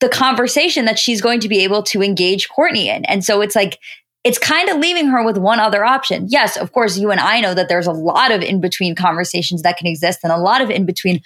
the 0.00 0.08
conversation 0.08 0.84
that 0.84 0.98
she's 0.98 1.20
going 1.20 1.40
to 1.40 1.48
be 1.48 1.64
able 1.64 1.82
to 1.84 2.02
engage 2.02 2.48
Kourtney 2.48 2.86
in. 2.86 3.04
And 3.06 3.24
so 3.24 3.40
it's 3.40 3.56
like, 3.56 3.78
it's 4.24 4.38
kind 4.38 4.68
of 4.68 4.78
leaving 4.78 5.06
her 5.06 5.24
with 5.24 5.38
one 5.38 5.60
other 5.60 5.84
option. 5.84 6.26
Yes, 6.28 6.56
of 6.56 6.72
course, 6.72 6.98
you 6.98 7.10
and 7.10 7.20
I 7.20 7.40
know 7.40 7.54
that 7.54 7.68
there's 7.68 7.86
a 7.86 7.92
lot 7.92 8.32
of 8.32 8.42
in 8.42 8.60
between 8.60 8.94
conversations 8.94 9.62
that 9.62 9.76
can 9.76 9.86
exist 9.86 10.20
and 10.22 10.32
a 10.32 10.36
lot 10.36 10.60
of 10.60 10.68
in 10.68 10.84
between 10.84 11.20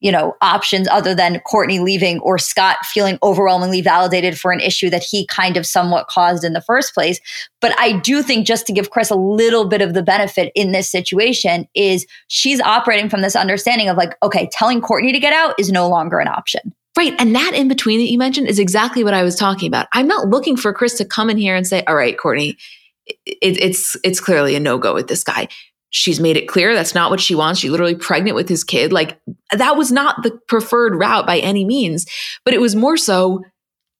you 0.00 0.10
know, 0.10 0.34
options 0.40 0.88
other 0.88 1.14
than 1.14 1.40
Kourtney 1.40 1.80
leaving 1.80 2.20
or 2.20 2.38
Scott 2.38 2.78
feeling 2.84 3.18
overwhelmingly 3.22 3.82
validated 3.82 4.38
for 4.38 4.50
an 4.50 4.60
issue 4.60 4.88
that 4.90 5.02
he 5.02 5.26
kind 5.26 5.56
of 5.56 5.66
somewhat 5.66 6.08
caused 6.08 6.42
in 6.42 6.54
the 6.54 6.62
first 6.62 6.94
place. 6.94 7.20
But 7.60 7.78
I 7.78 7.92
do 7.92 8.22
think 8.22 8.46
just 8.46 8.66
to 8.66 8.72
give 8.72 8.90
Kris 8.90 9.10
a 9.10 9.14
little 9.14 9.66
bit 9.66 9.82
of 9.82 9.92
the 9.92 10.02
benefit 10.02 10.52
in 10.54 10.72
this 10.72 10.90
situation 10.90 11.68
is 11.74 12.06
she's 12.28 12.60
operating 12.60 13.10
from 13.10 13.20
this 13.20 13.36
understanding 13.36 13.88
of 13.88 13.98
like, 13.98 14.16
okay, 14.22 14.48
telling 14.50 14.80
Kourtney 14.80 15.12
to 15.12 15.20
get 15.20 15.34
out 15.34 15.54
is 15.58 15.70
no 15.70 15.88
longer 15.88 16.18
an 16.18 16.28
option. 16.28 16.74
Right. 16.96 17.14
And 17.18 17.34
that 17.34 17.52
in 17.54 17.68
between 17.68 18.00
that 18.00 18.10
you 18.10 18.18
mentioned 18.18 18.48
is 18.48 18.58
exactly 18.58 19.04
what 19.04 19.14
I 19.14 19.22
was 19.22 19.36
talking 19.36 19.68
about. 19.68 19.86
I'm 19.92 20.08
not 20.08 20.28
looking 20.28 20.56
for 20.56 20.72
Kris 20.72 20.94
to 20.94 21.04
come 21.04 21.30
in 21.30 21.38
here 21.38 21.54
and 21.54 21.66
say, 21.66 21.84
all 21.86 21.94
right, 21.94 22.16
Kourtney, 22.16 22.56
it, 23.06 23.16
it's 23.40 23.96
it's 24.04 24.20
clearly 24.20 24.54
a 24.56 24.60
no-go 24.60 24.94
with 24.94 25.08
this 25.08 25.24
guy 25.24 25.48
she's 25.90 26.20
made 26.20 26.36
it 26.36 26.48
clear 26.48 26.74
that's 26.74 26.94
not 26.94 27.10
what 27.10 27.20
she 27.20 27.34
wants. 27.34 27.60
She's 27.60 27.70
literally 27.70 27.96
pregnant 27.96 28.36
with 28.36 28.48
his 28.48 28.64
kid. 28.64 28.92
Like 28.92 29.20
that 29.52 29.76
was 29.76 29.92
not 29.92 30.22
the 30.22 30.38
preferred 30.48 30.94
route 30.94 31.26
by 31.26 31.38
any 31.38 31.64
means, 31.64 32.06
but 32.44 32.54
it 32.54 32.60
was 32.60 32.74
more 32.74 32.96
so 32.96 33.42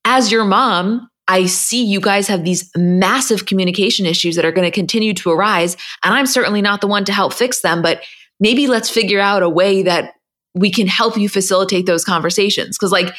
as 0.05 0.33
your 0.33 0.45
mom, 0.45 1.09
I 1.29 1.47
see 1.47 1.85
you 1.85 2.01
guys 2.01 2.27
have 2.29 2.45
these 2.45 2.71
massive 2.77 3.47
communication 3.47 4.07
issues 4.07 4.37
that 4.37 4.45
are 4.45 4.53
going 4.53 4.67
to 4.67 4.75
continue 4.75 5.15
to 5.15 5.31
arise. 5.31 5.77
And 6.03 6.15
I'm 6.15 6.27
certainly 6.27 6.63
not 6.63 6.81
the 6.81 6.87
one 6.87 7.05
to 7.05 7.13
help 7.13 7.35
fix 7.35 7.61
them, 7.61 7.83
but 7.83 8.03
maybe 8.41 8.67
let's 8.67 8.91
figure 8.91 9.21
out 9.21 9.43
a 9.43 9.49
way 9.49 9.83
that 9.83 10.15
we 10.55 10.71
can 10.71 10.87
help 10.87 11.17
you 11.17 11.29
facilitate 11.29 11.87
those 11.87 12.05
conversations. 12.05 12.77
Cause 12.79 12.93
like 12.93 13.15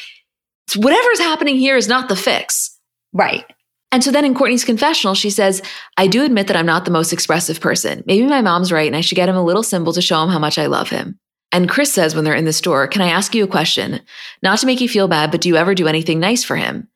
whatever's 0.76 1.20
happening 1.20 1.56
here 1.56 1.76
is 1.76 1.88
not 1.88 2.08
the 2.08 2.16
fix. 2.16 2.78
Right. 3.12 3.44
And 3.90 4.02
so 4.02 4.10
then 4.10 4.24
in 4.24 4.34
Kourtney's 4.34 4.64
confessional, 4.64 5.14
she 5.14 5.28
says, 5.28 5.62
I 5.98 6.06
do 6.06 6.24
admit 6.24 6.46
that 6.46 6.56
I'm 6.56 6.66
not 6.66 6.86
the 6.86 6.90
most 6.90 7.12
expressive 7.12 7.60
person. 7.60 8.02
Maybe 8.06 8.26
my 8.26 8.40
mom's 8.40 8.72
right 8.72 8.86
and 8.86 8.96
I 8.96 9.02
should 9.02 9.16
get 9.16 9.28
him 9.28 9.36
a 9.36 9.44
little 9.44 9.62
symbol 9.62 9.92
to 9.92 10.00
show 10.00 10.22
him 10.22 10.30
how 10.30 10.38
much 10.38 10.58
I 10.58 10.66
love 10.66 10.88
him. 10.88 11.18
And 11.52 11.68
Kris 11.68 11.92
says 11.92 12.14
when 12.14 12.24
they're 12.24 12.34
in 12.34 12.46
the 12.46 12.52
store, 12.54 12.88
Can 12.88 13.02
I 13.02 13.08
ask 13.08 13.34
you 13.34 13.44
a 13.44 13.48
question? 13.48 14.00
Not 14.42 14.58
to 14.60 14.66
make 14.66 14.80
you 14.80 14.88
feel 14.88 15.08
bad, 15.08 15.30
but 15.30 15.42
do 15.42 15.50
you 15.50 15.56
ever 15.56 15.74
do 15.74 15.86
anything 15.86 16.18
nice 16.18 16.42
for 16.42 16.56
him? 16.56 16.88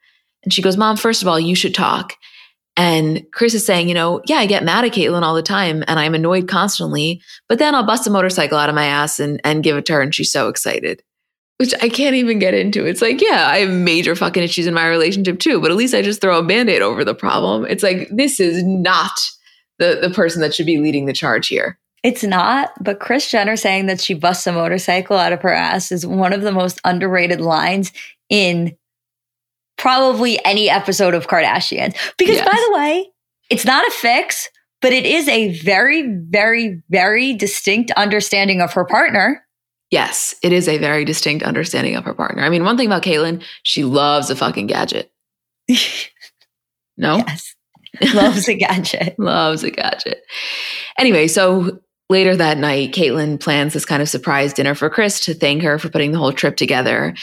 And 0.43 0.53
she 0.53 0.63
goes, 0.63 0.79
Mom, 0.79 0.97
first 0.97 1.21
of 1.21 1.29
all, 1.29 1.39
you 1.39 1.55
should 1.55 1.75
talk. 1.75 2.15
And 2.77 3.25
Kris 3.33 3.55
is 3.55 3.65
saying, 3.65 3.89
you 3.89 3.95
know, 3.95 4.21
yeah, 4.27 4.37
I 4.37 4.47
get 4.47 4.65
mad 4.65 4.85
at 4.85 4.93
Caitlyn 4.93 5.23
all 5.23 5.35
the 5.35 5.43
time 5.43 5.83
and 5.87 5.99
I'm 5.99 6.15
annoyed 6.15 6.47
constantly, 6.47 7.23
but 7.49 7.59
then 7.59 7.75
I'll 7.75 7.87
bust 7.87 8.07
a 8.07 8.11
motorcycle 8.11 8.59
out 8.59 8.69
of 8.69 8.75
my 8.75 8.85
ass 8.85 9.19
and, 9.19 9.41
and 9.45 9.63
give 9.63 9.77
it 9.77 9.87
to 9.87 9.95
her 9.95 10.03
and 10.03 10.15
she's 10.15 10.31
so 10.31 10.49
excited 10.49 11.03
which 11.59 11.73
I 11.81 11.89
can't 11.89 12.17
even 12.17 12.39
get 12.39 12.55
into. 12.55 12.85
It's 12.85 13.01
like, 13.01 13.21
yeah, 13.21 13.49
I 13.49 13.59
have 13.59 13.71
major 13.71 14.15
fucking 14.15 14.43
issues 14.43 14.67
in 14.67 14.75
my 14.75 14.87
relationship 14.87 15.39
too, 15.39 15.61
but 15.61 15.71
at 15.71 15.77
least 15.77 15.95
I 15.95 16.03
just 16.03 16.21
throw 16.21 16.39
a 16.39 16.43
band-aid 16.43 16.83
over 16.83 17.05
the 17.05 17.15
problem. 17.15 17.65
It's 17.67 17.83
like 17.83 18.09
this 18.11 18.41
is 18.41 18.63
not 18.63 19.13
the 19.79 19.99
the 20.01 20.11
person 20.11 20.43
that 20.43 20.55
should 20.55 20.67
be 20.67 20.79
leading 20.79 21.07
the 21.07 21.13
charge 21.13 21.49
here. 21.49 21.79
It's 22.03 22.23
not, 22.23 22.71
but 22.81 23.01
Kris 23.01 23.31
Jenner 23.31 23.57
saying 23.57 23.87
that 23.87 24.01
she 24.01 24.15
busts 24.15 24.47
a 24.47 24.53
motorcycle 24.53 25.17
out 25.17 25.33
of 25.33 25.43
her 25.43 25.53
ass 25.53 25.91
is 25.91 26.07
one 26.07 26.33
of 26.33 26.43
the 26.43 26.53
most 26.53 26.79
underrated 26.85 27.41
lines 27.41 27.91
in 28.29 28.77
probably 29.87 30.45
any 30.45 30.69
episode 30.69 31.15
of 31.15 31.29
Kardashians. 31.29 31.95
Because 32.19 32.37
yes. 32.37 32.45
by 32.45 32.57
the 32.69 32.79
way, 32.79 33.11
it's 33.51 33.65
not 33.65 33.87
a 33.87 33.91
fix, 33.91 34.49
but 34.81 34.93
it 34.93 35.07
is 35.07 35.29
a 35.29 35.57
very, 35.61 36.03
very, 36.29 36.83
very 36.91 37.35
distinct 37.35 37.91
understanding 37.93 38.61
of 38.61 38.73
her 38.73 38.85
partner 38.85 39.47
Yes, 39.91 40.35
it 40.43 40.53
is 40.53 40.69
a 40.69 40.79
very 40.79 41.05
distinct 41.05 41.45
understanding 41.45 41.95
of 41.95 42.05
her 42.05 42.15
partner. 42.15 42.43
I 42.43 42.49
mean, 42.49 42.65
one 42.65 42.77
thing 42.77 42.89
about 42.89 43.03
Caitlyn, 43.03 43.43
she 43.63 43.85
loves 43.85 44.31
a 44.31 44.37
fucking 44.37 44.67
gadget. 44.67 45.11
No? 46.99 47.19
Yes. 47.19 47.55
Loves 48.15 48.49
a 48.49 48.55
gadget. 48.55 49.15
loves 49.19 49.63
a 49.63 49.71
gadget. 49.71 50.23
Anyway, 50.99 51.29
so 51.29 51.79
later 52.09 52.35
that 52.35 52.57
night, 52.57 52.93
Caitlyn 52.93 53.39
plans 53.39 53.75
this 53.75 53.85
kind 53.85 54.01
of 54.01 54.09
surprise 54.09 54.55
dinner 54.55 54.75
for 54.75 54.89
Kris 54.89 55.21
to 55.27 55.35
thank 55.35 55.63
her 55.63 55.79
for 55.79 55.91
putting 55.91 56.13
the 56.13 56.19
whole 56.19 56.33
trip 56.33 56.57
together. 56.57 57.15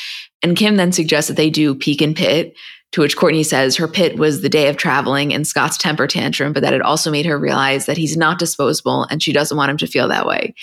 And 0.44 0.58
Kim 0.58 0.76
then 0.76 0.92
suggests 0.92 1.30
that 1.30 1.38
they 1.38 1.50
do 1.50 1.74
peak 1.74 2.02
and 2.02 2.16
pit, 2.16 2.56
to 2.92 3.02
which 3.02 3.18
Kourtney 3.18 3.46
says 3.46 3.76
her 3.78 3.88
pit 3.88 4.18
was 4.18 4.42
the 4.42 4.50
day 4.50 4.68
of 4.68 4.78
traveling 4.78 5.34
and 5.34 5.48
Scott's 5.48 5.78
temper 5.78 6.06
tantrum, 6.06 6.54
but 6.54 6.62
that 6.62 6.76
it 6.76 6.82
also 6.82 7.10
made 7.10 7.26
her 7.26 7.40
realize 7.40 7.88
that 7.88 7.98
he's 7.98 8.16
not 8.16 8.38
disposable 8.38 9.08
and 9.10 9.24
she 9.24 9.34
doesn't 9.34 9.58
want 9.58 9.72
him 9.72 9.78
to 9.78 9.88
feel 9.88 10.08
that 10.10 10.28
way. 10.28 10.54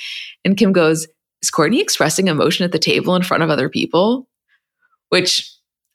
And 0.45 0.57
Kim 0.57 0.73
goes, 0.73 1.09
is 1.43 1.51
Kourtney 1.51 1.81
expressing 1.81 2.29
emotion 2.29 2.65
at 2.65 2.73
the 2.73 2.79
table 2.79 3.17
in 3.17 3.23
front 3.23 3.43
of 3.43 3.51
other 3.51 3.69
people? 3.69 4.29
Which 5.09 5.51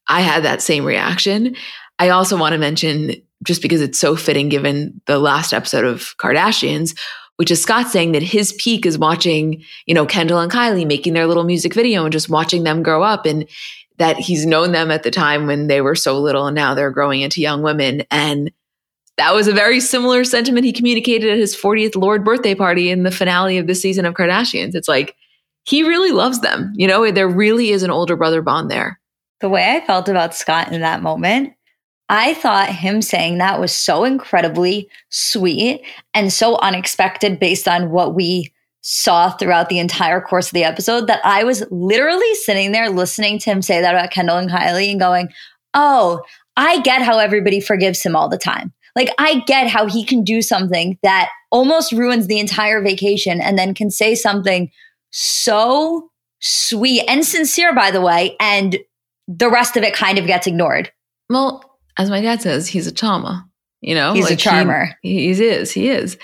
I 0.10 0.22
had 0.22 0.44
that 0.44 0.62
same 0.62 0.84
reaction. 0.84 1.56
I 2.00 2.10
also 2.10 2.38
want 2.38 2.54
to 2.54 2.60
mention, 2.60 3.14
just 3.44 3.62
because 3.62 3.82
it's 3.82 4.00
so 4.00 4.16
fitting 4.16 4.50
given 4.50 5.00
the 5.06 5.20
last 5.20 5.54
episode 5.54 5.86
of 5.86 6.16
Kardashians, 6.18 6.98
which 7.38 7.52
is 7.52 7.62
Scott 7.62 7.88
saying 7.88 8.14
that 8.14 8.24
his 8.24 8.54
peak 8.54 8.86
is 8.86 8.98
watching, 8.98 9.64
you 9.86 9.94
know, 9.94 10.06
Kendall 10.06 10.40
and 10.40 10.52
Kylie 10.52 10.88
making 10.88 11.14
their 11.14 11.28
little 11.28 11.44
music 11.44 11.74
video 11.74 12.04
and 12.04 12.12
just 12.12 12.30
watching 12.30 12.64
them 12.64 12.84
grow 12.84 13.04
up 13.04 13.26
and 13.26 13.48
that 13.98 14.18
he's 14.18 14.46
known 14.46 14.72
them 14.72 14.92
at 14.92 15.04
the 15.04 15.12
time 15.12 15.48
when 15.48 15.68
they 15.68 15.82
were 15.82 15.96
so 15.96 16.20
little 16.20 16.48
and 16.48 16.56
now 16.56 16.74
they're 16.74 16.92
growing 16.92 17.22
into 17.22 17.42
young 17.42 17.62
women. 17.62 18.04
And 18.12 18.52
that 19.18 19.34
was 19.34 19.48
a 19.48 19.54
very 19.54 19.80
similar 19.80 20.24
sentiment 20.24 20.66
he 20.66 20.74
communicated 20.74 21.32
at 21.32 21.38
his 21.38 21.56
40th 21.56 21.96
Lord 21.96 22.26
birthday 22.26 22.56
party 22.56 22.90
in 22.90 23.04
the 23.04 23.12
finale 23.12 23.58
of 23.58 23.68
this 23.68 23.82
season 23.82 24.06
of 24.06 24.14
Kardashians. 24.14 24.76
It's 24.76 24.90
like, 24.90 25.16
he 25.64 25.84
really 25.84 26.12
loves 26.12 26.42
them. 26.42 26.74
You 26.76 26.88
know, 26.88 27.10
there 27.12 27.28
really 27.28 27.72
is 27.72 27.84
an 27.84 27.90
older 27.90 28.16
brother 28.16 28.42
bond 28.42 28.70
there. 28.70 29.00
The 29.40 29.50
way 29.50 29.76
I 29.76 29.86
felt 29.86 30.10
about 30.10 30.36
Scott 30.36 30.72
in 30.72 30.82
that 30.82 31.02
moment, 31.02 31.54
I 32.10 32.36
thought 32.36 32.70
him 32.70 33.02
saying 33.02 33.38
that 33.38 33.60
was 33.60 33.76
so 33.76 34.04
incredibly 34.04 34.90
sweet 35.10 35.84
and 36.14 36.32
so 36.32 36.58
unexpected 36.58 37.40
based 37.40 37.68
on 37.68 37.90
what 37.90 38.14
we 38.14 38.52
saw 38.82 39.32
throughout 39.32 39.70
the 39.70 39.80
entire 39.80 40.22
course 40.22 40.48
of 40.48 40.54
the 40.54 40.64
episode 40.64 41.08
that 41.08 41.20
I 41.26 41.44
was 41.44 41.64
literally 41.72 42.36
sitting 42.36 42.72
there 42.72 42.90
listening 42.90 43.40
to 43.40 43.50
him 43.50 43.64
say 43.64 43.82
that 43.82 43.96
about 43.96 44.12
Kendall 44.12 44.38
and 44.38 44.50
Kylie 44.50 44.92
and 44.92 45.00
going, 45.00 45.30
Oh, 45.74 46.22
I 46.56 46.82
get 46.82 47.02
how 47.02 47.18
everybody 47.18 47.60
forgives 47.60 48.04
him 48.04 48.16
all 48.16 48.30
the 48.30 48.38
time. 48.38 48.72
Like, 48.96 49.10
I 49.18 49.42
get 49.46 49.68
how 49.68 49.88
he 49.88 50.06
can 50.06 50.24
do 50.24 50.42
something 50.42 50.98
that 51.04 51.30
almost 51.52 51.92
ruins 51.92 52.28
the 52.28 52.40
entire 52.40 52.82
vacation 52.82 53.42
and 53.42 53.58
then 53.58 53.74
can 53.74 53.92
say 53.92 54.16
something 54.16 54.72
so 55.12 56.12
sweet 56.40 57.04
and 57.08 57.26
sincere, 57.26 57.74
by 57.74 57.92
the 57.92 58.02
way, 58.02 58.38
and 58.40 58.78
the 59.28 59.50
rest 59.50 59.76
of 59.76 59.84
it 59.84 59.96
kind 59.96 60.18
of 60.18 60.28
gets 60.28 60.48
ignored. 60.48 60.92
Well, 61.30 61.64
as 61.98 62.10
my 62.10 62.22
dad 62.22 62.42
says, 62.42 62.68
he's 62.68 62.88
a 62.88 62.92
charmer. 62.92 63.44
You 63.82 63.96
know, 63.96 64.14
he's 64.14 64.26
like 64.26 64.34
a 64.34 64.38
charmer. 64.38 64.98
He, 65.02 65.34
he 65.34 65.44
is. 65.44 65.72
He 65.72 65.90
is. 65.90 66.18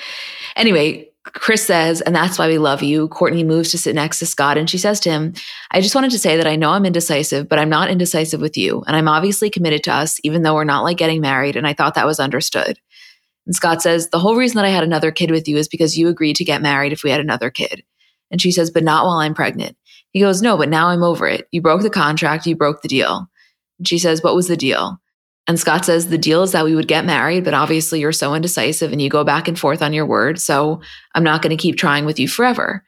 Anyway, 0.55 1.09
Kris 1.25 1.65
says, 1.65 2.01
and 2.01 2.15
that's 2.15 2.39
why 2.39 2.47
we 2.47 2.57
love 2.57 2.81
you. 2.81 3.07
Kourtney 3.09 3.45
moves 3.45 3.71
to 3.71 3.77
sit 3.77 3.93
next 3.93 4.19
to 4.19 4.25
Scott 4.25 4.57
and 4.57 4.69
she 4.69 4.79
says 4.79 4.99
to 5.01 5.11
him, 5.11 5.33
I 5.69 5.79
just 5.79 5.93
wanted 5.93 6.11
to 6.11 6.19
say 6.19 6.37
that 6.37 6.47
I 6.47 6.55
know 6.55 6.71
I'm 6.71 6.85
indecisive, 6.85 7.47
but 7.47 7.59
I'm 7.59 7.69
not 7.69 7.91
indecisive 7.91 8.41
with 8.41 8.57
you. 8.57 8.83
And 8.87 8.95
I'm 8.95 9.07
obviously 9.07 9.49
committed 9.49 9.83
to 9.83 9.93
us, 9.93 10.19
even 10.23 10.41
though 10.41 10.55
we're 10.55 10.63
not 10.63 10.83
like 10.83 10.97
getting 10.97 11.21
married. 11.21 11.55
And 11.55 11.67
I 11.67 11.73
thought 11.73 11.93
that 11.95 12.07
was 12.07 12.19
understood. 12.19 12.79
And 13.45 13.55
Scott 13.55 13.81
says, 13.81 14.09
The 14.09 14.19
whole 14.19 14.35
reason 14.35 14.55
that 14.55 14.65
I 14.65 14.69
had 14.69 14.83
another 14.83 15.11
kid 15.11 15.29
with 15.29 15.47
you 15.47 15.57
is 15.57 15.67
because 15.67 15.97
you 15.97 16.07
agreed 16.07 16.37
to 16.37 16.45
get 16.45 16.61
married 16.61 16.93
if 16.93 17.03
we 17.03 17.11
had 17.11 17.21
another 17.21 17.51
kid. 17.51 17.83
And 18.31 18.41
she 18.41 18.51
says, 18.51 18.71
but 18.71 18.83
not 18.83 19.05
while 19.05 19.17
I'm 19.17 19.35
pregnant. 19.35 19.77
He 20.11 20.21
goes, 20.21 20.41
no, 20.41 20.57
but 20.57 20.69
now 20.69 20.87
I'm 20.87 21.03
over 21.03 21.27
it. 21.27 21.47
You 21.51 21.61
broke 21.61 21.81
the 21.81 21.89
contract. 21.89 22.47
You 22.47 22.55
broke 22.55 22.81
the 22.81 22.87
deal. 22.87 23.27
And 23.77 23.87
she 23.87 23.97
says, 23.97 24.23
what 24.23 24.35
was 24.35 24.47
the 24.47 24.57
deal? 24.57 25.00
And 25.47 25.59
Scott 25.59 25.85
says, 25.85 26.07
the 26.07 26.17
deal 26.17 26.43
is 26.43 26.51
that 26.51 26.65
we 26.65 26.75
would 26.75 26.87
get 26.87 27.03
married, 27.03 27.43
but 27.43 27.53
obviously 27.53 27.99
you're 27.99 28.11
so 28.11 28.33
indecisive 28.35 28.91
and 28.91 29.01
you 29.01 29.09
go 29.09 29.23
back 29.23 29.47
and 29.47 29.59
forth 29.59 29.81
on 29.81 29.91
your 29.91 30.05
word. 30.05 30.39
So 30.39 30.81
I'm 31.15 31.23
not 31.23 31.41
going 31.41 31.55
to 31.55 31.61
keep 31.61 31.77
trying 31.77 32.05
with 32.05 32.19
you 32.19 32.27
forever. 32.27 32.83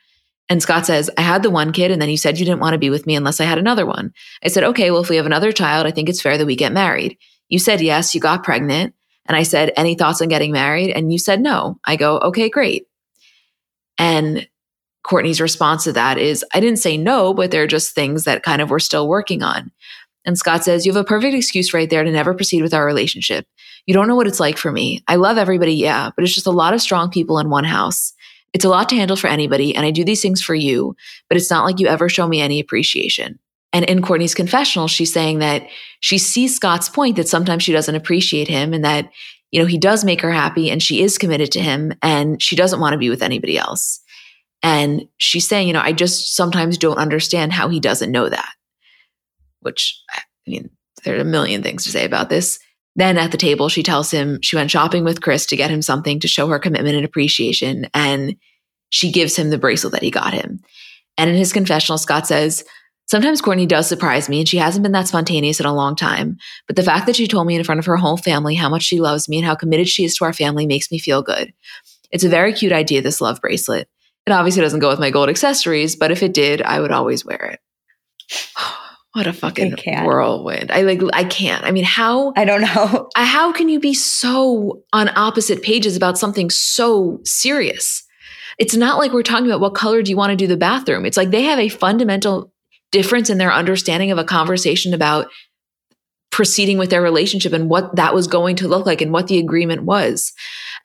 And 0.50 0.62
Scott 0.62 0.86
says, 0.86 1.10
I 1.18 1.22
had 1.22 1.42
the 1.42 1.50
one 1.50 1.72
kid, 1.72 1.90
and 1.90 2.02
then 2.02 2.10
you 2.10 2.18
said 2.18 2.38
you 2.38 2.46
didn't 2.46 2.60
want 2.60 2.74
to 2.74 2.78
be 2.80 2.90
with 2.90 3.08
me 3.08 3.16
unless 3.16 3.40
I 3.40 3.46
had 3.46 3.58
another 3.58 3.86
one. 3.86 4.14
I 4.44 4.50
said, 4.50 4.64
okay, 4.66 4.92
well, 4.92 5.02
if 5.02 5.10
we 5.10 5.16
have 5.16 5.26
another 5.26 5.52
child, 5.52 5.88
I 5.88 5.92
think 5.92 6.10
it's 6.10 6.22
fair 6.22 6.38
that 6.38 6.46
we 6.46 6.56
get 6.56 6.74
married. 6.74 7.18
You 7.48 7.60
said 7.60 7.82
yes, 7.82 8.14
you 8.14 8.22
got 8.22 8.44
pregnant. 8.44 8.94
And 9.26 9.38
I 9.38 9.44
said, 9.44 9.72
any 9.78 9.96
thoughts 9.96 10.22
on 10.22 10.28
getting 10.28 10.52
married? 10.52 10.92
And 10.92 11.12
you 11.12 11.18
said 11.18 11.40
no. 11.40 11.80
I 11.86 11.96
go, 11.96 12.20
okay, 12.20 12.50
great. 12.50 12.88
And 13.98 14.48
Courtney's 15.04 15.42
response 15.42 15.86
to 15.86 15.94
that 15.94 16.18
is, 16.18 16.46
I 16.54 16.60
didn't 16.60 16.80
say 16.80 16.98
no, 16.98 17.34
but 17.34 17.52
there 17.52 17.64
are 17.64 17.68
just 17.68 17.96
things 17.96 18.26
that 18.26 18.44
kind 18.44 18.62
of 18.62 18.70
we're 18.70 18.80
still 18.80 19.08
working 19.08 19.44
on. 19.44 19.72
And 20.26 20.38
Scott 20.38 20.64
says, 20.64 20.86
You 20.86 20.94
have 20.94 21.02
a 21.02 21.08
perfect 21.08 21.36
excuse 21.36 21.74
right 21.74 21.90
there 21.90 22.04
to 22.04 22.12
never 22.12 22.34
proceed 22.34 22.62
with 22.62 22.74
our 22.74 22.86
relationship. 22.86 23.46
You 23.86 23.94
don't 23.94 24.08
know 24.08 24.16
what 24.16 24.28
it's 24.28 24.40
like 24.40 24.58
for 24.58 24.72
me. 24.72 25.04
I 25.08 25.16
love 25.16 25.38
everybody, 25.38 25.74
yeah, 25.74 26.12
but 26.16 26.24
it's 26.24 26.34
just 26.34 26.48
a 26.48 26.52
lot 26.52 26.74
of 26.74 26.82
strong 26.82 27.10
people 27.10 27.40
in 27.40 27.50
one 27.50 27.66
house. 27.66 28.14
It's 28.54 28.66
a 28.66 28.70
lot 28.70 28.88
to 28.90 28.96
handle 28.96 29.18
for 29.18 29.28
anybody, 29.28 29.76
and 29.76 29.86
I 29.86 29.92
do 29.92 30.04
these 30.04 30.22
things 30.22 30.42
for 30.42 30.54
you, 30.54 30.96
but 31.28 31.38
it's 31.38 31.50
not 31.50 31.66
like 31.66 31.80
you 31.80 31.88
ever 31.88 32.08
show 32.08 32.28
me 32.28 32.40
any 32.40 32.60
appreciation. 32.60 33.40
And 33.74 33.84
in 33.86 34.04
Kourtney's 34.04 34.36
confessional, 34.36 34.88
she's 34.88 35.12
saying 35.12 35.40
that 35.40 35.68
she 36.00 36.20
sees 36.20 36.56
Scott's 36.56 36.88
point 36.88 37.16
that 37.16 37.28
sometimes 37.28 37.64
she 37.64 37.74
doesn't 37.74 37.96
appreciate 37.96 38.48
him 38.48 38.72
and 38.72 38.86
that, 38.86 39.10
you 39.52 39.60
know, 39.60 39.66
he 39.66 39.80
does 39.80 40.06
make 40.06 40.22
her 40.22 40.32
happy 40.32 40.70
and 40.70 40.82
she 40.82 41.02
is 41.02 41.18
committed 41.18 41.52
to 41.54 41.60
him 41.60 41.94
and 42.04 42.42
she 42.42 42.56
doesn't 42.56 42.80
want 42.80 42.94
to 42.94 43.00
be 43.00 43.10
with 43.10 43.24
anybody 43.24 43.58
else. 43.58 44.00
And 44.62 45.08
she's 45.18 45.48
saying, 45.48 45.68
you 45.68 45.74
know, 45.74 45.82
I 45.82 45.92
just 45.92 46.36
sometimes 46.36 46.78
don't 46.78 47.00
understand 47.00 47.52
how 47.52 47.68
he 47.68 47.80
doesn't 47.80 48.12
know 48.12 48.30
that, 48.30 48.50
which 49.64 50.02
I 50.16 50.22
mean, 50.48 50.70
there 51.04 51.18
are 51.18 51.22
a 51.22 51.26
million 51.26 51.64
things 51.64 51.84
to 51.84 51.92
say 51.92 52.06
about 52.06 52.30
this. 52.30 52.60
Then 52.96 53.18
at 53.18 53.32
the 53.32 53.38
table, 53.38 53.70
she 53.70 53.84
tells 53.84 54.12
him 54.12 54.40
she 54.42 54.56
went 54.56 54.72
shopping 54.72 55.04
with 55.04 55.22
Kris 55.22 55.46
to 55.48 55.56
get 55.56 55.72
him 55.72 55.82
something 55.82 56.20
to 56.20 56.28
show 56.28 56.48
her 56.48 56.60
commitment 56.60 56.96
and 56.96 57.06
appreciation. 57.06 57.88
And 57.94 58.36
she 58.90 59.12
gives 59.12 59.36
him 59.36 59.50
the 59.50 59.58
bracelet 59.58 59.94
that 59.94 60.04
he 60.04 60.12
got 60.12 60.34
him. 60.34 60.60
And 61.18 61.30
in 61.30 61.36
his 61.36 61.54
confessional, 61.54 61.98
Scott 61.98 62.28
says, 62.28 62.64
Sometimes 63.06 63.42
Kourtney 63.42 63.68
does 63.68 63.88
surprise 63.88 64.30
me, 64.30 64.40
and 64.40 64.48
she 64.48 64.58
hasn't 64.58 64.84
been 64.84 64.94
that 64.94 65.08
spontaneous 65.08 65.60
in 65.60 65.66
a 65.66 65.74
long 65.74 65.96
time. 65.96 66.38
But 66.68 66.78
the 66.78 66.84
fact 66.84 67.06
that 67.08 67.16
she 67.16 67.28
told 67.28 67.48
me 67.48 67.56
in 67.56 67.64
front 67.64 67.80
of 67.80 67.86
her 67.86 67.98
whole 67.98 68.18
family 68.18 68.56
how 68.56 68.70
much 68.70 68.84
she 68.84 69.02
loves 69.02 69.28
me 69.28 69.38
and 69.38 69.46
how 69.46 69.56
committed 69.56 69.90
she 69.90 70.06
is 70.06 70.16
to 70.16 70.26
our 70.26 70.34
family 70.34 70.66
makes 70.66 70.90
me 70.90 71.00
feel 71.00 71.22
good. 71.22 71.54
It's 72.12 72.24
a 72.24 72.30
very 72.30 72.54
cute 72.54 72.72
idea, 72.72 73.02
this 73.02 73.20
love 73.20 73.42
bracelet. 73.42 73.90
It 74.26 74.32
obviously 74.32 74.62
doesn't 74.62 74.80
go 74.80 74.90
with 74.90 75.00
my 75.00 75.12
gold 75.12 75.30
accessories, 75.30 75.96
but 75.96 76.12
if 76.12 76.24
it 76.24 76.34
did, 76.34 76.62
I 76.62 76.80
would 76.80 76.92
always 76.92 77.26
wear 77.26 77.58
it. 77.58 77.60
what 79.14 79.28
a 79.28 79.34
fucking 79.34 79.76
whirlwind. 79.86 80.72
I 80.72 80.82
like 80.82 81.02
I 81.14 81.24
can't. 81.24 81.64
I 81.64 81.72
mean, 81.72 81.84
how 81.84 82.34
I 82.36 82.46
don't 82.46 82.62
know. 82.62 83.10
How 83.16 83.54
can 83.54 83.70
you 83.70 83.80
be 83.80 83.94
so 83.94 84.84
on 84.92 85.16
opposite 85.16 85.62
pages 85.62 85.96
about 85.96 86.18
something 86.18 86.50
so 86.50 87.20
serious? 87.24 88.04
It's 88.58 88.76
not 88.76 88.98
like 88.98 89.14
we're 89.14 89.24
talking 89.24 89.46
about 89.46 89.62
what 89.62 89.76
color 89.76 90.02
do 90.02 90.10
you 90.10 90.18
want 90.18 90.32
to 90.32 90.36
do 90.36 90.48
the 90.48 90.58
bathroom. 90.58 91.06
It's 91.06 91.18
like 91.18 91.30
they 91.30 91.44
have 91.44 91.60
a 91.60 91.70
fundamental 91.70 92.52
difference 92.92 93.30
in 93.30 93.38
their 93.38 93.52
understanding 93.52 94.12
of 94.12 94.18
a 94.18 94.24
conversation 94.24 94.94
about 94.94 95.28
proceeding 96.32 96.80
with 96.80 96.90
their 96.90 97.02
relationship 97.02 97.54
and 97.54 97.70
what 97.70 97.96
that 97.96 98.16
was 98.16 98.28
going 98.28 98.56
to 98.56 98.68
look 98.68 98.86
like 98.88 99.02
and 99.02 99.12
what 99.12 99.28
the 99.28 99.38
agreement 99.38 99.84
was. 99.84 100.34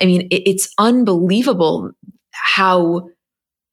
I 0.00 0.04
mean, 0.04 0.22
it, 0.30 0.48
it's 0.48 0.72
unbelievable 0.78 1.92
how 2.32 3.08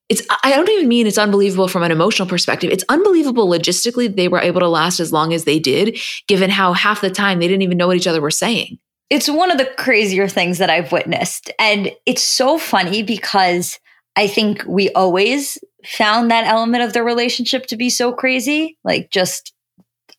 it's 0.09 0.21
I 0.43 0.51
don't 0.51 0.69
even 0.69 0.87
mean 0.87 1.07
it's 1.07 1.17
unbelievable 1.17 1.67
from 1.67 1.83
an 1.83 1.91
emotional 1.91 2.27
perspective. 2.27 2.71
It's 2.71 2.83
unbelievable 2.89 3.47
logistically 3.47 4.15
they 4.15 4.27
were 4.27 4.39
able 4.39 4.59
to 4.61 4.69
last 4.69 4.99
as 4.99 5.11
long 5.11 5.33
as 5.33 5.45
they 5.45 5.59
did, 5.59 5.97
given 6.27 6.49
how 6.49 6.73
half 6.73 7.01
the 7.01 7.09
time 7.09 7.39
they 7.39 7.47
didn't 7.47 7.63
even 7.63 7.77
know 7.77 7.87
what 7.87 7.97
each 7.97 8.07
other 8.07 8.21
were 8.21 8.31
saying. 8.31 8.77
It's 9.09 9.29
one 9.29 9.51
of 9.51 9.57
the 9.57 9.69
crazier 9.77 10.27
things 10.27 10.57
that 10.57 10.69
I've 10.69 10.91
witnessed. 10.91 11.51
And 11.59 11.91
it's 12.05 12.23
so 12.23 12.57
funny 12.57 13.03
because 13.03 13.79
I 14.15 14.27
think 14.27 14.63
we 14.67 14.89
always 14.91 15.57
found 15.83 16.31
that 16.31 16.47
element 16.47 16.83
of 16.83 16.93
their 16.93 17.03
relationship 17.03 17.67
to 17.67 17.77
be 17.77 17.89
so 17.89 18.13
crazy, 18.13 18.77
like 18.83 19.11
just 19.11 19.53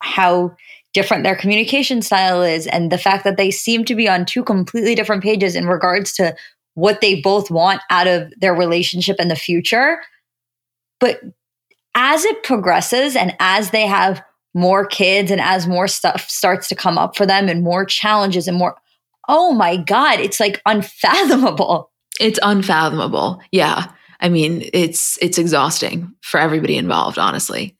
how 0.00 0.54
different 0.94 1.24
their 1.24 1.36
communication 1.36 2.00
style 2.00 2.42
is 2.42 2.66
and 2.66 2.90
the 2.90 2.98
fact 2.98 3.24
that 3.24 3.36
they 3.36 3.50
seem 3.50 3.84
to 3.84 3.94
be 3.94 4.08
on 4.08 4.24
two 4.24 4.42
completely 4.42 4.94
different 4.94 5.22
pages 5.22 5.54
in 5.54 5.66
regards 5.66 6.12
to 6.14 6.34
what 6.76 7.00
they 7.00 7.20
both 7.22 7.50
want 7.50 7.80
out 7.90 8.06
of 8.06 8.32
their 8.38 8.54
relationship 8.54 9.16
in 9.18 9.28
the 9.28 9.34
future. 9.34 9.98
But 11.00 11.20
as 11.94 12.24
it 12.26 12.42
progresses 12.42 13.16
and 13.16 13.34
as 13.40 13.70
they 13.70 13.86
have 13.86 14.22
more 14.54 14.86
kids 14.86 15.30
and 15.30 15.40
as 15.40 15.66
more 15.66 15.88
stuff 15.88 16.28
starts 16.28 16.68
to 16.68 16.74
come 16.74 16.98
up 16.98 17.16
for 17.16 17.24
them 17.24 17.48
and 17.48 17.62
more 17.62 17.86
challenges 17.86 18.46
and 18.46 18.58
more, 18.58 18.76
oh 19.26 19.52
my 19.52 19.76
God, 19.78 20.20
it's 20.20 20.38
like 20.38 20.60
unfathomable. 20.66 21.90
It's 22.20 22.38
unfathomable. 22.42 23.40
Yeah. 23.52 23.86
I 24.20 24.28
mean, 24.28 24.68
it's 24.72 25.18
it's 25.20 25.38
exhausting 25.38 26.14
for 26.22 26.40
everybody 26.40 26.76
involved, 26.76 27.18
honestly. 27.18 27.75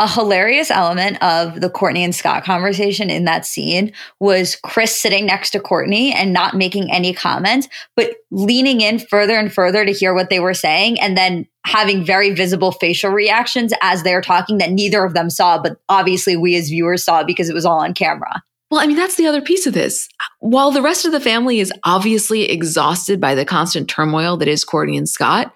A 0.00 0.08
hilarious 0.08 0.70
element 0.70 1.20
of 1.24 1.60
the 1.60 1.68
Kourtney 1.68 2.04
and 2.04 2.14
Scott 2.14 2.44
conversation 2.44 3.10
in 3.10 3.24
that 3.24 3.44
scene 3.44 3.92
was 4.20 4.56
Kris 4.62 4.96
sitting 4.96 5.26
next 5.26 5.50
to 5.50 5.58
Kourtney 5.58 6.14
and 6.14 6.32
not 6.32 6.54
making 6.54 6.92
any 6.92 7.12
comments, 7.12 7.68
but 7.96 8.14
leaning 8.30 8.80
in 8.80 9.00
further 9.00 9.36
and 9.36 9.52
further 9.52 9.84
to 9.84 9.90
hear 9.90 10.14
what 10.14 10.30
they 10.30 10.38
were 10.38 10.54
saying 10.54 11.00
and 11.00 11.16
then 11.16 11.48
having 11.66 12.04
very 12.04 12.30
visible 12.30 12.70
facial 12.70 13.10
reactions 13.10 13.72
as 13.82 14.04
they're 14.04 14.22
talking 14.22 14.58
that 14.58 14.70
neither 14.70 15.04
of 15.04 15.14
them 15.14 15.30
saw, 15.30 15.60
but 15.60 15.78
obviously 15.88 16.36
we 16.36 16.54
as 16.54 16.68
viewers 16.68 17.04
saw 17.04 17.24
because 17.24 17.50
it 17.50 17.54
was 17.54 17.66
all 17.66 17.80
on 17.80 17.92
camera. 17.92 18.42
Well, 18.70 18.80
I 18.80 18.86
mean, 18.86 18.96
that's 18.96 19.16
the 19.16 19.26
other 19.26 19.40
piece 19.40 19.66
of 19.66 19.74
this. 19.74 20.08
While 20.40 20.70
the 20.70 20.82
rest 20.82 21.06
of 21.06 21.12
the 21.12 21.20
family 21.20 21.58
is 21.58 21.72
obviously 21.84 22.50
exhausted 22.50 23.20
by 23.20 23.34
the 23.34 23.44
constant 23.44 23.88
turmoil 23.88 24.36
that 24.36 24.48
is 24.48 24.64
Kourtney 24.64 24.96
and 24.96 25.08
Scott, 25.08 25.54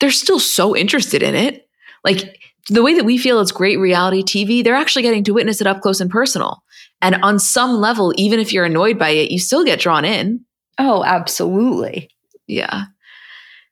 they're 0.00 0.10
still 0.10 0.40
so 0.40 0.74
interested 0.74 1.22
in 1.22 1.34
it. 1.34 1.68
Like 2.02 2.40
the 2.68 2.82
way 2.82 2.94
that 2.94 3.04
we 3.04 3.18
feel 3.18 3.40
it's 3.40 3.52
great 3.52 3.78
reality 3.78 4.22
TV, 4.22 4.64
they're 4.64 4.74
actually 4.74 5.02
getting 5.02 5.24
to 5.24 5.34
witness 5.34 5.60
it 5.60 5.66
up 5.66 5.80
close 5.80 6.00
and 6.00 6.10
personal. 6.10 6.62
And 7.02 7.16
on 7.22 7.38
some 7.38 7.74
level, 7.74 8.12
even 8.16 8.40
if 8.40 8.52
you're 8.52 8.64
annoyed 8.64 8.98
by 8.98 9.10
it, 9.10 9.30
you 9.30 9.38
still 9.38 9.64
get 9.64 9.80
drawn 9.80 10.04
in. 10.04 10.44
Oh, 10.78 11.04
absolutely. 11.04 12.08
Yeah. 12.46 12.84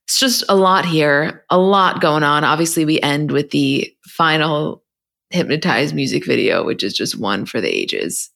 It's 0.04 0.18
just 0.18 0.44
a 0.48 0.56
lot 0.56 0.84
here, 0.84 1.44
a 1.48 1.58
lot 1.58 2.00
going 2.00 2.22
on. 2.22 2.44
Obviously, 2.44 2.84
we 2.84 3.00
end 3.00 3.30
with 3.30 3.50
the 3.50 3.90
final 4.08 4.82
hypnotized 5.30 5.94
music 5.94 6.26
video, 6.26 6.64
which 6.64 6.82
is 6.82 6.92
just 6.92 7.18
one 7.18 7.46
for 7.46 7.60
the 7.60 7.74
ages. 7.74 8.30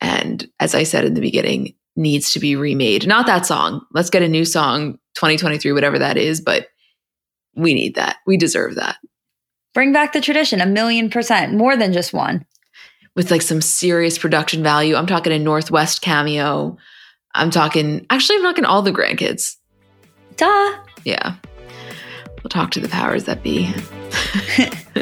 And 0.00 0.48
as 0.58 0.74
I 0.74 0.82
said 0.82 1.04
in 1.04 1.14
the 1.14 1.20
beginning, 1.20 1.74
needs 1.94 2.32
to 2.32 2.40
be 2.40 2.56
remade. 2.56 3.06
Not 3.06 3.26
that 3.26 3.46
song. 3.46 3.84
Let's 3.92 4.10
get 4.10 4.22
a 4.22 4.28
new 4.28 4.44
song, 4.44 4.94
2023, 5.14 5.72
whatever 5.72 5.98
that 5.98 6.16
is, 6.16 6.40
but 6.40 6.66
we 7.54 7.74
need 7.74 7.94
that. 7.94 8.16
We 8.26 8.36
deserve 8.36 8.74
that. 8.76 8.96
Bring 9.74 9.92
back 9.92 10.12
the 10.12 10.20
tradition 10.20 10.60
a 10.60 10.66
million 10.66 11.10
percent, 11.10 11.54
more 11.54 11.76
than 11.76 11.92
just 11.92 12.12
one. 12.12 12.44
With 13.14 13.30
like 13.30 13.42
some 13.42 13.60
serious 13.60 14.18
production 14.18 14.62
value. 14.62 14.96
I'm 14.96 15.06
talking 15.06 15.32
a 15.32 15.38
North 15.38 15.70
West 15.70 16.02
cameo. 16.02 16.76
I'm 17.34 17.50
talking, 17.50 18.06
actually, 18.10 18.36
I'm 18.36 18.42
talking 18.42 18.64
all 18.64 18.82
the 18.82 18.92
grandkids. 18.92 19.56
Duh. 20.36 20.78
Yeah. 21.04 21.36
We'll 22.42 22.50
talk 22.50 22.70
to 22.72 22.80
the 22.80 22.88
powers 22.88 23.24
that 23.24 23.42
be. 23.42 23.72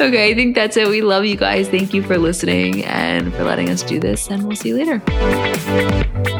okay, 0.00 0.30
I 0.30 0.34
think 0.34 0.54
that's 0.54 0.76
it. 0.76 0.88
We 0.88 1.00
love 1.02 1.24
you 1.24 1.36
guys. 1.36 1.68
Thank 1.68 1.92
you 1.92 2.02
for 2.02 2.18
listening 2.18 2.84
and 2.84 3.34
for 3.34 3.44
letting 3.44 3.68
us 3.68 3.82
do 3.82 3.98
this, 3.98 4.28
and 4.28 4.46
we'll 4.46 4.56
see 4.56 4.68
you 4.70 4.76
later. 4.76 6.37